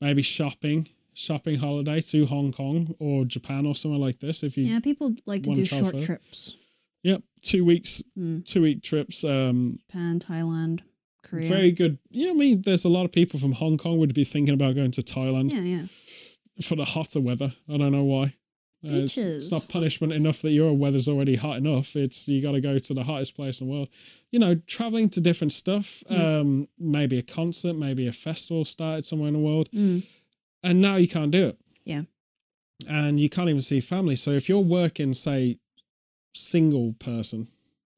Maybe 0.01 0.23
shopping, 0.23 0.89
shopping 1.13 1.57
holiday 1.59 2.01
to 2.01 2.25
Hong 2.27 2.53
Kong 2.53 2.95
or 2.99 3.25
Japan 3.27 3.67
or 3.67 3.77
somewhere 3.77 4.01
like 4.01 4.19
this. 4.19 4.43
If 4.43 4.57
you, 4.57 4.65
yeah, 4.65 4.81
people 4.81 5.15
like 5.27 5.43
to 5.43 5.53
do 5.53 5.65
short 5.65 5.93
first. 5.95 6.07
trips. 6.07 6.55
yep, 7.03 7.23
two 7.43 7.65
weeks, 7.65 8.03
Mm. 8.19 8.45
two 8.47 8.63
week 8.63 8.83
trips. 8.83 9.23
Um, 9.23 9.79
Japan, 9.91 10.19
Thailand, 10.21 10.81
Korea. 11.23 11.47
very 11.49 11.71
good. 11.71 11.99
Yeah, 12.11 12.31
I 12.31 12.35
mean, 12.35 12.63
there's 12.63 12.85
a 12.87 12.89
lot 12.89 13.05
of 13.05 13.13
people 13.13 13.39
from 13.39 13.53
Hong 13.53 13.77
Kong 13.77 13.99
would 13.99 14.15
be 14.15 14.25
thinking 14.25 14.55
about 14.55 14.75
going 14.75 14.91
to 14.93 15.03
Thailand 15.03 15.53
yeah, 15.53 15.61
yeah. 15.61 15.83
for 16.63 16.77
the 16.77 16.87
hotter 16.87 17.21
weather. 17.21 17.53
I 17.69 17.77
don't 17.77 17.93
know 17.93 18.05
why. 18.05 18.35
Uh, 18.85 18.91
it's, 19.05 19.17
it's 19.17 19.51
not 19.51 19.67
punishment 19.69 20.13
enough 20.13 20.43
that 20.43 20.51
your 20.51 20.73
weather's 20.77 21.09
already 21.09 21.37
hot 21.37 21.57
enough. 21.57 21.97
It's 21.97 22.29
you 22.29 22.43
got 22.43 22.53
to 22.53 22.61
go 22.61 22.79
to 22.79 22.95
the 22.95 23.03
hottest 23.05 23.35
place 23.35 23.61
in 23.61 23.67
the 23.67 23.73
world. 23.73 23.89
You 24.31 24.39
know, 24.39 24.57
traveling 24.67 25.09
to 25.11 25.21
different 25.21 25.53
stuff. 25.53 26.03
Mm. 26.11 26.41
Um, 26.41 26.69
maybe 26.79 27.19
a 27.19 27.23
concert, 27.23 27.75
maybe 27.75 28.07
a 28.07 28.13
festival 28.13 28.65
started 28.65 29.07
somewhere 29.07 29.29
in 29.29 29.35
the 29.35 29.41
world, 29.41 29.69
Mm. 29.73 30.05
and 30.63 30.81
now 30.83 30.97
you 30.97 31.09
can't 31.09 31.31
do 31.31 31.47
it. 31.49 31.59
Yeah. 31.85 32.03
and 32.89 33.19
you 33.21 33.29
can't 33.29 33.49
even 33.49 33.61
see 33.63 33.81
family. 33.81 34.17
So 34.17 34.33
if 34.33 34.49
you're 34.49 34.59
working, 34.61 35.15
say, 35.15 35.59
single 36.35 36.95
person, 36.95 37.49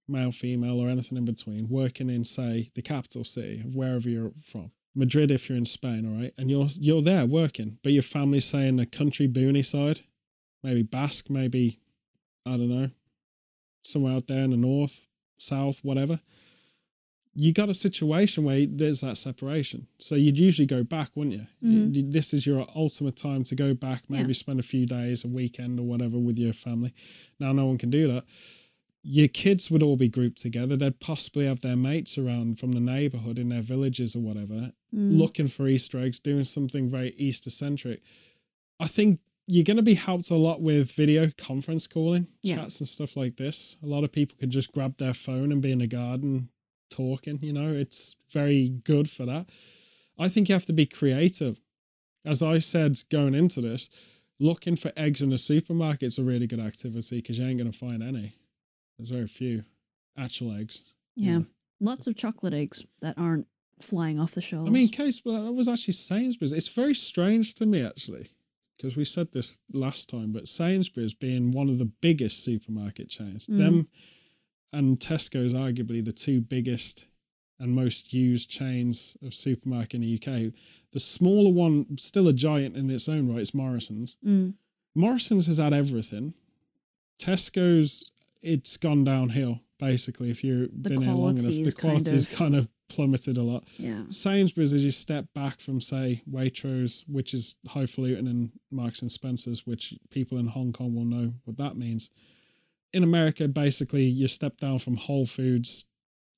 male, 0.06 0.30
female, 0.32 0.78
or 0.80 0.88
anything 0.88 1.16
in 1.18 1.24
between, 1.24 1.68
working 1.68 2.10
in, 2.10 2.24
say, 2.24 2.68
the 2.74 2.82
capital 2.82 3.24
city 3.24 3.60
of 3.60 3.74
wherever 3.74 4.08
you're 4.08 4.32
from, 4.42 4.70
Madrid 4.94 5.30
if 5.30 5.48
you're 5.48 5.58
in 5.58 5.64
Spain, 5.64 6.06
all 6.06 6.20
right, 6.20 6.32
and 6.38 6.50
you're 6.50 6.68
you're 6.78 7.02
there 7.02 7.26
working, 7.26 7.78
but 7.82 7.92
your 7.92 8.02
family's 8.02 8.44
say 8.44 8.66
in 8.68 8.76
the 8.76 8.86
country 8.86 9.28
boony 9.28 9.64
side, 9.64 10.00
maybe 10.66 10.82
Basque, 10.82 11.30
maybe 11.30 11.78
I 12.44 12.50
don't 12.56 12.68
know, 12.68 12.90
somewhere 13.82 14.14
out 14.14 14.26
there 14.26 14.42
in 14.44 14.50
the 14.50 14.56
north, 14.56 15.08
south, 15.38 15.78
whatever. 15.82 16.20
You 17.38 17.52
got 17.52 17.68
a 17.68 17.74
situation 17.74 18.44
where 18.44 18.66
there's 18.66 19.00
that 19.02 19.18
separation, 19.18 19.88
so 19.98 20.14
you'd 20.14 20.38
usually 20.38 20.66
go 20.66 20.82
back, 20.82 21.10
wouldn't 21.14 21.36
you? 21.36 21.46
Mhm. 21.62 21.94
You- 21.94 22.10
This 22.10 22.32
is 22.32 22.46
your 22.46 22.66
ultimate 22.74 23.14
time 23.16 23.44
to 23.44 23.54
go 23.54 23.74
back, 23.74 24.08
maybe 24.08 24.28
Yeah. 24.28 24.32
spend 24.34 24.58
a 24.60 24.62
few 24.62 24.86
days, 24.86 25.22
a 25.24 25.28
weekend, 25.28 25.78
or 25.78 25.82
whatever 25.82 26.18
with 26.18 26.38
your 26.38 26.52
family. 26.54 26.92
Now, 27.38 27.52
no 27.52 27.66
one 27.66 27.78
can 27.78 27.90
do 27.90 28.08
that 28.08 28.24
your 29.08 29.28
kids 29.28 29.70
would 29.70 29.84
all 29.84 29.94
be 29.96 30.08
grouped 30.08 30.36
together. 30.38 30.76
They'd 30.76 30.98
possibly 30.98 31.44
have 31.44 31.60
their 31.60 31.76
mates 31.76 32.18
around 32.18 32.58
from 32.58 32.72
the 32.72 32.80
neighborhood 32.80 33.38
in 33.38 33.50
their 33.50 33.62
villages 33.62 34.16
or 34.16 34.20
whatever, 34.20 34.72
Mm. 34.92 35.16
looking 35.16 35.46
for 35.46 35.68
Easter 35.68 36.00
eggs, 36.00 36.18
doing 36.18 36.42
something 36.42 36.88
very 36.90 37.14
Easter 37.16 37.48
centric. 37.50 38.02
I 38.80 38.88
think 38.88 39.20
you're 39.46 39.64
going 39.64 39.76
to 39.76 39.82
be 39.82 39.94
helped 39.94 40.30
a 40.30 40.34
lot 40.36 40.60
with 40.60 40.92
video 40.92 41.30
conference 41.38 41.86
calling, 41.86 42.26
Yeah. 42.42 42.56
chats 42.56 42.80
and 42.80 42.88
stuff 42.88 43.16
like 43.16 43.36
this. 43.36 43.76
A 43.82 43.86
lot 43.86 44.02
of 44.04 44.10
people 44.12 44.36
can 44.38 44.50
just 44.50 44.72
grab 44.72 44.96
their 44.98 45.14
phone 45.14 45.52
and 45.52 45.62
be 45.62 45.70
in 45.72 45.78
the 45.78 45.86
garden 45.86 46.48
talking, 46.90 47.38
you 47.42 47.52
know, 47.52 47.72
it's 47.72 48.16
very 48.30 48.68
good 48.68 49.08
for 49.10 49.24
that. 49.26 49.46
I 50.18 50.28
think 50.28 50.48
you 50.48 50.54
have 50.54 50.66
to 50.66 50.72
be 50.72 50.86
creative. 50.86 51.60
As 52.24 52.42
I 52.42 52.58
said 52.58 52.96
going 53.10 53.34
into 53.34 53.60
this, 53.60 53.88
looking 54.40 54.76
for 54.76 54.92
eggs 54.96 55.22
in 55.22 55.30
the 55.30 55.36
supermarket's 55.36 56.18
a 56.18 56.22
really 56.24 56.46
good 56.46 56.60
activity 56.60 57.16
because 57.18 57.38
you 57.38 57.46
ain't 57.46 57.58
going 57.58 57.70
to 57.70 57.78
find 57.78 58.02
any. 58.02 58.34
There's 58.98 59.10
very 59.10 59.26
few 59.28 59.64
actual 60.16 60.52
eggs. 60.52 60.82
you 61.16 61.26
Yeah. 61.26 61.38
know. 61.38 61.46
Lots 61.80 62.06
of 62.06 62.16
chocolate 62.16 62.52
eggs 62.54 62.82
that 63.00 63.16
aren't 63.18 63.46
flying 63.80 64.18
off 64.18 64.32
the 64.32 64.40
shelves. 64.42 64.68
I 64.68 64.72
mean, 64.72 64.88
case, 64.88 65.22
well, 65.24 65.44
that 65.44 65.52
was 65.52 65.68
actually 65.68 65.92
Sainsbury's. 65.94 66.52
It's 66.52 66.68
very 66.68 66.94
strange 66.94 67.54
to 67.56 67.66
me, 67.66 67.82
actually, 67.82 68.28
because 68.76 68.96
we 68.96 69.04
said 69.04 69.32
this 69.32 69.58
last 69.72 70.08
time, 70.08 70.32
but 70.32 70.48
Sainsbury's 70.48 71.14
being 71.14 71.50
one 71.52 71.68
of 71.68 71.78
the 71.78 71.84
biggest 71.86 72.42
supermarket 72.44 73.08
chains, 73.08 73.46
Mm. 73.46 73.58
them 73.58 73.88
and 74.72 74.98
Tesco's 75.00 75.54
arguably 75.54 76.04
the 76.04 76.12
two 76.12 76.40
biggest 76.40 77.06
and 77.58 77.72
most 77.74 78.12
used 78.12 78.50
chains 78.50 79.16
of 79.22 79.32
supermarket 79.32 79.94
in 79.94 80.00
the 80.02 80.08
UK. 80.20 80.52
The 80.92 81.00
smaller 81.00 81.50
one, 81.50 81.96
still 81.98 82.28
a 82.28 82.32
giant 82.34 82.76
in 82.76 82.90
its 82.90 83.08
own 83.08 83.28
right, 83.28 83.40
is 83.40 83.54
Morrison's. 83.54 84.16
Mm. 84.24 84.54
Morrison's 84.94 85.46
has 85.46 85.56
had 85.56 85.72
everything. 85.72 86.34
Tesco's, 87.18 88.10
it's 88.42 88.76
gone 88.76 89.04
downhill 89.04 89.60
basically. 89.78 90.30
If 90.30 90.42
you've 90.42 90.70
The 90.82 90.90
been 90.90 91.02
here 91.02 91.12
long 91.12 91.38
enough, 91.38 91.52
the 91.64 91.72
quality's 91.72 92.26
kind 92.26 92.26
of- 92.26 92.38
kind 92.38 92.56
of 92.56 92.68
plummeted 92.88 93.36
a 93.36 93.42
lot. 93.42 93.64
Yeah. 93.76 94.02
Sainsbury's, 94.08 94.72
as 94.72 94.84
you 94.84 94.90
step 94.90 95.26
back 95.34 95.60
from, 95.60 95.80
say, 95.80 96.22
Waitrose, 96.30 97.04
which 97.08 97.34
is 97.34 97.56
highfalutin, 97.68 98.26
and 98.26 98.52
Marks 98.70 99.02
and 99.02 99.10
Spencers, 99.10 99.66
which 99.66 99.94
people 100.10 100.38
in 100.38 100.48
Hong 100.48 100.72
Kong 100.72 100.94
will 100.94 101.04
know 101.04 101.34
what 101.44 101.56
that 101.58 101.76
means. 101.76 102.10
In 102.92 103.02
America, 103.02 103.48
basically, 103.48 104.04
you 104.04 104.28
step 104.28 104.56
down 104.58 104.78
from 104.78 104.96
Whole 104.96 105.26
Foods. 105.26 105.84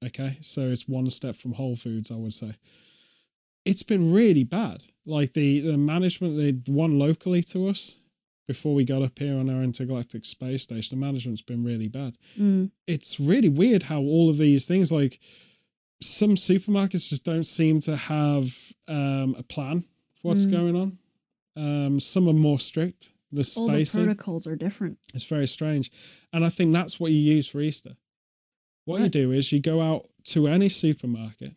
Okay, 0.04 0.38
so 0.40 0.62
it's 0.62 0.88
one 0.88 1.08
step 1.10 1.36
from 1.36 1.52
Whole 1.52 1.76
Foods, 1.76 2.10
I 2.10 2.14
would 2.14 2.32
say. 2.32 2.54
It's 3.64 3.82
been 3.82 4.12
really 4.12 4.44
bad. 4.44 4.82
Like 5.04 5.34
the 5.34 5.60
the 5.60 5.76
management, 5.76 6.38
the 6.38 6.72
one 6.72 6.98
locally 6.98 7.42
to 7.44 7.68
us, 7.68 7.94
before 8.48 8.74
we 8.74 8.82
got 8.82 9.02
up 9.02 9.18
here 9.18 9.38
on 9.38 9.50
our 9.50 9.62
intergalactic 9.62 10.24
space 10.24 10.62
station. 10.64 10.98
The 10.98 11.06
management's 11.06 11.42
been 11.42 11.62
really 11.62 11.86
bad. 11.86 12.16
Mm. 12.36 12.70
It's 12.86 13.20
really 13.20 13.50
weird 13.50 13.84
how 13.84 14.00
all 14.00 14.30
of 14.30 14.38
these 14.38 14.64
things, 14.64 14.90
like 14.90 15.20
some 16.00 16.36
supermarkets, 16.36 17.08
just 17.08 17.24
don't 17.24 17.44
seem 17.44 17.80
to 17.80 17.96
have 17.96 18.54
um, 18.86 19.34
a 19.38 19.42
plan 19.42 19.82
for 20.14 20.28
what's 20.28 20.46
Mm. 20.46 20.50
going 20.50 20.76
on. 20.76 20.98
Um, 21.56 22.00
some 22.00 22.28
are 22.28 22.32
more 22.32 22.60
strict. 22.60 23.12
The 23.32 23.52
All 23.56 23.66
the 23.66 23.84
protocols 23.84 24.46
are 24.46 24.56
different. 24.56 24.98
It's 25.12 25.24
very 25.24 25.46
strange. 25.46 25.90
And 26.32 26.44
I 26.44 26.48
think 26.48 26.72
that's 26.72 26.98
what 26.98 27.12
you 27.12 27.18
use 27.18 27.46
for 27.48 27.60
Easter. 27.60 27.96
What 28.84 29.00
you 29.02 29.08
do 29.10 29.32
is 29.32 29.52
you 29.52 29.60
go 29.60 29.82
out 29.82 30.08
to 30.26 30.48
any 30.48 30.70
supermarket, 30.70 31.52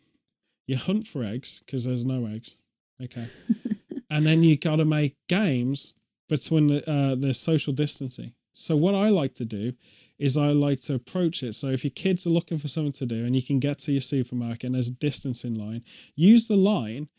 you 0.68 0.76
hunt 0.76 1.08
for 1.08 1.24
eggs 1.24 1.62
because 1.66 1.86
there's 1.86 2.04
no 2.04 2.26
eggs. 2.26 2.56
Okay. 3.02 3.28
and 4.10 4.26
then 4.26 4.44
you 4.44 4.58
got 4.58 4.78
to 4.78 4.86
make 4.86 5.16
games 5.30 5.94
between 6.28 6.68
the, 6.68 6.92
uh, 6.92 7.16
the 7.16 7.34
social 7.34 7.72
distancing. 7.72 8.34
So, 8.54 8.76
what 8.76 8.96
I 8.96 9.08
like 9.10 9.34
to 9.36 9.46
do 9.46 9.74
is 10.22 10.38
I 10.38 10.50
like 10.52 10.80
to 10.82 10.94
approach 10.94 11.42
it. 11.42 11.56
So, 11.56 11.68
if 11.70 11.84
your 11.84 11.92
kids 11.92 12.28
are 12.28 12.30
looking 12.30 12.60
for 12.60 12.68
something 12.68 12.92
to 12.94 13.08
do 13.08 13.26
and 13.26 13.36
you 13.36 13.42
can 13.42 13.60
get 13.60 13.80
to 13.80 13.92
your 13.92 14.02
supermarket 14.02 14.66
and 14.66 14.76
there's 14.76 14.90
a 14.90 14.92
distancing 14.92 15.56
line, 15.56 15.84
use 16.16 16.48
the 16.48 16.56
line 16.56 17.10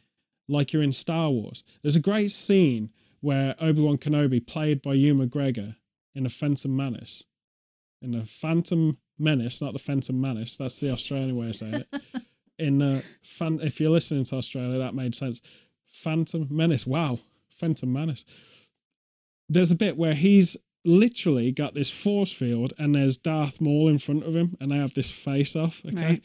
like 0.49 0.73
you're 0.73 0.85
in 0.85 0.93
Star 0.93 1.29
Wars. 1.29 1.65
There's 1.83 1.97
a 1.97 2.01
great 2.01 2.31
scene 2.31 2.91
where 3.21 3.57
Obi 3.61 3.83
Wan 3.83 3.99
Kenobi, 3.99 4.47
played 4.47 4.83
by 4.83 4.95
Ewan 4.95 5.29
McGregor 5.29 5.75
in 6.15 6.25
a 6.27 6.29
Phantom 6.29 6.75
Menace, 6.75 7.25
in 8.01 8.13
the 8.13 8.25
Phantom 8.25 8.97
Menace, 9.19 9.61
not 9.61 9.73
the 9.73 9.81
Phantom 9.81 10.21
Menace. 10.21 10.55
That's 10.55 10.79
the 10.79 10.93
Australian 10.93 11.37
way 11.37 11.49
of 11.49 11.57
saying 11.57 11.75
it. 11.75 12.03
In 12.59 12.81
uh, 12.81 12.87
the 12.97 13.03
fan, 13.23 13.59
if 13.61 13.81
you're 13.81 13.91
listening 13.91 14.23
to 14.25 14.37
Australia, 14.37 14.79
that 14.79 14.95
made 14.95 15.15
sense. 15.17 15.41
Phantom 15.91 16.47
Menace. 16.51 16.87
Wow, 16.87 17.19
Phantom 17.51 17.93
Menace. 17.93 18.25
There's 19.49 19.73
a 19.73 19.75
bit 19.75 19.97
where 19.97 20.15
he's 20.15 20.57
literally 20.85 21.53
got 21.53 21.75
this 21.75 21.91
force 21.91 22.33
field, 22.33 22.73
and 22.79 22.95
there's 22.95 23.17
Darth 23.17 23.61
Maul 23.61 23.89
in 23.89 23.99
front 23.99 24.25
of 24.25 24.35
him, 24.35 24.57
and 24.61 24.71
they 24.71 24.77
have 24.77 24.95
this 24.95 25.11
face 25.11 25.55
off. 25.57 25.83
Okay, 25.87 25.97
Right. 26.05 26.23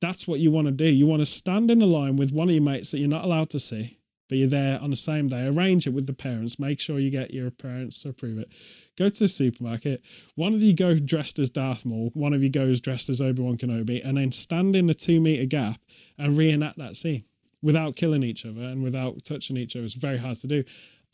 that's 0.00 0.26
what 0.28 0.40
you 0.40 0.50
want 0.50 0.66
to 0.66 0.72
do. 0.72 0.86
You 0.86 1.06
want 1.06 1.20
to 1.20 1.26
stand 1.26 1.70
in 1.70 1.82
a 1.82 1.86
line 1.86 2.16
with 2.16 2.32
one 2.32 2.48
of 2.48 2.54
your 2.54 2.62
mates 2.62 2.90
that 2.92 2.98
you're 2.98 3.08
not 3.08 3.24
allowed 3.24 3.50
to 3.50 3.58
see, 3.60 3.98
but 4.28 4.38
you're 4.38 4.48
there 4.48 4.80
on 4.80 4.90
the 4.90 4.96
same 4.96 5.26
day. 5.28 5.46
Arrange 5.46 5.86
it 5.86 5.90
with 5.94 6.06
the 6.06 6.12
parents. 6.12 6.58
Make 6.58 6.78
sure 6.80 6.98
you 6.98 7.10
get 7.10 7.32
your 7.32 7.50
parents 7.50 8.02
to 8.02 8.10
approve 8.10 8.38
it. 8.38 8.48
Go 8.96 9.08
to 9.08 9.18
the 9.20 9.28
supermarket. 9.28 10.02
One 10.34 10.54
of 10.54 10.62
you 10.62 10.72
go 10.74 10.94
dressed 10.98 11.38
as 11.38 11.50
Darth 11.50 11.84
Maul. 11.84 12.10
One 12.14 12.32
of 12.34 12.42
you 12.42 12.48
goes 12.48 12.80
dressed 12.80 13.08
as 13.08 13.20
Obi 13.20 13.42
Wan 13.42 13.56
Kenobi, 13.56 14.00
and 14.04 14.16
then 14.16 14.32
stand 14.32 14.74
in 14.76 14.86
the 14.86 14.94
two 14.94 15.20
meter 15.20 15.44
gap 15.44 15.80
and 16.16 16.36
reenact 16.36 16.78
that 16.78 16.96
scene 16.96 17.24
without 17.62 17.96
killing 17.96 18.22
each 18.22 18.44
other 18.46 18.60
and 18.62 18.82
without 18.82 19.24
touching 19.24 19.56
each 19.56 19.74
other. 19.74 19.84
It's 19.84 19.94
very 19.94 20.18
hard 20.18 20.36
to 20.38 20.46
do. 20.46 20.62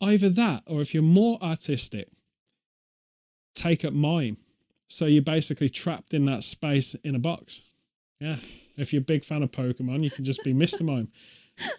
Either 0.01 0.29
that, 0.29 0.61
or 0.67 0.81
if 0.81 0.93
you're 0.93 1.01
more 1.03 1.41
artistic, 1.41 2.09
take 3.55 3.83
up 3.83 3.93
mime. 3.93 4.37
So 4.87 5.05
you're 5.05 5.23
basically 5.23 5.69
trapped 5.69 6.13
in 6.13 6.25
that 6.25 6.43
space 6.43 6.95
in 7.03 7.15
a 7.15 7.19
box. 7.19 7.61
Yeah. 8.19 8.35
If 8.77 8.93
you're 8.93 9.01
a 9.01 9.05
big 9.05 9.25
fan 9.25 9.41
of 9.41 9.51
Pokemon, 9.51 10.03
you 10.03 10.11
can 10.11 10.25
just 10.25 10.43
be 10.43 10.53
Mr. 10.53 10.81
Mime. 10.81 11.09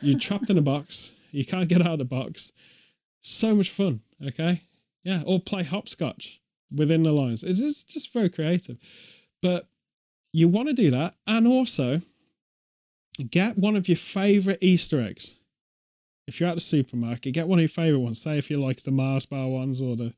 You're 0.01 0.19
trapped 0.19 0.51
in 0.51 0.59
a 0.59 0.63
box. 0.63 1.11
You 1.31 1.45
can't 1.45 1.69
get 1.69 1.83
out 1.83 1.95
of 1.95 1.99
the 1.99 2.05
box. 2.05 2.53
So 3.23 3.55
much 3.55 3.71
fun. 3.71 4.01
Okay. 4.27 4.63
Yeah. 5.05 5.23
Or 5.27 5.39
play 5.39 5.63
hopscotch 5.63 6.41
within 6.75 7.03
the 7.03 7.13
lines. 7.13 7.45
It's 7.45 7.61
just, 7.61 7.89
just 7.89 8.13
very 8.13 8.29
creative. 8.29 8.79
But 9.43 9.69
you 10.33 10.49
want 10.49 10.69
to 10.69 10.75
do 10.75 10.91
that. 10.91 11.15
And 11.27 11.47
also 11.47 12.01
get 13.31 13.59
one 13.59 13.77
of 13.77 13.89
your 13.89 13.97
favorite 13.97 14.59
Easter 14.61 15.01
eggs. 15.01 15.33
If 16.27 16.41
you're 16.41 16.49
at 16.49 16.57
the 16.57 16.61
supermarket, 16.61 17.35
get 17.35 17.47
one 17.47 17.59
of 17.59 17.63
your 17.63 17.69
favorite 17.69 18.01
ones. 18.01 18.21
Say 18.21 18.37
if 18.37 18.51
you 18.51 18.59
like 18.59 18.83
the 18.83 18.91
Mars 18.91 19.27
bar 19.27 19.49
ones 19.49 19.81
or 19.81 19.97
the 19.97 20.13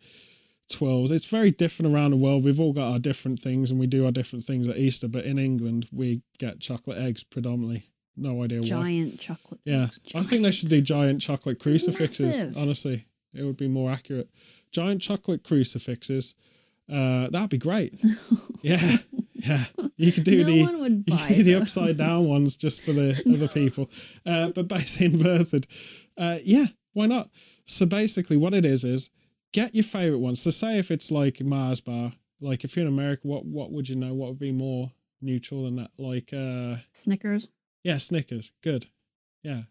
12s. 0.69 1.11
It's 1.11 1.25
very 1.27 1.51
different 1.51 1.95
around 1.95 2.11
the 2.11 2.17
world. 2.17 2.45
We've 2.45 2.61
all 2.61 2.73
got 2.73 2.93
our 2.93 2.99
different 2.99 3.41
things 3.41 3.71
and 3.71 3.79
we 3.81 3.87
do 3.87 4.05
our 4.05 4.11
different 4.13 4.45
things 4.45 4.69
at 4.69 4.77
Easter. 4.77 5.09
But 5.09 5.25
in 5.25 5.39
England, 5.39 5.89
we 5.93 6.23
get 6.39 6.61
chocolate 6.61 6.99
eggs 6.99 7.25
predominantly. 7.25 7.85
No 8.17 8.43
idea 8.43 8.61
why. 8.61 8.67
Giant 8.67 9.21
chocolate. 9.21 9.61
Yeah, 9.65 9.85
eggs, 9.85 10.01
I 10.15 10.23
think 10.23 10.43
they 10.43 10.51
should 10.51 10.69
do 10.69 10.81
giant 10.81 11.21
chocolate 11.21 11.59
crucifixes. 11.61 12.37
Massive. 12.37 12.57
Honestly, 12.57 13.07
it 13.33 13.45
would 13.45 13.57
be 13.57 13.69
more 13.69 13.91
accurate. 13.91 14.29
Giant 14.73 15.01
chocolate 15.03 15.45
crucifixes. 15.45 16.35
Uh, 16.93 17.29
that'd 17.31 17.51
be 17.51 17.59
great. 17.59 17.99
Yeah, 18.61 18.97
yeah. 19.35 19.67
You 19.97 20.11
could 20.11 20.25
do 20.25 20.39
no 20.39 20.45
the 20.45 20.63
one 20.63 20.81
would 20.81 21.05
you 21.07 21.17
could 21.17 21.37
do 21.37 21.43
the 21.45 21.55
upside 21.55 21.97
down 21.97 22.25
ones 22.29 22.57
just 22.57 22.81
for 22.81 22.93
the 22.93 23.23
other 23.33 23.47
people, 23.47 23.89
uh, 24.27 24.49
but 24.49 24.67
basically 24.69 25.07
inverted. 25.07 25.69
Uh, 26.17 26.39
yeah, 26.43 26.67
why 26.93 27.07
not? 27.07 27.31
So 27.65 27.87
basically, 27.87 28.37
what 28.37 28.53
it 28.53 28.65
is 28.65 28.83
is 28.83 29.11
get 29.53 29.75
your 29.75 29.85
favorite 29.85 30.19
ones. 30.19 30.43
So 30.43 30.51
say 30.51 30.79
if 30.79 30.91
it's 30.91 31.11
like 31.11 31.41
Mars 31.41 31.81
bar, 31.81 32.13
like 32.41 32.65
if 32.65 32.77
you're 32.77 32.87
in 32.87 32.93
America, 32.93 33.23
what 33.27 33.45
what 33.45 33.73
would 33.73 33.89
you 33.89 33.97
know? 33.97 34.15
What 34.15 34.31
would 34.31 34.39
be 34.39 34.53
more 34.53 34.93
neutral 35.21 35.65
than 35.65 35.77
that? 35.77 35.91
Like 35.99 36.33
uh, 36.33 36.83
Snickers. 36.93 37.49
yeah, 37.83 37.99
Snickers. 37.99 38.53
Good. 38.63 38.87
Yeah. 39.43 39.63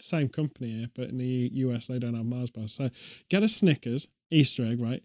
Same 0.00 0.28
company 0.28 0.70
here, 0.78 0.90
but 0.94 1.08
in 1.08 1.18
the 1.18 1.50
US 1.54 1.88
they 1.88 1.98
don't 1.98 2.14
have 2.14 2.24
Mars 2.24 2.50
bars. 2.50 2.72
So 2.72 2.90
get 3.28 3.42
a 3.42 3.48
Snickers 3.48 4.06
Easter 4.30 4.64
egg, 4.64 4.80
right? 4.80 5.02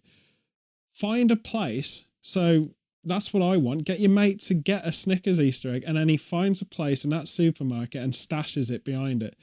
Find 0.92 1.30
a 1.30 1.36
place. 1.36 2.04
So 2.22 2.70
that's 3.02 3.32
what 3.32 3.42
I 3.42 3.56
want. 3.56 3.84
Get 3.84 4.00
your 4.00 4.10
mate 4.10 4.40
to 4.42 4.54
get 4.54 4.86
a 4.86 4.92
Snickers 4.92 5.40
Easter 5.40 5.74
egg, 5.74 5.84
and 5.86 5.96
then 5.96 6.08
he 6.08 6.16
finds 6.16 6.62
a 6.62 6.64
place 6.64 7.04
in 7.04 7.10
that 7.10 7.28
supermarket 7.28 8.00
and 8.02 8.12
stashes 8.12 8.70
it 8.70 8.84
behind 8.84 9.22
it, 9.22 9.36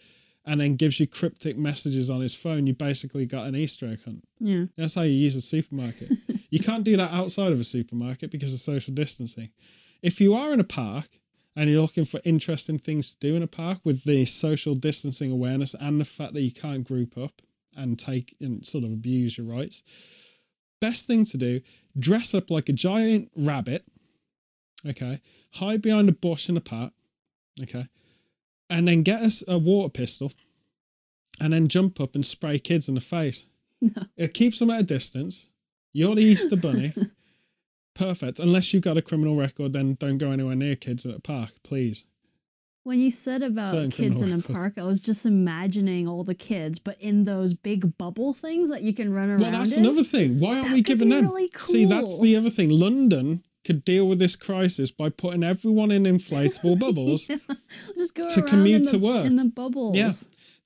and 0.45 0.59
then 0.59 0.75
gives 0.75 0.99
you 0.99 1.07
cryptic 1.07 1.57
messages 1.57 2.09
on 2.09 2.21
his 2.21 2.35
phone. 2.35 2.67
You 2.67 2.73
basically 2.73 3.25
got 3.25 3.45
an 3.45 3.55
Easter 3.55 3.87
egg 3.87 4.03
hunt. 4.03 4.23
Yeah. 4.39 4.65
That's 4.75 4.95
how 4.95 5.03
you 5.03 5.13
use 5.13 5.35
a 5.35 5.41
supermarket. 5.41 6.11
you 6.49 6.59
can't 6.59 6.83
do 6.83 6.97
that 6.97 7.13
outside 7.13 7.51
of 7.51 7.59
a 7.59 7.63
supermarket 7.63 8.31
because 8.31 8.53
of 8.53 8.59
social 8.59 8.93
distancing. 8.93 9.49
If 10.01 10.19
you 10.19 10.33
are 10.33 10.51
in 10.51 10.59
a 10.59 10.65
park 10.65 11.19
and 11.55 11.69
you're 11.69 11.81
looking 11.81 12.05
for 12.05 12.19
interesting 12.23 12.79
things 12.79 13.11
to 13.11 13.17
do 13.19 13.35
in 13.35 13.43
a 13.43 13.47
park 13.47 13.79
with 13.83 14.03
the 14.03 14.25
social 14.25 14.73
distancing 14.73 15.31
awareness 15.31 15.75
and 15.79 15.99
the 15.99 16.05
fact 16.05 16.33
that 16.33 16.41
you 16.41 16.51
can't 16.51 16.87
group 16.87 17.17
up 17.17 17.41
and 17.75 17.99
take 17.99 18.35
and 18.39 18.65
sort 18.65 18.83
of 18.83 18.91
abuse 18.91 19.37
your 19.37 19.47
rights, 19.47 19.83
best 20.79 21.05
thing 21.07 21.25
to 21.25 21.37
do, 21.37 21.61
dress 21.97 22.33
up 22.33 22.49
like 22.49 22.67
a 22.67 22.73
giant 22.73 23.29
rabbit, 23.35 23.85
okay, 24.87 25.21
hide 25.53 25.81
behind 25.81 26.09
a 26.09 26.13
bush 26.13 26.49
in 26.49 26.57
a 26.57 26.61
park, 26.61 26.93
okay, 27.61 27.87
and 28.71 28.87
then 28.87 29.03
get 29.03 29.21
us 29.21 29.43
a 29.47 29.57
water 29.59 29.89
pistol 29.89 30.31
and 31.39 31.53
then 31.53 31.67
jump 31.67 31.99
up 31.99 32.15
and 32.15 32.25
spray 32.25 32.57
kids 32.57 32.87
in 32.87 32.95
the 32.95 33.01
face. 33.01 33.45
No. 33.81 34.03
It 34.15 34.33
keeps 34.33 34.59
them 34.59 34.69
at 34.69 34.79
a 34.79 34.83
distance. 34.83 35.49
You're 35.93 36.15
the 36.15 36.21
Easter 36.21 36.55
Bunny. 36.55 36.93
Perfect. 37.95 38.39
Unless 38.39 38.73
you've 38.73 38.83
got 38.83 38.97
a 38.97 39.01
criminal 39.01 39.35
record, 39.35 39.73
then 39.73 39.95
don't 39.99 40.17
go 40.17 40.31
anywhere 40.31 40.55
near 40.55 40.75
kids 40.75 41.05
at 41.05 41.15
a 41.15 41.19
park, 41.19 41.49
please. 41.63 42.05
When 42.83 42.99
you 42.99 43.11
said 43.11 43.43
about 43.43 43.71
Certain 43.71 43.91
kids 43.91 44.21
in 44.21 44.31
a 44.31 44.37
records. 44.37 44.55
park, 44.57 44.73
I 44.77 44.83
was 44.83 44.99
just 44.99 45.25
imagining 45.25 46.07
all 46.07 46.23
the 46.23 46.33
kids, 46.33 46.79
but 46.79 46.99
in 46.99 47.25
those 47.25 47.53
big 47.53 47.95
bubble 47.97 48.33
things 48.33 48.69
that 48.69 48.81
you 48.81 48.93
can 48.93 49.13
run 49.13 49.29
around. 49.29 49.41
Well, 49.41 49.51
that's 49.51 49.73
in. 49.73 49.85
another 49.85 50.03
thing. 50.03 50.39
Why 50.39 50.55
aren't 50.55 50.67
That 50.69 50.73
we 50.73 50.81
giving 50.81 51.09
them? 51.09 51.25
really 51.27 51.49
See, 51.57 51.85
that's 51.85 52.19
the 52.19 52.35
other 52.35 52.49
thing. 52.49 52.69
London 52.69 53.43
could 53.63 53.85
deal 53.85 54.07
with 54.07 54.19
this 54.19 54.35
crisis 54.35 54.91
by 54.91 55.09
putting 55.09 55.43
everyone 55.43 55.91
in 55.91 56.03
inflatable 56.03 56.79
bubbles. 56.79 57.29
Yeah. 57.29 57.37
Just 57.97 58.15
go 58.15 58.27
to 58.27 58.41
commute 58.41 58.77
in 58.77 58.83
the, 58.83 58.91
to 58.91 58.97
work. 58.97 59.25
in 59.25 59.35
the 59.35 59.45
bubbles. 59.45 59.95
Yeah. 59.95 60.11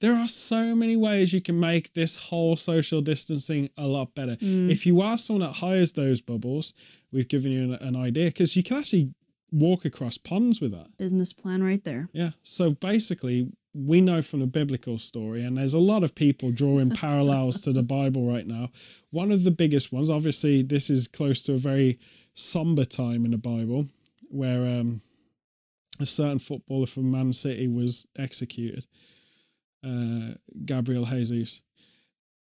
There 0.01 0.15
are 0.15 0.27
so 0.27 0.75
many 0.75 0.97
ways 0.97 1.33
you 1.33 1.41
can 1.41 1.59
make 1.59 1.93
this 1.93 2.15
whole 2.15 2.55
social 2.55 3.01
distancing 3.01 3.69
a 3.77 3.87
lot 3.87 4.13
better. 4.13 4.35
Mm. 4.37 4.71
If 4.71 4.85
you 4.85 5.01
are 5.01 5.17
someone 5.17 5.47
that 5.47 5.57
hires 5.57 5.93
those 5.93 6.21
bubbles, 6.21 6.73
we've 7.11 7.27
given 7.27 7.51
you 7.51 7.73
an, 7.73 7.73
an 7.75 7.95
idea 7.95 8.25
because 8.25 8.55
you 8.55 8.63
can 8.63 8.77
actually 8.77 9.13
walk 9.51 9.85
across 9.85 10.17
ponds 10.17 10.59
with 10.59 10.71
that. 10.71 10.97
Business 10.97 11.31
plan 11.31 11.63
right 11.63 11.83
there. 11.83 12.09
Yeah. 12.13 12.31
So 12.43 12.71
basically, 12.71 13.49
we 13.73 14.01
know 14.01 14.21
from 14.21 14.39
the 14.41 14.47
biblical 14.47 14.97
story, 14.97 15.43
and 15.43 15.57
there's 15.57 15.73
a 15.73 15.79
lot 15.79 16.03
of 16.03 16.15
people 16.15 16.51
drawing 16.51 16.89
parallels 16.95 17.61
to 17.61 17.73
the 17.73 17.83
Bible 17.83 18.29
right 18.29 18.47
now. 18.47 18.69
One 19.11 19.31
of 19.31 19.43
the 19.43 19.51
biggest 19.51 19.91
ones, 19.91 20.09
obviously, 20.09 20.61
this 20.61 20.89
is 20.89 21.07
close 21.07 21.41
to 21.43 21.53
a 21.53 21.57
very 21.57 21.99
somber 22.35 22.85
time 22.85 23.25
in 23.25 23.31
the 23.31 23.37
Bible 23.37 23.87
where 24.29 24.79
um, 24.79 25.01
a 25.99 26.05
certain 26.05 26.39
footballer 26.39 26.85
from 26.85 27.11
Man 27.11 27.33
City 27.33 27.67
was 27.67 28.07
executed, 28.17 28.85
uh, 29.83 30.35
Gabriel 30.65 31.05
Jesus. 31.05 31.61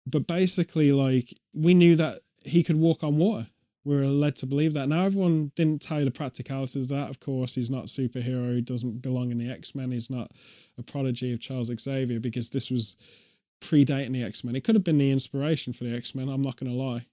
But 0.05 0.27
basically, 0.27 0.91
like, 0.91 1.33
we 1.53 1.73
knew 1.73 1.95
that 1.95 2.21
he 2.43 2.63
could 2.63 2.77
walk 2.77 3.03
on 3.03 3.17
water 3.17 3.47
we 3.87 3.95
were 3.95 4.05
led 4.05 4.35
to 4.35 4.45
believe 4.45 4.73
that. 4.73 4.89
Now, 4.89 5.05
everyone 5.05 5.53
didn't 5.55 5.81
tell 5.81 6.03
the 6.03 6.11
practicalities 6.11 6.91
of 6.91 6.97
that. 6.97 7.09
Of 7.09 7.21
course, 7.21 7.55
he's 7.55 7.69
not 7.69 7.85
a 7.85 7.87
superhero. 7.87 8.53
He 8.55 8.61
doesn't 8.61 9.01
belong 9.01 9.31
in 9.31 9.37
the 9.37 9.49
X 9.49 9.73
Men. 9.73 9.91
He's 9.91 10.09
not 10.09 10.31
a 10.77 10.83
prodigy 10.83 11.31
of 11.31 11.39
Charles 11.39 11.71
Xavier 11.73 12.19
because 12.19 12.49
this 12.49 12.69
was 12.69 12.97
predating 13.61 14.11
the 14.11 14.23
X 14.23 14.43
Men. 14.43 14.57
It 14.57 14.65
could 14.65 14.75
have 14.75 14.83
been 14.83 14.97
the 14.97 15.09
inspiration 15.09 15.71
for 15.71 15.85
the 15.85 15.95
X 15.95 16.13
Men. 16.13 16.27
I'm 16.27 16.41
not 16.41 16.57
going 16.57 16.69
to 16.69 16.77
lie. 16.77 17.05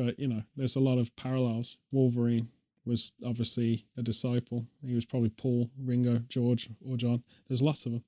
But, 0.00 0.18
you 0.18 0.28
know, 0.28 0.42
there's 0.56 0.76
a 0.76 0.80
lot 0.80 0.96
of 0.96 1.14
parallels. 1.14 1.76
Wolverine 1.92 2.48
was 2.86 3.12
obviously 3.24 3.84
a 3.98 4.02
disciple. 4.02 4.64
He 4.82 4.94
was 4.94 5.04
probably 5.04 5.28
Paul, 5.28 5.68
Ringo, 5.78 6.22
George, 6.26 6.70
or 6.88 6.96
John. 6.96 7.22
There's 7.48 7.60
lots 7.60 7.84
of 7.84 7.92
them, 7.92 8.04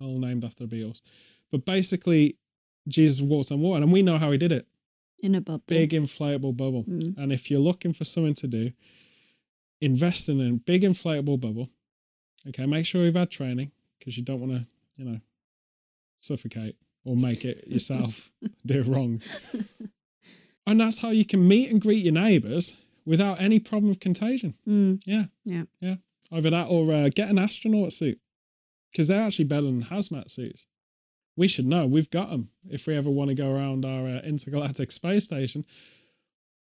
all 0.00 0.20
named 0.20 0.44
after 0.44 0.64
Beatles. 0.64 1.00
But 1.50 1.64
basically, 1.64 2.36
Jesus 2.86 3.20
walked 3.20 3.50
on 3.50 3.60
water, 3.60 3.82
and 3.82 3.92
we 3.92 4.00
know 4.00 4.16
how 4.16 4.30
he 4.30 4.38
did 4.38 4.52
it. 4.52 4.68
In 5.20 5.34
a 5.34 5.40
bubble. 5.40 5.64
big 5.66 5.90
inflatable 5.90 6.56
bubble. 6.56 6.84
Mm. 6.84 7.18
And 7.18 7.32
if 7.32 7.50
you're 7.50 7.58
looking 7.58 7.92
for 7.92 8.04
something 8.04 8.34
to 8.34 8.46
do, 8.46 8.70
invest 9.80 10.28
in 10.28 10.40
a 10.40 10.52
big 10.52 10.82
inflatable 10.82 11.40
bubble. 11.40 11.68
Okay, 12.46 12.64
make 12.64 12.86
sure 12.86 13.04
you've 13.04 13.16
had 13.16 13.28
training 13.28 13.72
because 13.98 14.16
you 14.16 14.22
don't 14.22 14.38
want 14.38 14.52
to, 14.52 14.66
you 14.96 15.04
know, 15.04 15.18
suffocate 16.20 16.76
or 17.04 17.16
make 17.16 17.44
it 17.44 17.66
yourself 17.66 18.30
do 18.66 18.78
it 18.78 18.86
wrong. 18.86 19.20
And 20.68 20.80
that's 20.80 20.98
how 20.98 21.10
you 21.10 21.24
can 21.24 21.46
meet 21.48 21.70
and 21.70 21.80
greet 21.80 22.04
your 22.04 22.12
neighbors 22.14 22.76
without 23.06 23.40
any 23.40 23.58
problem 23.58 23.90
of 23.90 24.00
contagion. 24.00 24.54
Mm. 24.68 25.00
Yeah. 25.06 25.24
Yeah. 25.44 25.62
Yeah. 25.80 25.94
Either 26.30 26.50
that 26.50 26.66
or 26.68 26.92
uh, 26.92 27.08
get 27.08 27.30
an 27.30 27.38
astronaut 27.38 27.92
suit 27.92 28.18
because 28.92 29.08
they're 29.08 29.22
actually 29.22 29.46
better 29.46 29.62
than 29.66 29.84
hazmat 29.84 30.30
suits. 30.30 30.66
We 31.36 31.48
should 31.48 31.66
know. 31.66 31.86
We've 31.86 32.10
got 32.10 32.30
them 32.30 32.50
if 32.68 32.86
we 32.86 32.94
ever 32.96 33.08
want 33.10 33.28
to 33.28 33.34
go 33.34 33.50
around 33.50 33.84
our 33.84 34.06
uh, 34.06 34.20
intergalactic 34.20 34.92
space 34.92 35.24
station. 35.24 35.64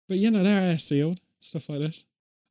But 0.08 0.18
you 0.20 0.32
know, 0.32 0.44
they're 0.44 0.62
air 0.62 0.78
sealed, 0.78 1.20
stuff 1.42 1.68
like 1.70 1.80
this. 1.80 2.06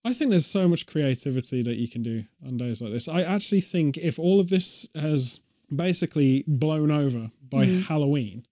I 0.04 0.12
think 0.12 0.30
there's 0.30 0.46
so 0.46 0.68
much 0.68 0.86
creativity 0.86 1.62
that 1.62 1.76
you 1.76 1.88
can 1.88 2.02
do 2.02 2.24
on 2.46 2.56
days 2.56 2.80
like 2.82 2.92
this. 2.92 3.08
I 3.08 3.22
actually 3.22 3.60
think 3.62 3.96
if 3.96 4.18
all 4.18 4.38
of 4.40 4.48
this 4.48 4.86
has 4.94 5.40
basically 5.74 6.44
blown 6.46 6.90
over 6.90 7.30
by 7.50 7.66
Mhm. 7.66 7.82
Halloween, 7.84 8.46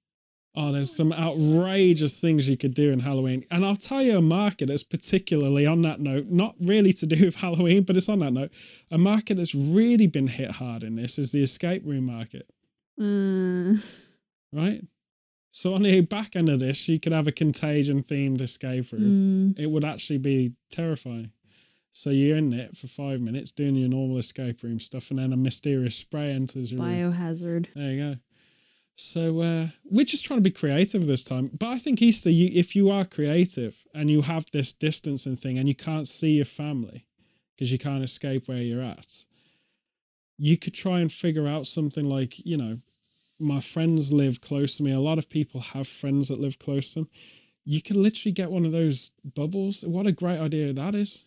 oh, 0.59 0.73
there's 0.73 0.95
some 0.95 1.13
outrageous 1.13 2.19
things 2.19 2.49
you 2.49 2.57
could 2.57 2.73
do 2.75 2.91
in 2.91 3.01
Halloween. 3.01 3.45
And 3.51 3.65
I'll 3.65 3.77
tell 3.77 4.01
you 4.03 4.17
a 4.17 4.23
market 4.23 4.67
that's 4.69 4.83
particularly 4.83 5.67
on 5.67 5.83
that 5.83 6.01
note, 6.01 6.27
not 6.29 6.55
really 6.61 6.93
to 6.95 7.07
do 7.07 7.25
with 7.27 7.35
Halloween, 7.37 7.83
but 7.83 7.97
it's 7.97 8.09
on 8.09 8.21
that 8.21 8.33
note. 8.33 8.51
A 8.91 8.97
market 8.99 9.37
that's 9.37 9.55
really 9.55 10.07
been 10.07 10.29
hit 10.29 10.53
hard 10.53 10.83
in 10.83 10.97
this 10.97 11.19
is 11.19 11.31
the 11.33 11.43
escape 11.43 11.83
room 11.85 12.05
market, 12.07 12.49
Uh, 12.99 13.77
right? 14.53 14.83
So 15.51 15.75
on 15.75 15.83
the 15.83 16.01
back 16.03 16.37
end 16.37 16.49
of 16.49 16.61
this, 16.61 16.87
you 16.89 17.01
could 17.01 17.13
have 17.13 17.27
a 17.29 17.33
contagion 17.33 18.03
themed 18.03 18.41
escape 18.41 18.93
room. 18.93 19.55
mm. 19.57 19.59
It 19.59 19.67
would 19.71 19.85
actually 19.85 20.19
be 20.19 20.53
terrifying. 20.71 21.31
So 21.93 22.11
you're 22.11 22.37
in 22.37 22.53
it 22.53 22.77
for 22.77 22.89
five 22.89 23.23
minutes 23.23 23.53
doing 23.53 23.75
your 23.75 23.89
normal 23.89 24.19
escape 24.19 24.63
room 24.63 24.79
stuff, 24.79 25.11
and 25.11 25.19
then 25.19 25.33
a 25.33 25.37
mysterious 25.37 25.97
spray 25.97 26.31
enters 26.31 26.71
your 26.73 26.83
room. 26.83 27.13
Biohazard. 27.15 27.69
There 27.75 27.91
you 27.93 28.01
go. 28.03 28.17
So 28.97 29.41
uh, 29.43 29.69
we're 29.85 30.07
just 30.07 30.25
trying 30.25 30.39
to 30.39 30.43
be 30.43 30.51
creative 30.51 31.07
this 31.07 31.23
time. 31.23 31.51
But 31.57 31.69
I 31.69 31.79
think 31.79 32.01
Easter, 32.01 32.31
you, 32.31 32.51
if 32.53 32.75
you 32.75 32.91
are 32.91 33.05
creative 33.05 33.85
and 33.95 34.11
you 34.11 34.23
have 34.23 34.47
this 34.53 34.73
distancing 34.73 35.37
thing 35.37 35.59
and 35.59 35.69
you 35.69 35.75
can't 35.75 36.09
see 36.09 36.31
your 36.31 36.47
family 36.47 37.07
because 37.55 37.71
you 37.71 37.79
can't 37.79 38.03
escape 38.03 38.49
where 38.49 38.63
you're 38.63 38.83
at, 38.83 39.25
you 40.39 40.57
could 40.57 40.75
try 40.75 41.01
and 41.01 41.13
figure 41.13 41.47
out 41.47 41.67
something 41.67 42.07
like, 42.07 42.45
you 42.45 42.57
know, 42.57 42.79
my 43.39 43.61
friends 43.61 44.13
live 44.13 44.41
close 44.41 44.79
to 44.79 44.83
me. 44.83 44.93
A 44.93 45.01
lot 45.01 45.19
of 45.19 45.29
people 45.29 45.61
have 45.61 45.87
friends 45.87 46.29
that 46.29 46.41
live 46.41 46.59
close 46.59 46.95
to 46.95 47.01
them. 47.01 47.09
You 47.67 47.83
could 47.83 47.97
literally 47.97 48.33
get 48.33 48.51
one 48.51 48.65
of 48.65 48.73
those 48.73 49.11
bubbles. 49.25 49.85
What 49.85 50.07
a 50.07 50.13
great 50.13 50.39
idea 50.39 50.73
that 50.73 50.95
is. 50.95 51.26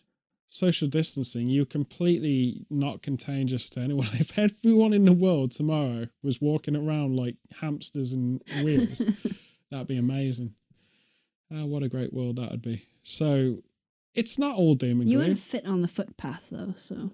Social 0.52 0.88
distancing, 0.88 1.48
you're 1.48 1.64
completely 1.64 2.66
not 2.70 3.02
contagious 3.02 3.70
to 3.70 3.80
anyone. 3.80 4.08
If 4.14 4.36
everyone 4.36 4.92
in 4.92 5.04
the 5.04 5.12
world 5.12 5.52
tomorrow 5.52 6.08
was 6.24 6.40
walking 6.40 6.74
around 6.74 7.14
like 7.16 7.36
hamsters 7.60 8.10
and 8.12 8.42
wheels, 8.64 9.00
that'd 9.70 9.86
be 9.86 9.96
amazing. 9.96 10.54
Uh, 11.54 11.66
what 11.66 11.84
a 11.84 11.88
great 11.88 12.12
world 12.12 12.36
that 12.36 12.50
would 12.50 12.62
be. 12.62 12.84
So 13.04 13.62
it's 14.14 14.38
not 14.40 14.56
all 14.56 14.74
doom 14.74 15.00
and 15.00 15.02
gloom. 15.02 15.12
you 15.12 15.18
wouldn't 15.18 15.38
fit 15.38 15.66
on 15.66 15.82
the 15.82 15.88
footpath 15.88 16.42
though, 16.50 16.74
so 16.76 17.10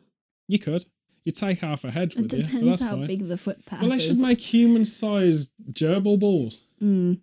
You 0.49 0.59
could. 0.59 0.87
You 1.24 1.32
take 1.32 1.59
half 1.61 1.84
a 1.84 1.91
hedge 1.91 2.14
it 2.14 2.22
with 2.22 2.32
you, 2.32 2.43
depends 2.45 2.66
that's 2.78 2.82
how 2.82 2.97
fine. 2.97 3.07
big 3.07 3.28
the 3.28 3.37
footpath 3.37 3.80
is. 3.80 3.82
well, 3.82 3.91
they 3.91 3.97
is. 3.97 4.03
should 4.05 4.18
make 4.18 4.41
human-sized 4.41 5.51
gerbil 5.72 6.18
balls. 6.18 6.62
Mm. 6.82 7.20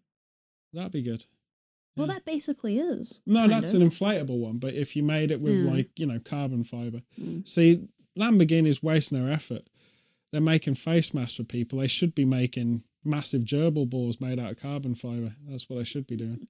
That'd 0.74 0.92
be 0.92 1.02
good. 1.02 1.26
Well, 1.96 2.08
Yeah. 2.08 2.14
that 2.16 2.26
basically 2.26 2.80
is. 2.80 3.20
No, 3.26 3.48
that's 3.48 3.74
of. 3.74 3.82
an 3.82 3.90
inflatable 3.90 4.40
one. 4.40 4.58
But 4.58 4.74
if 4.74 4.96
you 4.96 5.04
made 5.04 5.30
it 5.32 5.40
with 5.42 5.64
Yeah. 5.64 5.72
like 5.72 5.90
you 5.98 6.06
know 6.06 6.20
carbon 6.20 6.64
fiber, 6.64 7.02
Mm. 7.22 7.48
see, 7.48 7.88
Lamborghini's 8.18 8.82
wasting 8.84 9.20
their 9.20 9.32
effort. 9.32 9.64
They're 10.32 10.42
making 10.42 10.76
face 10.76 11.14
masks 11.14 11.36
for 11.38 11.44
people. 11.44 11.80
They 11.80 11.88
should 11.88 12.16
be 12.16 12.26
making 12.26 12.84
massive 13.04 13.44
gerbil 13.44 13.90
balls 13.90 14.20
made 14.22 14.40
out 14.40 14.52
of 14.52 14.58
carbon 14.60 14.96
fiber. 14.96 15.36
That's 15.48 15.70
what 15.70 15.78
they 15.78 15.84
should 15.84 16.08
be 16.08 16.16
doing. 16.16 16.48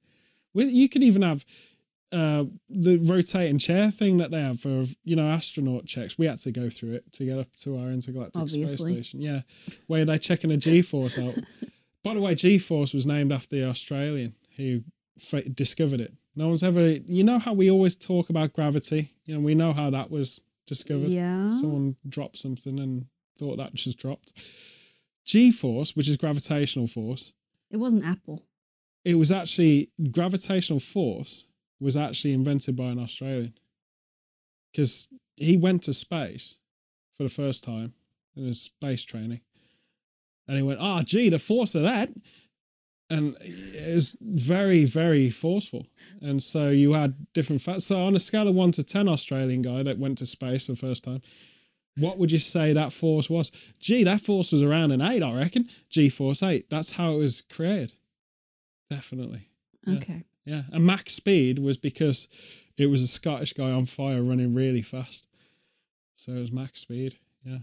With 0.53 0.69
you 0.69 0.87
could 0.87 1.03
even 1.03 1.21
have 1.23 1.45
uh, 2.11 2.45
the 2.69 2.97
rotating 2.97 3.57
chair 3.57 3.89
thing 3.89 4.17
that 4.17 4.29
they 4.29 4.39
have 4.39 4.59
for 4.59 4.85
you 5.03 5.15
know 5.15 5.27
astronaut 5.29 5.85
checks. 5.87 6.15
We 6.17 6.27
had 6.27 6.39
to 6.41 6.51
go 6.51 6.69
through 6.69 6.93
it 6.93 7.11
to 7.13 7.25
get 7.25 7.39
up 7.39 7.53
to 7.63 7.75
our 7.77 7.91
intergalactic 7.91 8.47
space 8.49 8.79
station. 8.79 9.19
Yeah, 9.19 9.41
where 9.87 10.05
they're 10.05 10.19
checking 10.19 10.51
a 10.51 10.57
G 10.57 10.81
force 10.83 11.17
out. 11.17 11.35
By 12.03 12.13
the 12.13 12.19
way, 12.21 12.35
G 12.35 12.59
force 12.59 12.93
was 12.93 13.05
named 13.07 13.31
after 13.31 13.55
the 13.55 13.63
Australian 13.67 14.35
who 14.57 14.83
discovered 15.53 15.99
it. 16.01 16.13
No 16.35 16.47
one's 16.47 16.63
ever. 16.63 16.87
You 16.91 17.23
know 17.23 17.39
how 17.39 17.53
we 17.53 17.69
always 17.69 17.95
talk 17.95 18.29
about 18.29 18.53
gravity. 18.53 19.11
You 19.25 19.35
know 19.35 19.39
we 19.41 19.55
know 19.55 19.73
how 19.73 19.89
that 19.91 20.09
was 20.11 20.41
discovered. 20.65 21.09
Yeah. 21.09 21.49
Someone 21.49 21.95
dropped 22.07 22.37
something 22.37 22.79
and 22.79 23.05
thought 23.37 23.57
that 23.57 23.73
just 23.73 23.97
dropped. 23.97 24.33
G 25.25 25.51
force, 25.51 25.95
which 25.95 26.09
is 26.09 26.17
gravitational 26.17 26.87
force, 26.87 27.33
It 27.71 27.77
wasn't 27.77 28.05
Apple. 28.05 28.43
it 29.05 29.15
was 29.15 29.31
actually 29.31 29.89
gravitational 30.11 30.79
force 30.79 31.45
was 31.79 31.95
actually 31.97 32.33
invented 32.33 32.75
by 32.75 32.85
an 32.85 32.99
Australian 32.99 33.53
because 34.71 35.07
he 35.35 35.57
went 35.57 35.83
to 35.83 35.93
space 35.93 36.55
for 37.15 37.23
the 37.23 37.29
first 37.29 37.63
time 37.63 37.93
in 38.35 38.45
his 38.45 38.61
space 38.61 39.03
training, 39.03 39.41
and 40.47 40.57
he 40.57 40.63
went, 40.63 40.79
"Ah, 40.79 41.03
gee, 41.03 41.29
the 41.29 41.39
force 41.39 41.75
of 41.75 41.83
that." 41.83 42.09
And 43.09 43.35
it 43.41 43.95
was 43.95 44.15
very, 44.21 44.85
very 44.85 45.29
forceful. 45.29 45.85
And 46.21 46.41
so 46.41 46.69
you 46.69 46.93
had 46.93 47.27
different 47.33 47.61
facts. 47.61 47.85
So 47.85 48.01
on 48.01 48.15
a 48.15 48.19
scale 48.19 48.47
of 48.47 48.55
one 48.55 48.71
to 48.73 48.83
10, 48.83 49.07
Australian 49.07 49.61
guy 49.61 49.83
that 49.83 49.99
went 49.99 50.17
to 50.19 50.25
space 50.25 50.65
for 50.65 50.71
the 50.71 50.77
first 50.77 51.03
time, 51.03 51.21
what 51.97 52.17
would 52.17 52.31
you 52.31 52.39
say 52.39 52.73
that 52.73 52.91
force 52.91 53.29
was? 53.29 53.51
Gee, 53.79 54.03
that 54.03 54.21
force 54.21 54.51
was 54.51 54.63
around 54.63 54.91
an 54.91 55.01
eight, 55.01 55.21
I 55.21 55.33
reckon. 55.33 55.69
G 55.89 56.09
force 56.09 56.41
eight. 56.41 56.69
That's 56.69 56.93
how 56.93 57.13
it 57.13 57.17
was 57.17 57.41
created. 57.41 57.93
Definitely. 58.89 59.49
Yeah. 59.85 59.95
Okay. 59.97 60.23
Yeah. 60.45 60.63
And 60.71 60.85
max 60.85 61.13
speed 61.13 61.59
was 61.59 61.77
because 61.77 62.27
it 62.77 62.87
was 62.87 63.01
a 63.03 63.07
Scottish 63.07 63.53
guy 63.53 63.69
on 63.69 63.85
fire 63.85 64.23
running 64.23 64.53
really 64.53 64.81
fast. 64.81 65.25
So 66.15 66.31
it 66.31 66.39
was 66.39 66.51
max 66.51 66.79
speed. 66.79 67.17
Yeah. 67.43 67.59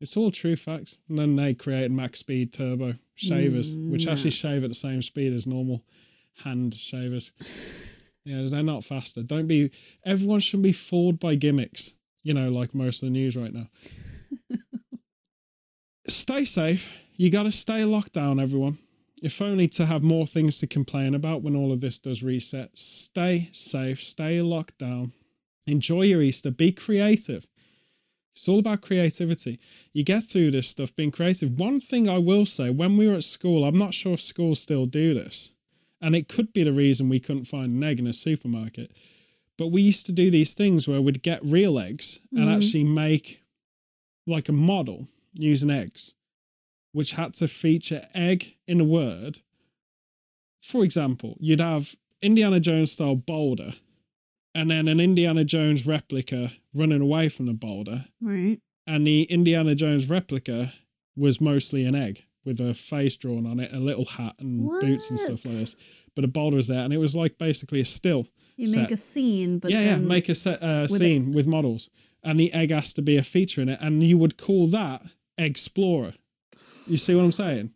It's 0.00 0.16
all 0.16 0.30
true 0.30 0.56
facts. 0.56 0.96
And 1.08 1.18
then 1.18 1.36
they 1.36 1.54
created 1.54 1.92
max 1.92 2.20
speed 2.20 2.52
turbo 2.52 2.94
shavers, 3.14 3.72
Mm, 3.74 3.90
which 3.90 4.06
nah. 4.06 4.12
actually 4.12 4.30
shave 4.30 4.64
at 4.64 4.70
the 4.70 4.74
same 4.74 5.02
speed 5.02 5.32
as 5.32 5.46
normal 5.46 5.84
hand 6.42 6.74
shavers. 6.74 7.32
Yeah, 8.24 8.46
they're 8.48 8.62
not 8.62 8.84
faster. 8.84 9.22
Don't 9.22 9.46
be, 9.46 9.70
everyone 10.04 10.40
should 10.40 10.62
be 10.62 10.72
fooled 10.72 11.18
by 11.20 11.34
gimmicks, 11.34 11.90
you 12.22 12.34
know, 12.34 12.50
like 12.50 12.74
most 12.74 13.02
of 13.02 13.06
the 13.06 13.10
news 13.10 13.36
right 13.36 13.52
now. 13.52 13.68
stay 16.08 16.44
safe. 16.44 16.96
You 17.16 17.30
got 17.30 17.44
to 17.44 17.52
stay 17.52 17.84
locked 17.84 18.12
down, 18.14 18.40
everyone. 18.40 18.78
If 19.22 19.42
only 19.42 19.68
to 19.68 19.84
have 19.84 20.02
more 20.02 20.26
things 20.26 20.58
to 20.58 20.66
complain 20.66 21.14
about 21.14 21.42
when 21.42 21.54
all 21.54 21.72
of 21.72 21.80
this 21.80 21.98
does 21.98 22.22
reset. 22.22 22.70
Stay 22.78 23.50
safe, 23.52 24.02
stay 24.02 24.40
locked 24.40 24.78
down. 24.78 25.12
Enjoy 25.66 26.02
your 26.02 26.22
Easter, 26.22 26.50
be 26.50 26.72
creative. 26.72 27.46
It's 28.32 28.48
all 28.48 28.60
about 28.60 28.80
creativity. 28.80 29.58
You 29.92 30.04
get 30.04 30.24
through 30.24 30.52
this 30.52 30.68
stuff 30.68 30.94
being 30.94 31.10
creative. 31.10 31.58
One 31.58 31.80
thing 31.80 32.08
I 32.08 32.18
will 32.18 32.46
say 32.46 32.70
when 32.70 32.96
we 32.96 33.06
were 33.08 33.14
at 33.14 33.24
school, 33.24 33.64
I'm 33.64 33.76
not 33.76 33.92
sure 33.94 34.14
if 34.14 34.20
schools 34.20 34.60
still 34.60 34.86
do 34.86 35.14
this, 35.14 35.50
and 36.00 36.14
it 36.14 36.28
could 36.28 36.52
be 36.52 36.62
the 36.62 36.72
reason 36.72 37.08
we 37.08 37.20
couldn't 37.20 37.46
find 37.46 37.72
an 37.72 37.82
egg 37.84 37.98
in 37.98 38.06
a 38.06 38.12
supermarket. 38.12 38.92
But 39.58 39.68
we 39.68 39.82
used 39.82 40.06
to 40.06 40.12
do 40.12 40.30
these 40.30 40.54
things 40.54 40.88
where 40.88 41.02
we'd 41.02 41.22
get 41.22 41.44
real 41.44 41.78
eggs 41.78 42.18
and 42.32 42.46
Mhm. 42.48 42.56
actually 42.56 42.84
make 42.84 43.40
like 44.26 44.48
a 44.48 44.52
model 44.52 45.08
using 45.34 45.70
eggs, 45.70 46.14
which 46.92 47.12
had 47.12 47.34
to 47.34 47.48
feature 47.48 48.08
egg 48.14 48.54
in 48.66 48.80
a 48.80 48.84
word. 48.84 49.40
For 50.62 50.84
example, 50.84 51.36
you'd 51.40 51.60
have 51.60 51.96
Indiana 52.22 52.60
Jones 52.60 52.92
style 52.92 53.16
boulder 53.16 53.74
and 54.54 54.70
then 54.70 54.88
an 54.88 55.00
Indiana 55.00 55.44
Jones 55.44 55.86
replica 55.86 56.52
running 56.74 57.00
away 57.00 57.28
from 57.28 57.46
the 57.46 57.52
boulder. 57.52 58.06
Right. 58.20 58.60
And 58.86 59.06
the 59.06 59.22
Indiana 59.24 59.74
Jones 59.74 60.08
replica 60.10 60.72
was 61.16 61.40
mostly 61.40 61.84
an 61.84 61.94
egg 61.94 62.24
with 62.44 62.60
a 62.60 62.74
face 62.74 63.16
drawn 63.16 63.46
on 63.46 63.60
it, 63.60 63.72
a 63.72 63.78
little 63.78 64.04
hat 64.06 64.34
and 64.38 64.68
boots 64.80 65.10
and 65.10 65.20
stuff 65.20 65.44
like 65.44 65.54
this. 65.54 65.76
But 66.16 66.24
a 66.24 66.28
boulder 66.28 66.56
was 66.56 66.68
there, 66.68 66.82
and 66.84 66.92
it 66.92 66.98
was 66.98 67.14
like 67.14 67.38
basically 67.38 67.80
a 67.80 67.84
still. 67.84 68.26
You 68.56 68.66
set. 68.66 68.82
make 68.82 68.90
a 68.90 68.96
scene, 68.96 69.58
but 69.58 69.70
yeah, 69.70 69.80
yeah, 69.80 69.96
make 69.96 70.28
a 70.28 70.34
set, 70.34 70.62
uh, 70.62 70.82
with 70.90 71.00
it- 71.00 71.04
scene 71.04 71.32
with 71.32 71.46
models, 71.46 71.88
and 72.22 72.38
the 72.38 72.52
egg 72.52 72.70
has 72.70 72.92
to 72.94 73.02
be 73.02 73.16
a 73.16 73.22
feature 73.22 73.60
in 73.62 73.68
it, 73.68 73.78
and 73.80 74.02
you 74.02 74.18
would 74.18 74.36
call 74.36 74.66
that 74.68 75.02
Explorer. 75.38 76.14
You 76.86 76.96
see 76.98 77.14
what 77.14 77.22
I'm 77.24 77.32
saying? 77.32 77.70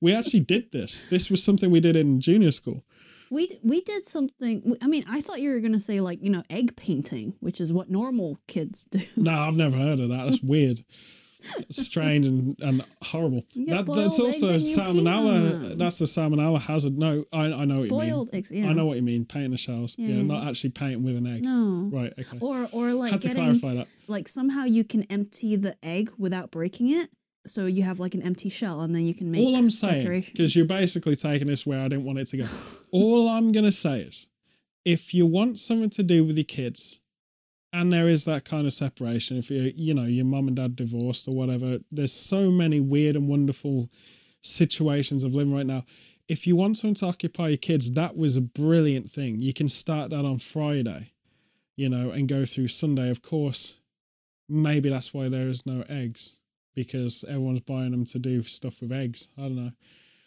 We 0.00 0.12
actually 0.14 0.40
did 0.40 0.70
this. 0.72 1.04
This 1.10 1.30
was 1.30 1.42
something 1.42 1.70
we 1.70 1.80
did 1.80 1.96
in 1.96 2.20
junior 2.20 2.50
school. 2.50 2.84
We 3.30 3.58
we 3.62 3.80
did 3.82 4.06
something. 4.06 4.76
I 4.80 4.86
mean, 4.86 5.04
I 5.08 5.20
thought 5.20 5.40
you 5.40 5.50
were 5.50 5.60
gonna 5.60 5.80
say 5.80 6.00
like 6.00 6.22
you 6.22 6.30
know 6.30 6.42
egg 6.50 6.76
painting, 6.76 7.34
which 7.40 7.60
is 7.60 7.72
what 7.72 7.90
normal 7.90 8.38
kids 8.46 8.84
do. 8.90 9.00
No, 9.16 9.32
I've 9.38 9.56
never 9.56 9.76
heard 9.76 10.00
of 10.00 10.08
that. 10.10 10.24
That's 10.26 10.42
weird. 10.42 10.84
strange 11.70 12.26
and, 12.26 12.56
and 12.60 12.84
horrible. 13.02 13.44
That, 13.54 13.86
that's 13.86 14.18
also 14.18 14.48
and 14.54 14.62
you 14.62 14.76
paint 14.76 14.88
on 14.88 14.96
salmonella. 14.96 15.78
That's 15.78 15.98
the 15.98 16.04
salmonella 16.04 16.60
hazard. 16.60 16.98
No, 16.98 17.24
I, 17.32 17.44
I 17.44 17.64
know 17.64 17.80
what 17.80 17.90
you 17.90 17.96
mean. 17.96 18.10
Boiled 18.10 18.30
eggs. 18.32 18.50
Yeah. 18.50 18.66
I 18.66 18.72
know 18.72 18.86
what 18.86 18.96
you 18.96 19.02
mean. 19.02 19.24
Painting 19.24 19.52
the 19.52 19.56
shells. 19.56 19.94
Yeah, 19.96 20.08
Yeah, 20.08 20.14
yeah. 20.16 20.22
not 20.22 20.48
actually 20.48 20.70
painting 20.70 21.04
with 21.04 21.16
an 21.16 21.26
egg. 21.26 21.44
No. 21.44 21.88
Right. 21.92 22.12
Okay. 22.18 22.38
Or 22.40 22.68
or 22.72 22.92
like 22.92 23.12
Had 23.12 23.20
to 23.22 23.28
getting 23.28 23.42
clarify 23.42 23.74
that. 23.74 23.86
like 24.08 24.28
somehow 24.28 24.64
you 24.64 24.84
can 24.84 25.04
empty 25.04 25.56
the 25.56 25.76
egg 25.82 26.10
without 26.18 26.50
breaking 26.50 26.90
it, 26.90 27.10
so 27.46 27.66
you 27.66 27.82
have 27.82 28.00
like 28.00 28.14
an 28.14 28.22
empty 28.22 28.48
shell, 28.48 28.80
and 28.80 28.94
then 28.94 29.06
you 29.06 29.14
can 29.14 29.30
make. 29.30 29.40
All 29.40 29.56
I'm 29.56 29.70
saying, 29.70 30.26
because 30.32 30.54
you're 30.54 30.66
basically 30.66 31.16
taking 31.16 31.46
this 31.48 31.66
where 31.66 31.80
I 31.80 31.88
didn't 31.88 32.04
want 32.04 32.18
it 32.18 32.26
to 32.28 32.38
go. 32.38 32.46
All 32.90 33.28
I'm 33.28 33.52
gonna 33.52 33.72
say 33.72 34.00
is, 34.00 34.26
if 34.84 35.14
you 35.14 35.26
want 35.26 35.58
something 35.58 35.90
to 35.90 36.02
do 36.02 36.24
with 36.24 36.36
your 36.36 36.44
kids, 36.44 37.00
and 37.72 37.92
there 37.92 38.08
is 38.08 38.24
that 38.24 38.44
kind 38.44 38.66
of 38.66 38.72
separation, 38.72 39.36
if 39.36 39.50
you 39.50 39.72
you 39.74 39.94
know 39.94 40.04
your 40.04 40.24
mum 40.24 40.48
and 40.48 40.56
dad 40.56 40.76
divorced 40.76 41.28
or 41.28 41.34
whatever, 41.34 41.78
there's 41.90 42.12
so 42.12 42.50
many 42.50 42.80
weird 42.80 43.16
and 43.16 43.28
wonderful 43.28 43.90
situations 44.42 45.24
of 45.24 45.34
living 45.34 45.54
right 45.54 45.66
now. 45.66 45.84
If 46.28 46.46
you 46.46 46.56
want 46.56 46.76
something 46.76 46.94
to 46.96 47.06
occupy 47.06 47.48
your 47.48 47.56
kids, 47.56 47.92
that 47.92 48.16
was 48.16 48.36
a 48.36 48.42
brilliant 48.42 49.10
thing. 49.10 49.40
You 49.40 49.54
can 49.54 49.68
start 49.68 50.10
that 50.10 50.26
on 50.26 50.38
Friday, 50.38 51.12
you 51.74 51.88
know, 51.88 52.10
and 52.10 52.28
go 52.28 52.44
through 52.44 52.68
Sunday. 52.68 53.08
Of 53.08 53.22
course, 53.22 53.76
maybe 54.46 54.90
that's 54.90 55.14
why 55.14 55.30
there 55.30 55.48
is 55.48 55.64
no 55.64 55.84
eggs 55.88 56.32
because 56.84 57.24
everyone's 57.28 57.60
buying 57.60 57.90
them 57.90 58.04
to 58.06 58.18
do 58.18 58.42
stuff 58.42 58.80
with 58.80 58.92
eggs. 58.92 59.26
I 59.36 59.42
don't 59.42 59.56
know. 59.56 59.72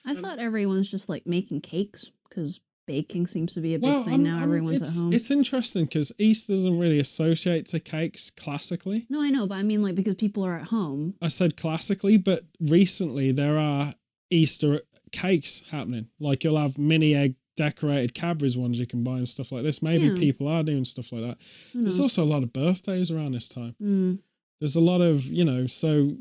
I 0.05 0.15
thought 0.15 0.39
everyone's 0.39 0.89
just 0.89 1.07
like 1.09 1.25
making 1.25 1.61
cakes 1.61 2.07
because 2.27 2.59
baking 2.87 3.27
seems 3.27 3.53
to 3.53 3.61
be 3.61 3.75
a 3.75 3.79
big 3.79 3.83
well, 3.89 4.03
thing 4.03 4.13
I'm- 4.13 4.23
now. 4.23 4.35
I'm- 4.35 4.43
Everyone's 4.43 4.81
at 4.81 4.89
home. 4.89 5.13
It's 5.13 5.31
interesting 5.31 5.85
because 5.85 6.11
Easter 6.17 6.55
doesn't 6.55 6.77
really 6.77 6.99
associate 6.99 7.67
to 7.67 7.79
cakes 7.79 8.31
classically. 8.31 9.05
No, 9.09 9.21
I 9.21 9.29
know, 9.29 9.47
but 9.47 9.55
I 9.55 9.63
mean 9.63 9.81
like 9.81 9.95
because 9.95 10.15
people 10.15 10.43
are 10.43 10.57
at 10.57 10.67
home. 10.67 11.13
I 11.21 11.29
said 11.29 11.55
classically, 11.55 12.17
but 12.17 12.45
recently 12.59 13.31
there 13.31 13.57
are 13.57 13.93
Easter 14.29 14.81
cakes 15.11 15.63
happening. 15.69 16.07
Like 16.19 16.43
you'll 16.43 16.57
have 16.59 16.77
mini 16.77 17.15
egg 17.15 17.35
decorated 17.57 18.13
Cadbury's 18.15 18.57
ones 18.57 18.79
you 18.79 18.87
can 18.87 19.03
buy 19.03 19.17
and 19.17 19.27
stuff 19.29 19.51
like 19.51 19.63
this. 19.63 19.81
Maybe 19.81 20.07
Yeah. 20.07 20.15
people 20.15 20.47
are 20.47 20.63
doing 20.63 20.83
stuff 20.85 21.11
like 21.11 21.21
that. 21.21 21.37
There's 21.75 21.99
also 21.99 22.23
a 22.23 22.25
lot 22.25 22.43
of 22.43 22.51
birthdays 22.51 23.11
around 23.11 23.33
this 23.33 23.47
time. 23.49 23.75
Mm, 23.81 24.19
There's 24.59 24.75
a 24.75 24.81
lot 24.81 25.01
of, 25.01 25.25
you 25.25 25.43
know, 25.45 25.65
so 25.67 26.17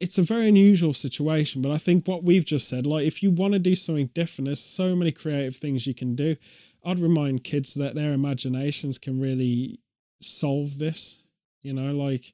it's 0.00 0.18
a 0.18 0.22
very 0.22 0.48
unusual 0.48 0.92
situation. 0.92 1.62
But 1.62 1.72
I 1.72 1.78
think 1.78 2.06
what 2.06 2.24
we've 2.24 2.44
just 2.44 2.68
said, 2.68 2.86
like 2.86 3.06
if 3.06 3.22
you 3.22 3.30
want 3.30 3.52
to 3.54 3.58
do 3.58 3.74
something 3.74 4.10
different, 4.14 4.46
there's 4.46 4.60
so 4.62 4.94
many 4.94 5.12
creative 5.12 5.56
things 5.56 5.86
you 5.86 5.94
can 5.94 6.14
do. 6.14 6.36
I'd 6.84 6.98
remind 6.98 7.44
kids 7.44 7.74
that 7.74 7.94
their 7.94 8.12
imaginations 8.12 8.98
can 8.98 9.20
really 9.20 9.80
solve 10.20 10.78
this. 10.78 11.16
You 11.62 11.72
know, 11.72 11.92
like 11.92 12.32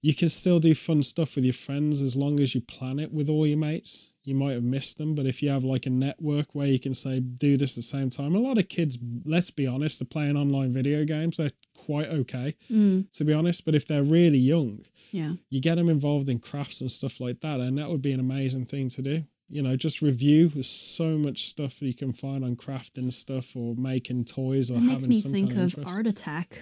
you 0.00 0.14
can 0.14 0.28
still 0.28 0.58
do 0.58 0.74
fun 0.74 1.02
stuff 1.02 1.36
with 1.36 1.44
your 1.44 1.54
friends 1.54 2.02
as 2.02 2.16
long 2.16 2.40
as 2.40 2.54
you 2.54 2.60
plan 2.60 2.98
it 2.98 3.12
with 3.12 3.28
all 3.28 3.46
your 3.46 3.58
mates. 3.58 4.06
You 4.24 4.36
might 4.36 4.52
have 4.52 4.62
missed 4.62 4.98
them, 4.98 5.16
but 5.16 5.26
if 5.26 5.42
you 5.42 5.50
have 5.50 5.64
like 5.64 5.86
a 5.86 5.90
network 5.90 6.54
where 6.54 6.68
you 6.68 6.78
can 6.78 6.94
say 6.94 7.18
do 7.18 7.56
this 7.56 7.72
at 7.72 7.76
the 7.76 7.82
same 7.82 8.08
time, 8.08 8.36
a 8.36 8.38
lot 8.38 8.56
of 8.56 8.68
kids, 8.68 8.96
let's 9.24 9.50
be 9.50 9.66
honest, 9.66 10.00
are 10.00 10.04
playing 10.04 10.36
online 10.36 10.72
video 10.72 11.04
games. 11.04 11.36
They're 11.36 11.50
quite 11.76 12.08
okay, 12.08 12.54
mm, 12.70 13.10
to 13.12 13.24
be 13.24 13.32
honest. 13.32 13.64
But 13.64 13.74
if 13.74 13.86
they're 13.88 14.04
really 14.04 14.38
young, 14.38 14.84
yeah. 15.12 15.34
you 15.50 15.60
get 15.60 15.76
them 15.76 15.88
involved 15.88 16.28
in 16.28 16.40
crafts 16.40 16.80
and 16.80 16.90
stuff 16.90 17.20
like 17.20 17.40
that, 17.42 17.60
and 17.60 17.78
that 17.78 17.88
would 17.88 18.02
be 18.02 18.12
an 18.12 18.20
amazing 18.20 18.64
thing 18.64 18.88
to 18.90 19.02
do. 19.02 19.24
You 19.48 19.62
know, 19.62 19.76
just 19.76 20.00
review. 20.00 20.48
There's 20.48 20.68
so 20.68 21.18
much 21.18 21.50
stuff 21.50 21.78
that 21.78 21.86
you 21.86 21.94
can 21.94 22.12
find 22.12 22.42
on 22.42 22.56
crafting 22.56 23.12
stuff 23.12 23.54
or 23.54 23.74
making 23.76 24.24
toys 24.24 24.70
or 24.70 24.78
makes 24.78 24.92
having 24.92 25.08
me 25.10 25.20
some 25.20 25.32
think 25.32 25.50
kind 25.50 25.60
of, 25.60 25.66
of 25.74 25.78
interest. 25.78 25.96
Art 25.96 26.06
Attack. 26.06 26.58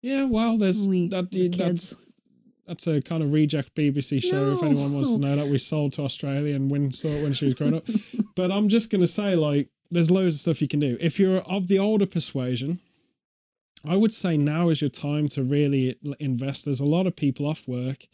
Yeah, 0.00 0.24
well, 0.24 0.56
there's 0.56 0.86
we 0.86 1.08
that. 1.08 1.32
were 1.32 1.48
That's 1.48 1.94
that's 2.66 2.86
a 2.86 3.02
kind 3.02 3.24
of 3.24 3.32
reject 3.32 3.74
BBC 3.74 4.22
show. 4.22 4.52
If 4.52 4.62
anyone 4.62 4.92
wants 4.92 5.10
to 5.10 5.18
know 5.18 5.34
that, 5.34 5.48
we 5.48 5.58
sold 5.58 5.92
to 5.94 6.02
Australia 6.02 6.54
and 6.54 6.70
Win 6.70 6.92
saw 6.92 7.08
it 7.08 7.22
when 7.22 7.32
she 7.32 7.46
was 7.46 7.54
growing 7.54 7.74
up. 7.74 7.84
But 8.34 8.50
I'm 8.50 8.70
just 8.70 8.88
gonna 8.88 9.06
say, 9.06 9.34
like, 9.34 9.68
there's 9.90 10.10
loads 10.10 10.36
of 10.36 10.40
stuff 10.40 10.62
you 10.62 10.68
can 10.68 10.80
do. 10.80 10.96
If 11.00 11.18
you're 11.18 11.40
of 11.40 11.68
the 11.68 11.78
older 11.78 12.06
persuasion, 12.06 12.80
I 13.84 13.96
would 13.96 14.12
say 14.12 14.36
now 14.36 14.68
is 14.68 14.80
your 14.80 14.90
time 14.90 15.28
to 15.28 15.42
really 15.42 15.96
invest. 16.20 16.64
There's 16.64 16.80
a 16.80 16.84
lot 16.84 17.06
of 17.06 17.16
people 17.16 17.46
off 17.46 17.66
work 17.66 18.06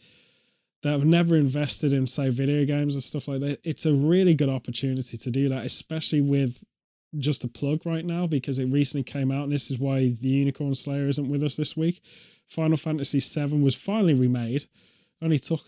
that 0.81 0.91
have 0.91 1.05
never 1.05 1.35
invested 1.35 1.93
in, 1.93 2.07
say, 2.07 2.29
video 2.29 2.65
games 2.65 2.95
and 2.95 3.03
stuff 3.03 3.27
like 3.27 3.41
that. 3.41 3.59
It's 3.63 3.85
a 3.85 3.93
really 3.93 4.33
good 4.33 4.49
opportunity 4.49 5.17
to 5.17 5.31
do 5.31 5.49
that, 5.49 5.65
especially 5.65 6.21
with 6.21 6.63
just 7.17 7.43
a 7.43 7.47
plug 7.47 7.85
right 7.85 8.05
now 8.05 8.27
because 8.27 8.59
it 8.59 8.65
recently 8.65 9.03
came 9.03 9.31
out, 9.31 9.43
and 9.43 9.51
this 9.51 9.69
is 9.69 9.79
why 9.79 10.15
the 10.21 10.29
Unicorn 10.29 10.75
Slayer 10.75 11.07
isn't 11.07 11.29
with 11.29 11.43
us 11.43 11.55
this 11.55 11.75
week. 11.75 12.01
Final 12.47 12.77
Fantasy 12.77 13.19
VII 13.19 13.59
was 13.61 13.75
finally 13.75 14.13
remade. 14.13 14.67
Only 15.21 15.39
took 15.39 15.61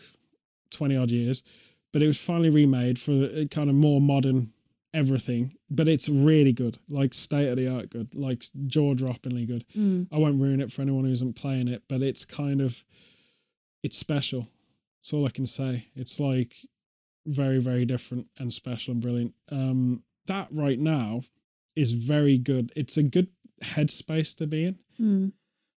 twenty 0.70 0.96
odd 0.96 1.12
years, 1.12 1.44
but 1.92 2.02
it 2.02 2.08
was 2.08 2.18
finally 2.18 2.50
remade 2.50 2.98
for 2.98 3.26
a 3.26 3.48
kind 3.48 3.70
of 3.70 3.76
more 3.76 4.00
modern 4.00 4.54
everything. 4.94 5.54
But 5.70 5.88
it's 5.88 6.10
really 6.10 6.54
good, 6.54 6.78
like 6.90 7.14
state 7.14 7.48
of 7.50 7.58
the 7.58 7.68
art 7.68 7.90
good, 7.90 8.14
like 8.14 8.44
jaw 8.68 8.94
droppingly 8.94 9.48
good. 9.48 9.66
Mm, 9.78 10.08
I 10.12 10.18
won't 10.18 10.42
ruin 10.42 10.62
it 10.62 10.72
for 10.72 10.82
anyone 10.82 11.06
who 11.06 11.12
isn't 11.12 11.36
playing 11.36 11.68
it, 11.68 11.84
but 11.88 12.02
it's 12.02 12.26
kind 12.26 12.62
of 12.62 12.84
it's 13.84 13.98
special. 13.98 14.48
That's 15.00 15.14
all 15.14 15.26
I 15.26 15.30
can 15.32 15.48
say. 15.48 15.88
It's 15.96 16.20
like 16.20 16.56
very, 17.26 17.60
very 17.60 17.86
different 17.86 18.28
and 18.38 18.52
special 18.52 18.94
and 18.94 19.02
brilliant. 19.02 19.34
Um 19.52 20.04
that 20.28 20.48
right 20.52 20.80
now 20.80 21.22
is 21.76 21.94
very 21.94 22.38
good. 22.38 22.72
It's 22.76 22.98
a 22.98 23.04
good 23.04 23.30
headspace 23.64 24.36
to 24.38 24.48
be 24.48 24.66
in. 24.66 24.80
mm. 25.00 25.32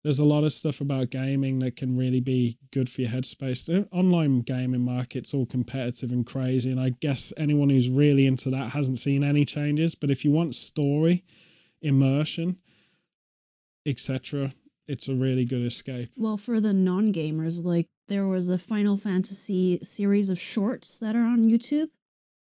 There's 0.03 0.19
a 0.19 0.25
lot 0.25 0.43
of 0.43 0.53
stuff 0.53 0.81
about 0.81 1.11
gaming 1.11 1.61
that 1.61 1.77
can 1.77 1.97
really 1.97 2.21
be 2.21 2.59
good 2.73 2.89
for 2.89 3.03
your 3.03 3.11
headspace. 3.11 3.65
The 3.65 3.87
online 3.93 4.41
gaming 4.41 4.85
market's 4.85 5.33
all 5.33 5.47
competitive 5.47 6.11
and 6.11 6.27
crazy, 6.27 6.71
and 6.73 6.81
I 6.81 6.91
guess 7.01 7.33
anyone 7.37 7.71
who's 7.71 7.89
really 7.89 8.27
into 8.27 8.51
that 8.51 8.71
hasn't 8.71 8.99
seen 8.99 9.23
any 9.23 9.45
changes. 9.45 9.95
But 9.95 10.11
if 10.11 10.25
you 10.25 10.33
want 10.33 10.57
story, 10.57 11.25
immersion, 11.81 12.57
etc., 13.87 14.53
it's 14.89 15.07
a 15.07 15.15
really 15.15 15.45
good 15.45 15.65
escape. 15.65 16.11
Well, 16.17 16.37
for 16.37 16.61
the 16.61 16.73
non 16.73 17.13
gamers, 17.13 17.65
like 17.65 17.87
there 18.09 18.27
was 18.27 18.49
a 18.49 18.59
Final 18.59 18.97
Fantasy 18.97 19.79
series 19.85 20.29
of 20.29 20.41
shorts 20.41 20.99
that 20.99 21.15
are 21.15 21.25
on 21.25 21.49
YouTube 21.49 21.91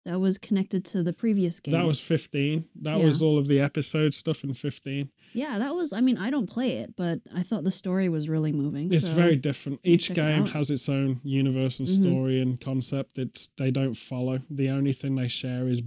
that 0.08 0.18
was 0.20 0.38
connected 0.38 0.86
to 0.86 1.02
the 1.02 1.12
previous 1.12 1.60
game. 1.60 1.72
That 1.72 1.84
was 1.86 2.00
15. 2.00 2.64
That 2.82 2.98
Yeah. 2.98 3.04
was 3.04 3.20
all 3.20 3.38
of 3.38 3.46
the 3.46 3.60
episode 3.60 4.14
stuff 4.14 4.42
in 4.42 4.54
15. 4.54 5.10
yeah, 5.34 5.58
that 5.58 5.74
was. 5.74 5.92
I 5.92 6.00
mean, 6.00 6.16
I 6.16 6.30
don't 6.30 6.46
play 6.48 6.78
it, 6.78 6.94
but 6.96 7.20
I 7.34 7.42
thought 7.42 7.62
the 7.64 7.70
story 7.70 8.08
was 8.08 8.26
really 8.28 8.50
moving. 8.52 8.90
It's 8.92 9.04
so- 9.04 9.12
very 9.12 9.36
different. 9.36 9.80
Each 9.84 10.06
check 10.06 10.16
it 10.16 10.20
game 10.20 10.46
has 10.46 10.70
its 10.70 10.88
own 10.88 11.20
universe 11.24 11.78
and 11.78 11.86
Mhm. 11.88 12.00
story 12.02 12.40
and 12.40 12.58
concept. 12.58 13.18
It's 13.18 13.48
they 13.58 13.70
don't 13.70 13.94
follow. 13.96 14.40
The 14.50 14.70
only 14.70 14.92
thing 14.94 15.14
they 15.16 15.28
share 15.28 15.68
is 15.68 15.82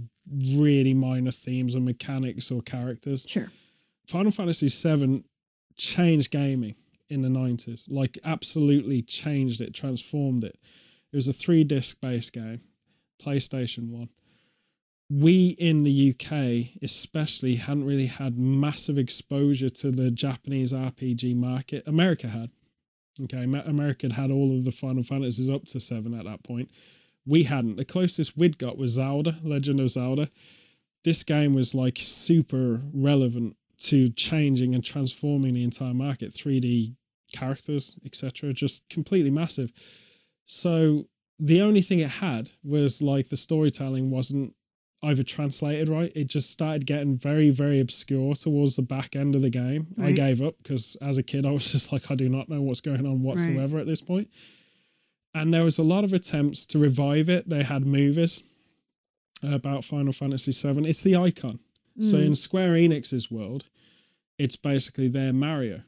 really 0.54 0.94
minor 0.94 1.32
themes 1.32 1.74
and 1.74 1.84
mechanics 1.84 2.50
or 2.52 2.62
characters. 2.62 3.26
sure. 3.28 3.50
Final 4.06 4.30
Fantasy 4.30 4.68
VII 4.68 5.24
changed 5.76 6.30
gaming 6.30 6.76
in 7.08 7.22
the 7.22 7.28
90s. 7.28 7.88
Like 7.88 8.18
absolutely 8.24 9.02
changed 9.02 9.60
it, 9.60 9.74
transformed 9.74 10.44
it. 10.44 10.58
It 11.12 11.16
was 11.16 11.26
a 11.28 11.32
three 11.32 11.64
disc 11.64 12.00
based 12.00 12.32
game, 12.32 12.60
PlayStation 13.22 13.88
1. 13.88 14.08
We 15.10 15.48
in 15.58 15.82
the 15.82 16.14
UK, 16.14 16.78
especially, 16.82 17.56
hadn't 17.56 17.84
really 17.84 18.06
had 18.06 18.38
massive 18.38 18.96
exposure 18.96 19.68
to 19.68 19.90
the 19.90 20.10
Japanese 20.10 20.72
RPG 20.72 21.36
market. 21.36 21.86
America 21.86 22.28
had. 22.28 22.50
Okay, 23.24 23.42
America 23.42 24.06
had 24.06 24.12
had 24.12 24.30
all 24.30 24.56
of 24.56 24.64
the 24.64 24.72
Final 24.72 25.02
Fantasies 25.02 25.50
up 25.50 25.66
to 25.66 25.80
seven 25.80 26.14
at 26.14 26.24
that 26.24 26.42
point. 26.42 26.70
We 27.26 27.44
hadn't. 27.44 27.76
The 27.76 27.84
closest 27.84 28.38
we'd 28.38 28.56
got 28.56 28.78
was 28.78 28.92
Zelda, 28.92 29.38
Legend 29.42 29.80
of 29.80 29.90
Zelda. 29.90 30.30
This 31.04 31.22
game 31.22 31.52
was 31.52 31.74
like 31.74 31.98
super 32.00 32.80
relevant 32.94 33.56
to 33.82 34.08
changing 34.10 34.74
and 34.74 34.84
transforming 34.84 35.54
the 35.54 35.64
entire 35.64 35.94
market 35.94 36.32
3d 36.32 36.94
characters 37.32 37.96
etc 38.04 38.52
just 38.52 38.88
completely 38.88 39.30
massive 39.30 39.72
so 40.46 41.06
the 41.44 41.60
only 41.60 41.82
thing 41.82 41.98
it 42.00 42.10
had 42.26 42.50
was 42.62 43.02
like 43.02 43.28
the 43.28 43.36
storytelling 43.36 44.10
wasn't 44.10 44.54
either 45.02 45.24
translated 45.24 45.88
right. 45.88 46.12
It 46.14 46.28
just 46.28 46.50
started 46.50 46.86
getting 46.86 47.16
very 47.16 47.50
very 47.50 47.80
obscure 47.80 48.34
towards 48.34 48.76
the 48.76 48.82
back 48.82 49.16
end 49.16 49.34
of 49.34 49.42
the 49.42 49.50
game. 49.50 49.88
I 50.00 50.12
gave 50.12 50.40
up 50.40 50.54
because 50.62 50.96
as 51.02 51.18
a 51.18 51.22
kid 51.24 51.44
i 51.44 51.50
was 51.50 51.72
just 51.76 51.92
like 51.92 52.10
i 52.10 52.14
do 52.14 52.28
not 52.28 52.48
know 52.48 52.62
what's 52.62 52.80
going 52.80 53.04
on 53.06 53.22
whatsoever 53.22 53.78
at 53.78 53.86
this 53.86 54.00
point. 54.00 54.28
and 55.34 55.52
there 55.52 55.64
was 55.64 55.78
a 55.78 55.82
lot 55.82 56.04
of 56.04 56.12
attempts 56.12 56.66
to 56.66 56.78
revive 56.78 57.28
it. 57.28 57.48
They 57.48 57.62
had 57.64 57.84
movies 57.86 58.42
about 59.42 59.84
final 59.84 60.12
fantasy 60.12 60.52
7 60.52 60.84
it's 60.84 61.02
the 61.02 61.16
icon. 61.16 61.58
So 62.00 62.16
Mm. 62.18 62.26
in 62.26 62.34
Square 62.36 62.74
Enix's 62.74 63.30
world, 63.30 63.64
it's 64.38 64.56
basically 64.56 65.08
their 65.08 65.32
Mario. 65.32 65.82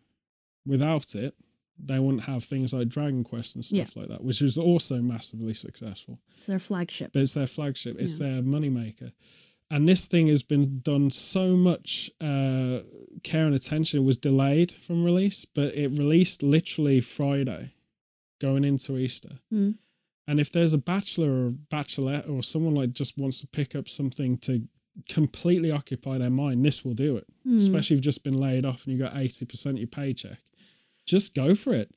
Without 0.67 1.15
it, 1.15 1.35
they 1.83 1.99
wouldn't 1.99 2.25
have 2.25 2.45
things 2.45 2.73
like 2.73 2.89
Dragon 2.89 3.25
Quest 3.25 3.55
and 3.57 3.65
stuff 3.65 3.97
like 3.97 4.09
that, 4.09 4.23
which 4.23 4.41
was 4.41 4.57
also 4.57 5.01
massively 5.01 5.55
successful. 5.55 6.19
it's 6.37 6.47
their 6.47 6.59
flagship. 6.61 7.13
But 7.13 7.23
it's 7.23 7.35
their 7.35 7.47
flagship, 7.47 7.97
it's 7.99 8.19
Yeah. 8.19 8.27
their 8.29 8.43
moneymaker. 8.43 9.13
And 9.71 9.89
this 9.89 10.07
thing 10.07 10.29
has 10.29 10.43
been 10.43 10.81
done 10.81 11.11
so 11.11 11.57
much 11.57 12.11
uh, 12.21 12.81
care 13.23 13.47
and 13.47 13.55
attention. 13.55 14.01
It 14.01 14.05
was 14.05 14.19
delayed 14.19 14.71
from 14.73 15.05
release, 15.05 15.45
but 15.47 15.75
it 15.75 15.89
released 15.89 16.43
literally 16.43 17.01
Friday, 17.01 17.73
going 18.41 18.63
into 18.65 18.97
Easter. 18.99 19.39
Mm. 19.53 19.77
And 20.29 20.39
if 20.41 20.53
there's 20.53 20.75
a 20.75 20.79
bachelor 20.79 21.47
or 21.47 21.51
bachelorette 21.51 22.29
or 22.31 22.43
someone 22.43 22.75
like 22.75 22.93
just 22.93 23.19
wants 23.19 23.41
to 23.41 23.47
pick 23.47 23.75
up 23.75 23.89
something 23.89 24.37
to 24.39 24.69
completely 25.09 25.71
occupy 25.71 26.19
their 26.19 26.31
mind, 26.31 26.65
this 26.65 26.85
will 26.85 26.95
do 26.95 27.17
it. 27.17 27.27
Mm. 27.47 27.57
Especially 27.57 27.81
if 27.95 27.99
you've 27.99 28.01
just 28.03 28.23
been 28.23 28.39
laid 28.39 28.65
off 28.65 28.85
and 28.85 28.93
you 28.93 28.99
got 29.03 29.15
80% 29.15 29.67
of 29.73 29.79
your 29.79 29.87
paycheck. 29.89 30.39
Just 31.07 31.35
go 31.35 31.55
for 31.55 31.75
it. 31.75 31.95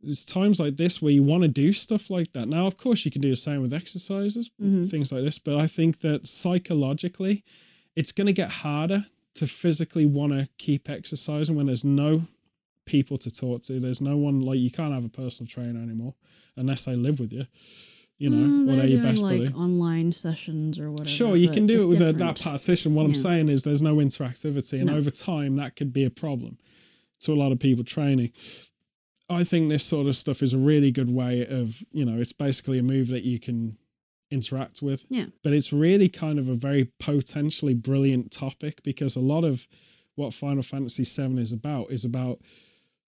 There's 0.00 0.24
times 0.24 0.60
like 0.60 0.76
this 0.76 1.02
where 1.02 1.12
you 1.12 1.22
want 1.24 1.42
to 1.42 1.48
do 1.48 1.72
stuff 1.72 2.08
like 2.08 2.32
that. 2.32 2.48
Now, 2.48 2.66
of 2.66 2.76
course, 2.76 3.04
you 3.04 3.10
can 3.10 3.20
do 3.20 3.30
the 3.30 3.36
same 3.36 3.60
with 3.62 3.72
exercises, 3.72 4.50
Mhm. 4.62 4.88
things 4.88 5.10
like 5.10 5.24
this, 5.24 5.38
but 5.38 5.56
I 5.56 5.66
think 5.66 6.00
that 6.00 6.26
psychologically, 6.28 7.42
it's 7.96 8.12
going 8.12 8.26
to 8.28 8.32
get 8.32 8.50
harder 8.50 9.06
to 9.34 9.46
physically 9.46 10.06
want 10.06 10.32
to 10.32 10.48
keep 10.58 10.88
exercising 10.88 11.56
when 11.56 11.66
there's 11.66 11.84
no 11.84 12.26
people 12.84 13.18
to 13.18 13.30
talk 13.30 13.62
to. 13.64 13.80
There's 13.80 14.00
no 14.00 14.16
one 14.16 14.40
like 14.40 14.58
you 14.58 14.70
can't 14.70 14.94
have 14.94 15.04
a 15.04 15.08
personal 15.08 15.48
trainer 15.48 15.80
anymore 15.82 16.14
unless 16.56 16.84
they 16.84 16.96
live 16.96 17.20
with 17.20 17.32
you, 17.32 17.46
you 18.18 18.30
know, 18.30 18.36
Mm, 18.36 18.62
or 18.62 18.66
they're 18.66 18.76
they're 18.76 18.86
your 18.88 19.02
best 19.02 19.20
like 19.22 19.38
buddy. 19.40 19.52
online 19.52 20.12
sessions 20.12 20.78
or 20.78 20.90
whatever. 20.90 21.08
Sure, 21.08 21.36
you 21.36 21.50
can 21.50 21.66
do 21.66 21.82
it 21.82 21.86
with 21.86 22.00
a, 22.00 22.12
that 22.14 22.38
partition. 22.40 22.94
What 22.94 23.04
I'm 23.04 23.14
saying 23.14 23.48
is 23.48 23.62
there's 23.64 23.82
no 23.82 23.96
interactivity, 23.96 24.74
and 24.80 24.86
No. 24.86 24.96
over 24.96 25.10
time 25.10 25.56
that 25.56 25.76
could 25.76 25.92
be 25.92 26.04
a 26.04 26.10
problem 26.10 26.56
to 27.20 27.32
a 27.32 27.34
lot 27.36 27.52
of 27.52 27.58
people 27.58 27.84
training. 27.84 28.32
I 29.30 29.44
think 29.44 29.68
this 29.68 29.84
sort 29.84 30.06
of 30.06 30.16
stuff 30.16 30.42
is 30.42 30.54
a 30.54 30.58
really 30.58 30.90
good 30.90 31.10
way 31.10 31.46
of, 31.46 31.82
you 31.92 32.04
know, 32.04 32.18
it's 32.18 32.32
basically 32.32 32.78
a 32.78 32.82
move 32.82 33.08
that 33.08 33.24
you 33.24 33.38
can 33.38 33.76
interact 34.30 34.80
with. 34.82 35.04
Yeah. 35.10 35.26
But 35.42 35.52
it's 35.52 35.72
really 35.72 36.08
kind 36.08 36.38
of 36.38 36.48
a 36.48 36.54
very 36.54 36.90
potentially 36.98 37.74
brilliant 37.74 38.30
topic 38.30 38.82
because 38.82 39.16
a 39.16 39.20
lot 39.20 39.44
of 39.44 39.66
what 40.14 40.32
Final 40.34 40.62
Fantasy 40.62 41.04
VII 41.04 41.40
is 41.40 41.52
about 41.52 41.90
is 41.90 42.04
about 42.04 42.40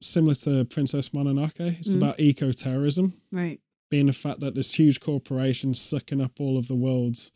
similar 0.02 0.34
to 0.34 0.64
Princess 0.66 1.10
Mononoke. 1.10 1.78
It's 1.80 1.92
Mm. 1.92 1.96
about 1.96 2.20
eco 2.20 2.52
terrorism 2.52 3.14
Right. 3.30 3.60
being 3.90 4.06
the 4.06 4.12
fact 4.12 4.40
that 4.40 4.54
this 4.54 4.74
huge 4.74 5.00
corporation 5.00 5.74
sucking 5.74 6.20
up 6.20 6.40
all 6.40 6.56
of 6.56 6.68
the 6.68 6.74
world's 6.76 7.32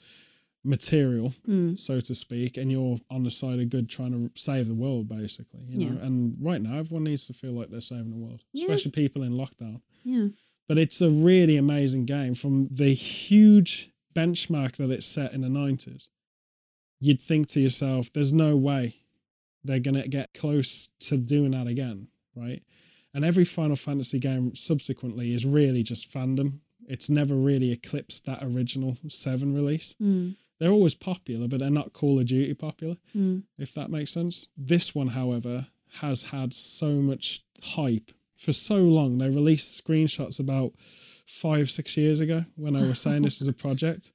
material, 0.65 1.35
Mm. 1.47 1.79
so 1.79 2.01
to 2.01 2.15
speak, 2.15 2.57
and 2.57 2.71
you're 2.71 2.99
on 3.11 3.23
the 3.23 3.31
side 3.31 3.61
of 3.61 3.69
good 3.69 3.89
trying 3.89 4.13
to 4.13 4.31
save 4.41 4.67
the 4.67 4.75
world, 4.75 5.09
basically. 5.09 5.61
You 5.69 5.79
know, 5.91 5.95
Yeah. 5.97 6.07
and 6.07 6.37
right 6.41 6.61
now 6.63 6.79
everyone 6.79 7.05
needs 7.05 7.27
to 7.27 7.35
feel 7.35 7.53
like 7.53 7.71
they're 7.71 7.81
saving 7.83 8.11
the 8.11 8.17
world, 8.17 8.43
Yeah. 8.53 8.65
especially 8.65 8.91
people 8.93 9.23
in 9.23 9.33
lockdown. 9.33 9.83
Yeah. 10.05 10.29
But 10.67 10.79
it's 10.79 11.01
a 11.03 11.11
really 11.11 11.57
amazing 11.57 12.07
game 12.07 12.33
from 12.35 12.69
the 12.71 12.95
huge 12.95 13.91
benchmark 14.15 14.77
that 14.77 14.91
it 14.91 15.03
set 15.03 15.33
in 15.35 15.43
the 15.43 15.49
90s. 15.51 16.09
You'd 17.01 17.21
think 17.21 17.49
to 17.49 17.61
yourself, 17.61 18.11
there's 18.13 18.33
no 18.33 18.57
way 18.57 18.95
they're 19.63 19.81
going 19.81 20.01
to 20.01 20.09
get 20.09 20.33
close 20.33 20.89
to 21.01 21.19
doing 21.19 21.51
that 21.51 21.67
again, 21.67 22.09
right? 22.35 22.63
And 23.13 23.25
every 23.25 23.45
Final 23.45 23.77
Fantasy 23.77 24.19
game 24.19 24.55
subsequently 24.55 25.35
is 25.35 25.45
really 25.45 25.83
just 25.83 26.11
fandom. 26.11 26.61
It's 26.89 27.09
never 27.11 27.35
really 27.35 27.71
eclipsed 27.71 28.25
that 28.27 28.43
original 28.43 28.97
7 29.09 29.53
release. 29.55 29.95
Mm. 30.01 30.37
They're 30.59 30.71
always 30.71 30.95
popular, 30.95 31.49
but 31.49 31.59
they're 31.61 31.71
not 31.71 31.93
Call 31.93 32.19
of 32.21 32.27
Duty 32.27 32.55
popular, 32.55 32.97
Mm. 33.15 33.43
if 33.59 33.75
that 33.75 33.91
makes 33.91 34.13
sense. 34.13 34.49
This 34.57 34.95
one, 34.95 35.09
however, 35.09 35.69
has 36.01 36.25
had 36.25 36.53
so 36.55 37.01
much 37.03 37.43
hype 37.63 38.13
for 38.37 38.53
so 38.53 38.77
long. 38.77 39.19
They 39.19 39.29
released 39.29 39.83
screenshots 39.85 40.39
about 40.41 40.75
five, 41.27 41.71
six 41.71 41.97
years 41.97 42.21
ago 42.21 42.45
when 42.57 42.77
I 42.77 42.87
was 42.87 43.01
saying 43.01 43.23
this 43.23 43.39
was 43.41 43.49
a 43.49 43.53
project. 43.65 44.13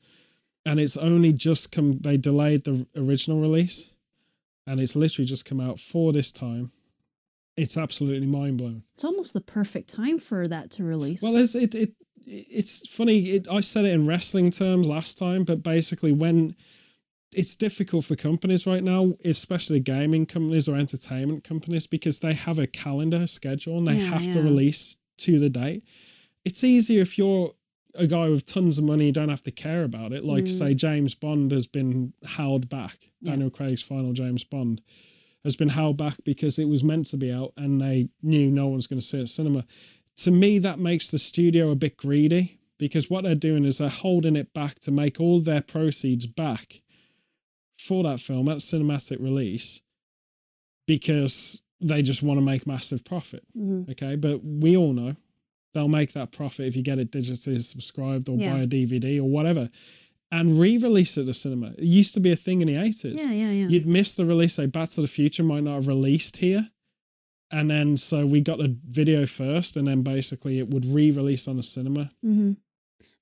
And 0.65 0.79
it's 0.79 0.97
only 0.97 1.33
just 1.33 1.71
come, 1.71 1.99
they 1.99 2.17
delayed 2.17 2.63
the 2.65 2.85
original 2.95 3.39
release 3.41 3.89
and 4.67 4.79
it's 4.79 4.95
literally 4.95 5.25
just 5.25 5.45
come 5.45 5.59
out 5.59 5.79
for 5.79 6.11
this 6.13 6.31
time. 6.31 6.71
It's 7.57 7.77
absolutely 7.77 8.27
mind 8.27 8.57
blowing. 8.57 8.83
It's 8.93 9.03
almost 9.03 9.33
the 9.33 9.41
perfect 9.41 9.89
time 9.89 10.19
for 10.19 10.47
that 10.47 10.71
to 10.71 10.83
release. 10.83 11.21
Well, 11.21 11.35
it's 11.35 11.55
it 11.55 11.75
it 11.75 11.93
it's 12.25 12.87
funny. 12.87 13.31
It, 13.31 13.47
I 13.49 13.61
said 13.61 13.85
it 13.85 13.91
in 13.93 14.05
wrestling 14.05 14.51
terms 14.51 14.87
last 14.87 15.17
time, 15.17 15.43
but 15.43 15.63
basically, 15.63 16.11
when 16.11 16.55
it's 17.33 17.55
difficult 17.55 18.05
for 18.05 18.15
companies 18.15 18.65
right 18.65 18.83
now, 18.83 19.13
especially 19.23 19.79
gaming 19.79 20.25
companies 20.25 20.67
or 20.67 20.75
entertainment 20.75 21.43
companies, 21.43 21.85
because 21.85 22.19
they 22.19 22.33
have 22.33 22.57
a 22.59 22.65
calendar 22.67 23.27
schedule 23.27 23.77
and 23.77 23.87
they 23.87 23.97
Yeah, 23.97 24.05
have 24.19 24.31
to 24.31 24.41
release 24.41 24.97
to 25.19 25.37
the 25.37 25.49
date. 25.49 25.83
It's 26.45 26.63
easier 26.63 27.01
if 27.01 27.17
you're 27.17 27.53
a 27.93 28.07
guy 28.07 28.29
with 28.29 28.45
tons 28.45 28.77
of 28.79 28.83
money, 28.85 29.07
you 29.07 29.11
don't 29.11 29.29
have 29.29 29.43
to 29.43 29.51
care 29.51 29.83
about 29.83 30.11
it. 30.13 30.23
Like, 30.23 30.45
Mm. 30.45 30.49
say, 30.57 30.73
James 30.73 31.13
Bond 31.13 31.51
has 31.51 31.67
been 31.67 32.13
held 32.23 32.67
back. 32.69 33.09
Yeah. 33.21 33.31
Daniel 33.31 33.49
Craig's 33.51 33.81
final 33.83 34.13
James 34.13 34.43
Bond 34.43 34.81
has 35.43 35.55
been 35.55 35.69
held 35.69 35.97
back 35.97 36.17
because 36.23 36.59
it 36.59 36.67
was 36.67 36.83
meant 36.83 37.05
to 37.07 37.17
be 37.17 37.31
out 37.31 37.53
and 37.55 37.79
they 37.81 38.09
knew 38.21 38.49
no 38.51 38.67
one's 38.67 38.87
going 38.87 38.99
to 38.99 39.05
see 39.05 39.19
it 39.21 39.27
cinema. 39.29 39.65
To 40.17 40.31
me, 40.31 40.59
that 40.59 40.79
makes 40.79 41.09
the 41.09 41.19
studio 41.19 41.71
a 41.71 41.75
bit 41.75 41.95
greedy 41.97 42.59
because 42.77 43.09
what 43.09 43.23
they're 43.23 43.35
doing 43.35 43.63
is 43.65 43.77
they're 43.77 43.87
holding 43.89 44.35
it 44.35 44.53
back 44.53 44.79
to 44.79 44.91
make 44.91 45.19
all 45.19 45.39
their 45.39 45.61
proceeds 45.61 46.25
back 46.25 46.81
for 47.77 48.03
that 48.03 48.19
film 48.19 48.49
at 48.49 48.57
cinematic 48.57 49.21
release 49.21 49.81
because 50.87 51.61
they 51.81 52.01
just 52.01 52.21
want 52.21 52.37
to 52.37 52.41
make 52.45 52.67
massive 52.67 53.03
profit. 53.05 53.43
Mhm. 53.57 53.89
Okay. 53.91 54.15
But 54.15 54.43
we 54.43 54.75
all 54.75 54.91
know 54.93 55.15
they'll 55.73 55.87
make 55.87 56.11
that 56.13 56.31
profit 56.31 56.65
if 56.67 56.75
you 56.75 56.81
get 56.81 56.99
it 56.99 57.11
digitally 57.11 57.63
subscribed 57.63 58.27
or 58.27 58.37
Yeah. 58.37 58.53
buy 58.53 58.61
a 58.61 58.67
DVD 58.67 59.19
or 59.19 59.29
whatever 59.29 59.69
and 60.31 60.59
re 60.59 60.77
release 60.77 61.17
it 61.17 61.21
at 61.21 61.25
the 61.27 61.33
cinema. 61.33 61.67
It 61.77 61.83
used 61.85 62.13
to 62.13 62.19
be 62.19 62.31
a 62.31 62.35
thing 62.35 62.61
in 62.61 62.67
the 62.67 62.75
80s 62.75 63.17
yeah, 63.17 63.31
yeah, 63.31 63.49
yeah. 63.51 63.67
you'd 63.67 63.87
miss 63.87 64.13
the 64.13 64.25
release. 64.25 64.53
Say 64.55 64.65
Back 64.67 64.89
to 64.89 65.01
the 65.01 65.07
Future 65.07 65.43
might 65.43 65.63
not 65.63 65.75
have 65.75 65.87
released 65.87 66.37
here, 66.37 66.69
and 67.51 67.69
then 67.69 67.97
so 67.97 68.25
we 68.25 68.41
got 68.41 68.57
the 68.59 68.75
video 68.87 69.25
first, 69.25 69.75
and 69.75 69.87
then 69.87 70.01
basically 70.03 70.59
it 70.59 70.69
would 70.69 70.85
re-release 70.85 71.47
on 71.47 71.55
the 71.57 71.63
cinema. 71.63 72.11
Mm-hmm. 72.25 72.53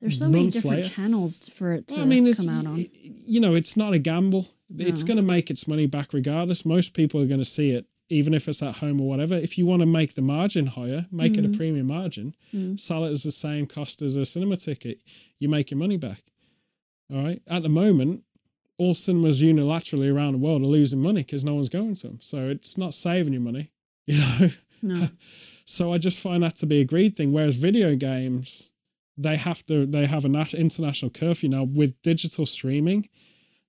There's 0.01 0.19
so 0.19 0.29
many 0.29 0.49
different 0.49 0.77
later. 0.77 0.89
channels 0.89 1.39
for 1.55 1.71
it 1.73 1.87
to 1.87 1.95
Well, 1.95 2.03
I 2.03 2.07
mean, 2.07 2.31
come 2.33 2.49
out 2.49 2.65
on. 2.67 2.85
you 3.01 3.39
know, 3.39 3.55
it's 3.55 3.75
not 3.75 3.93
a 3.93 3.99
gamble. 3.99 4.47
It's 4.77 5.01
going 5.01 5.17
to 5.17 5.23
make 5.23 5.49
its 5.49 5.67
money 5.67 5.87
back 5.87 6.13
regardless. 6.13 6.65
Most 6.65 6.93
people 6.93 7.19
are 7.21 7.25
going 7.25 7.39
to 7.39 7.45
see 7.45 7.71
it, 7.71 7.85
even 8.09 8.33
if 8.35 8.47
it's 8.47 8.61
at 8.61 8.75
home 8.75 8.99
or 9.01 9.07
whatever. 9.07 9.33
If 9.33 9.57
you 9.57 9.65
want 9.65 9.79
to 9.79 9.85
make 9.87 10.13
the 10.13 10.21
margin 10.21 10.67
higher, 10.67 11.07
make 11.09 11.35
it 11.37 11.45
a 11.45 11.47
Mhm. 11.47 11.57
premium 11.57 11.87
margin. 11.87 12.35
Mm. 12.53 12.77
Sell 12.79 13.05
it 13.05 13.11
as 13.11 13.23
the 13.23 13.31
same 13.31 13.65
cost 13.65 14.01
as 14.03 14.15
a 14.17 14.25
cinema 14.25 14.57
ticket. 14.57 14.99
You 15.39 15.47
make 15.49 15.71
your 15.71 15.79
money 15.79 15.97
back. 15.97 16.21
All 17.13 17.23
right. 17.23 17.41
At 17.47 17.63
the 17.63 17.69
moment, 17.69 18.23
all 18.77 18.93
cinemas 18.93 19.41
unilaterally 19.41 20.13
around 20.13 20.33
the 20.33 20.37
world 20.39 20.61
are 20.61 20.65
losing 20.65 21.01
money 21.01 21.21
because 21.23 21.43
no 21.43 21.55
one's 21.55 21.69
going 21.69 21.95
to 21.95 22.07
them. 22.07 22.19
So 22.21 22.49
it's 22.49 22.77
not 22.77 22.93
saving 22.93 23.33
you 23.33 23.39
money, 23.39 23.71
you 24.05 24.19
know. 24.19 24.49
No. 24.81 25.09
So 25.69 25.91
I 25.91 25.97
just 25.97 26.17
find 26.21 26.43
that 26.43 26.55
to 26.57 26.65
be 26.65 26.79
a 26.79 26.85
greed 26.85 27.17
thing. 27.17 27.33
Whereas 27.33 27.57
video 27.57 27.93
games, 27.97 28.71
they 29.17 29.35
have 29.35 29.65
to 29.65 29.85
they 29.85 30.05
have 30.05 30.23
an 30.23 30.33
international 30.53 31.11
curfew 31.11 31.49
now 31.49 31.63
with 31.65 32.01
digital 32.03 32.45
streaming. 32.45 33.09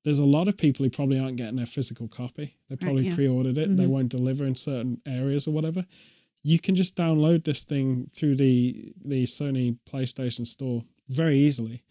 There's 0.05 0.21
a 0.21 0.25
lot 0.25 0.47
of 0.47 0.57
people 0.57 0.85
who 0.85 0.91
probably 0.91 1.19
aren't 1.19 1.39
getting 1.39 1.57
their 1.57 1.67
physical 1.67 2.07
copy. 2.07 2.57
They 2.71 2.77
probably 2.77 3.09
yeah. 3.09 3.17
pre-ordered 3.17 3.59
it. 3.59 3.77
They 3.77 3.85
Mhm. 3.85 3.89
won't 3.89 4.09
deliver 4.11 4.47
in 4.47 4.55
certain 4.55 5.03
areas 5.07 5.49
or 5.49 5.51
whatever. 5.51 5.87
You 6.45 6.61
can 6.61 6.77
just 6.77 6.95
download 6.95 7.43
this 7.43 7.65
thing 7.65 8.07
through 8.13 8.37
the 8.37 8.93
the 9.05 9.25
Sony 9.25 9.77
PlayStation 9.91 10.47
Store 10.47 10.85
very 11.09 11.37
easily 11.41 11.83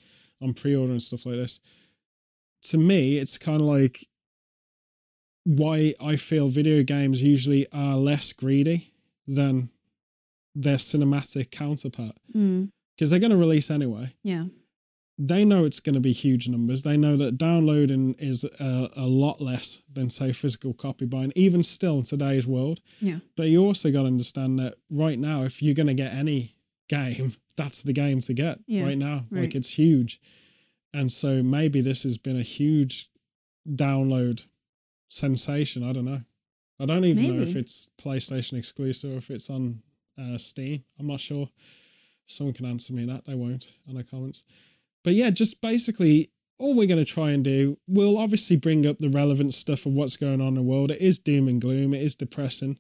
on 0.42 0.54
pre-order 0.54 0.92
and 0.92 1.02
stuff 1.02 1.26
like 1.26 1.36
this. 1.36 1.60
To 2.64 2.78
me, 2.78 3.18
it's 3.18 3.38
kind 3.38 3.62
of 3.62 3.68
like 3.68 4.08
why 5.44 5.94
I 6.02 6.16
feel 6.18 6.48
video 6.50 6.84
games 6.84 7.22
usually 7.24 7.68
are 7.72 7.96
less 7.96 8.34
greedy 8.34 8.94
than 9.28 9.70
their 10.56 10.78
cinematic 10.78 11.52
counterpart 11.52 12.16
Mm. 12.36 12.70
because 12.96 13.10
they're 13.10 13.20
going 13.20 13.32
to 13.32 13.38
release 13.38 13.70
anyway. 13.72 14.14
Yeah. 14.24 14.46
They 15.20 15.46
know 15.46 15.66
it's 15.66 15.80
going 15.80 15.96
to 15.96 16.00
be 16.02 16.12
huge 16.14 16.48
numbers. 16.48 16.84
They 16.84 16.96
know 16.98 17.16
that 17.18 17.38
downloading 17.40 18.14
is 18.20 18.44
a, 18.44 18.90
a 18.96 19.06
lot 19.08 19.42
less 19.42 19.80
than, 19.92 20.10
say, 20.12 20.32
physical 20.32 20.74
copy 20.74 21.06
buying, 21.06 21.34
even 21.36 21.64
still 21.64 21.98
in 22.00 22.04
today's 22.04 22.46
world. 22.46 22.82
Yeah. 23.00 23.20
But 23.36 23.44
you 23.50 23.64
also 23.66 23.92
got 23.92 24.02
to 24.02 24.08
understand 24.08 24.60
that 24.60 24.76
right 24.92 25.18
now, 25.18 25.44
if 25.44 25.62
you're 25.62 25.74
going 25.74 25.88
to 25.88 25.96
get 25.96 26.14
any 26.14 26.57
game, 26.88 27.36
that's 27.56 27.84
the 27.84 27.94
game 27.94 28.22
to 28.22 28.34
get 28.34 28.60
Yeah, 28.68 28.84
right 28.84 28.98
now. 28.98 29.26
right. 29.30 29.42
Like 29.44 29.56
it's 29.56 29.70
huge. 29.70 30.22
And 30.94 31.12
so 31.12 31.44
maybe 31.44 31.82
this 31.82 32.04
has 32.04 32.18
been 32.18 32.38
a 32.40 32.44
huge 32.44 33.10
download 33.70 34.46
sensation. 35.10 35.84
I 35.84 35.94
don't 35.94 36.06
know. 36.06 36.22
I 36.80 36.86
don't 36.86 37.06
even 37.06 37.36
know 37.38 37.42
if 37.44 37.56
it's 37.56 37.90
PlayStation 38.00 38.58
exclusive 38.58 39.14
or 39.14 39.18
if 39.18 39.32
it's 39.32 39.50
on 39.50 39.82
uh, 40.20 40.38
Steam. 40.38 40.84
I'm 41.00 41.08
not 41.08 41.20
sure. 41.20 41.50
Someone 42.28 42.54
can 42.54 42.66
answer 42.66 42.94
me 42.94 43.06
that. 43.06 43.26
They 43.26 43.36
won't 43.36 43.70
on 43.88 43.96
the 43.96 44.04
comments. 44.04 44.44
But 45.04 45.14
yeah, 45.16 45.30
just 45.30 45.62
basically 45.62 46.32
all 46.60 46.76
we're 46.76 46.88
going 46.88 47.04
to 47.04 47.12
try 47.12 47.32
and 47.32 47.44
do, 47.44 47.78
we'll 47.88 48.18
obviously 48.18 48.56
bring 48.56 48.86
up 48.86 48.98
the 49.00 49.10
relevant 49.10 49.54
stuff 49.54 49.86
of 49.86 49.94
what's 49.94 50.18
going 50.18 50.42
on 50.42 50.50
in 50.50 50.54
the 50.56 50.62
world. 50.62 50.92
It 50.92 51.02
is 51.02 51.18
doom 51.18 51.48
and 51.48 51.62
gloom. 51.62 51.94
It 51.94 52.02
is 52.04 52.16
depressing. 52.16 52.80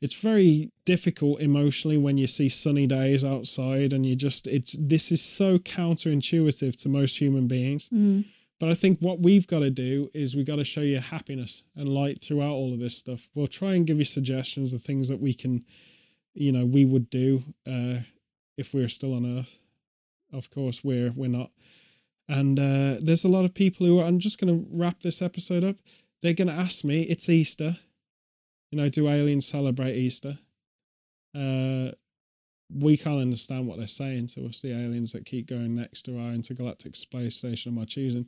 It's 0.00 0.14
very 0.14 0.70
difficult 0.84 1.40
emotionally 1.40 1.96
when 1.96 2.18
you 2.18 2.26
see 2.26 2.48
sunny 2.48 2.86
days 2.86 3.24
outside 3.24 3.92
and 3.92 4.04
you 4.04 4.14
just, 4.14 4.46
it's, 4.46 4.76
this 4.78 5.10
is 5.10 5.22
so 5.22 5.58
counterintuitive 5.58 6.76
to 6.82 6.88
most 6.88 7.18
human 7.18 7.46
beings. 7.46 7.88
Mm. 7.88 8.26
But 8.58 8.70
I 8.70 8.74
think 8.74 9.00
what 9.00 9.20
we've 9.20 9.46
got 9.46 9.60
to 9.60 9.70
do 9.70 10.10
is 10.14 10.34
we've 10.34 10.46
got 10.46 10.56
to 10.56 10.64
show 10.64 10.80
you 10.80 10.98
happiness 11.00 11.62
and 11.74 11.88
light 11.88 12.22
throughout 12.22 12.52
all 12.52 12.72
of 12.72 12.78
this 12.78 12.96
stuff. 12.96 13.28
We'll 13.34 13.46
try 13.46 13.74
and 13.74 13.86
give 13.86 13.98
you 13.98 14.04
suggestions 14.04 14.72
of 14.72 14.82
things 14.82 15.08
that 15.08 15.20
we 15.20 15.34
can, 15.34 15.64
you 16.34 16.52
know, 16.52 16.64
we 16.64 16.84
would 16.84 17.10
do 17.10 17.42
uh, 17.66 18.00
if 18.56 18.72
we 18.72 18.80
were 18.80 18.88
still 18.88 19.14
on 19.14 19.38
Earth. 19.38 19.58
of 20.32 20.50
course 20.50 20.82
we're 20.84 21.12
we're 21.12 21.28
not. 21.28 21.50
And 22.28 22.58
uh, 22.58 22.96
there's 23.00 23.24
a 23.24 23.28
lot 23.28 23.44
of 23.44 23.54
people 23.54 23.86
who 23.86 24.00
are, 24.00 24.04
I'm 24.04 24.18
just 24.18 24.40
going 24.40 24.52
to 24.52 24.66
wrap 24.72 25.00
this 25.00 25.22
episode 25.22 25.62
up. 25.62 25.76
They're 26.22 26.32
going 26.32 26.48
to 26.48 26.54
ask 26.54 26.82
me, 26.82 27.02
it's 27.02 27.28
Easter. 27.28 27.78
You 28.70 28.78
know, 28.78 28.88
do 28.88 29.08
aliens 29.08 29.46
celebrate 29.46 29.96
Easter? 29.96 30.38
Uh, 31.34 31.92
we 32.74 32.96
can't 32.96 33.20
understand 33.20 33.66
what 33.66 33.78
they're 33.78 33.86
saying 33.86 34.26
to 34.28 34.46
us, 34.46 34.60
the 34.60 34.72
aliens 34.72 35.12
that 35.12 35.24
keep 35.24 35.46
going 35.46 35.76
next 35.76 36.02
to 36.02 36.18
our 36.18 36.32
intergalactic 36.32 36.96
space 36.96 37.36
station 37.36 37.70
of 37.70 37.74
my 37.76 37.84
choosing. 37.84 38.26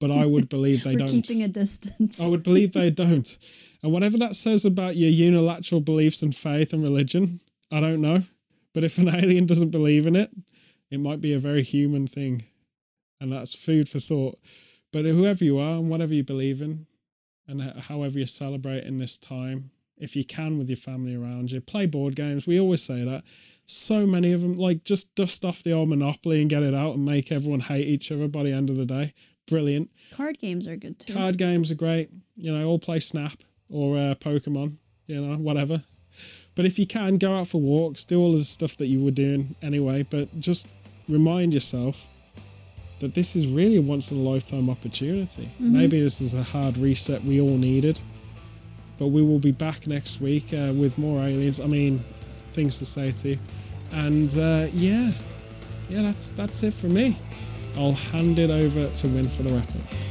But 0.00 0.10
I 0.10 0.24
would 0.24 0.48
believe 0.48 0.82
they 0.84 0.92
We're 0.94 0.98
don't. 1.00 1.08
keeping 1.08 1.42
a 1.42 1.48
distance. 1.48 2.20
I 2.20 2.26
would 2.26 2.42
believe 2.42 2.72
they 2.72 2.90
don't. 2.90 3.36
And 3.82 3.92
whatever 3.92 4.16
that 4.18 4.36
says 4.36 4.64
about 4.64 4.96
your 4.96 5.10
unilateral 5.10 5.80
beliefs 5.80 6.22
and 6.22 6.34
faith 6.34 6.72
and 6.72 6.82
religion, 6.82 7.40
I 7.72 7.80
don't 7.80 8.00
know. 8.00 8.22
But 8.72 8.84
if 8.84 8.98
an 8.98 9.08
alien 9.14 9.46
doesn't 9.46 9.70
believe 9.70 10.06
in 10.06 10.16
it, 10.16 10.30
it 10.90 11.00
might 11.00 11.20
be 11.20 11.32
a 11.32 11.38
very 11.38 11.62
human 11.62 12.06
thing. 12.06 12.44
And 13.20 13.32
that's 13.32 13.52
food 13.54 13.88
for 13.88 14.00
thought. 14.00 14.38
But 14.92 15.04
whoever 15.04 15.44
you 15.44 15.58
are 15.58 15.74
and 15.74 15.90
whatever 15.90 16.14
you 16.14 16.24
believe 16.24 16.62
in, 16.62 16.86
and 17.50 17.80
however 17.80 18.18
you 18.18 18.26
celebrate 18.26 18.84
in 18.84 18.98
this 18.98 19.18
time, 19.18 19.70
if 19.98 20.16
you 20.16 20.24
can 20.24 20.56
with 20.58 20.68
your 20.68 20.76
family 20.76 21.14
around 21.14 21.50
you, 21.50 21.60
play 21.60 21.86
board 21.86 22.16
games. 22.16 22.46
We 22.46 22.58
always 22.58 22.82
say 22.82 23.04
that. 23.04 23.24
So 23.66 24.06
many 24.06 24.32
of 24.32 24.40
them, 24.40 24.56
like 24.56 24.84
just 24.84 25.14
dust 25.14 25.44
off 25.44 25.62
the 25.62 25.72
old 25.72 25.88
Monopoly 25.88 26.40
and 26.40 26.48
get 26.48 26.62
it 26.62 26.74
out 26.74 26.94
and 26.94 27.04
make 27.04 27.30
everyone 27.30 27.60
hate 27.60 27.86
each 27.86 28.10
other 28.10 28.28
by 28.28 28.42
the 28.42 28.52
end 28.52 28.70
of 28.70 28.76
the 28.76 28.86
day. 28.86 29.14
Brilliant. 29.46 29.90
Card 30.12 30.38
games 30.38 30.66
are 30.66 30.76
good 30.76 30.98
too. 30.98 31.12
Card 31.12 31.36
games 31.36 31.70
are 31.70 31.76
great. 31.76 32.10
You 32.36 32.56
know, 32.56 32.66
all 32.66 32.78
play 32.78 33.00
Snap 33.00 33.42
or 33.68 33.96
uh, 33.96 34.14
Pokemon, 34.14 34.76
you 35.06 35.20
know, 35.20 35.36
whatever. 35.36 35.82
But 36.54 36.66
if 36.66 36.78
you 36.78 36.86
can, 36.86 37.16
go 37.18 37.36
out 37.36 37.48
for 37.48 37.60
walks, 37.60 38.04
do 38.04 38.20
all 38.20 38.32
of 38.32 38.38
the 38.38 38.44
stuff 38.44 38.76
that 38.78 38.86
you 38.86 39.02
were 39.02 39.10
doing 39.10 39.54
anyway. 39.62 40.02
But 40.02 40.40
just 40.40 40.66
remind 41.08 41.54
yourself 41.54 41.96
that 43.00 43.14
this 43.14 43.34
is 43.34 43.46
really 43.48 43.76
a 43.76 43.82
once 43.82 44.10
in 44.10 44.18
a 44.18 44.20
lifetime 44.20 44.70
opportunity. 44.70 45.48
Maybe 45.58 46.00
this 46.00 46.20
is 46.20 46.34
a 46.34 46.42
hard 46.42 46.76
reset 46.76 47.24
we 47.24 47.40
all 47.40 47.56
needed. 47.56 48.00
But 48.98 49.08
we 49.08 49.22
will 49.22 49.38
be 49.38 49.52
back 49.52 49.86
next 49.86 50.20
week 50.20 50.52
uh, 50.52 50.72
with 50.74 50.98
more 50.98 51.22
aliens. 51.22 51.58
I 51.58 51.66
mean, 51.66 52.04
things 52.48 52.76
to 52.78 52.84
say 52.84 53.10
to 53.10 53.28
you. 53.30 53.38
And 53.92 54.36
uh, 54.36 54.68
yeah, 54.72 55.12
yeah, 55.88 56.02
that's 56.02 56.30
that's 56.32 56.62
it 56.62 56.74
for 56.74 56.86
me. 56.86 57.16
I'll 57.76 57.92
hand 57.92 58.38
it 58.38 58.50
over 58.50 58.88
to 58.88 59.08
Win 59.08 59.28
for 59.28 59.42
the 59.42 59.54
wrap 59.54 59.68
up. 59.68 60.09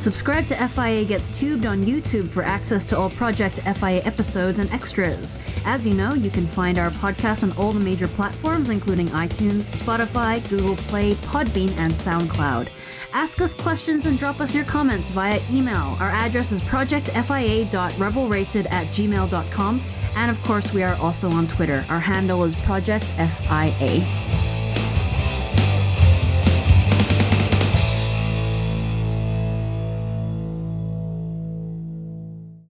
Subscribe 0.00 0.46
to 0.46 0.68
FIA 0.68 1.04
Gets 1.04 1.28
Tubed 1.28 1.66
on 1.66 1.84
YouTube 1.84 2.26
for 2.26 2.42
access 2.42 2.86
to 2.86 2.96
all 2.96 3.10
Project 3.10 3.58
FIA 3.58 4.02
episodes 4.04 4.58
and 4.58 4.72
extras. 4.72 5.38
As 5.66 5.86
you 5.86 5.92
know, 5.92 6.14
you 6.14 6.30
can 6.30 6.46
find 6.46 6.78
our 6.78 6.88
podcast 6.88 7.42
on 7.42 7.52
all 7.58 7.70
the 7.70 7.80
major 7.80 8.08
platforms, 8.08 8.70
including 8.70 9.08
iTunes, 9.08 9.68
Spotify, 9.68 10.40
Google 10.48 10.76
Play, 10.76 11.12
Podbean, 11.16 11.76
and 11.76 11.92
SoundCloud. 11.92 12.70
Ask 13.12 13.42
us 13.42 13.52
questions 13.52 14.06
and 14.06 14.18
drop 14.18 14.40
us 14.40 14.54
your 14.54 14.64
comments 14.64 15.10
via 15.10 15.38
email. 15.52 15.98
Our 16.00 16.08
address 16.08 16.50
is 16.50 16.62
projectfia.rebelrated 16.62 18.72
at 18.72 18.86
gmail.com. 18.86 19.82
And 20.16 20.30
of 20.30 20.42
course, 20.44 20.72
we 20.72 20.82
are 20.82 20.94
also 20.94 21.28
on 21.28 21.46
Twitter. 21.46 21.84
Our 21.90 22.00
handle 22.00 22.42
is 22.44 22.54
Project 22.54 23.04
FIA. 23.04 24.39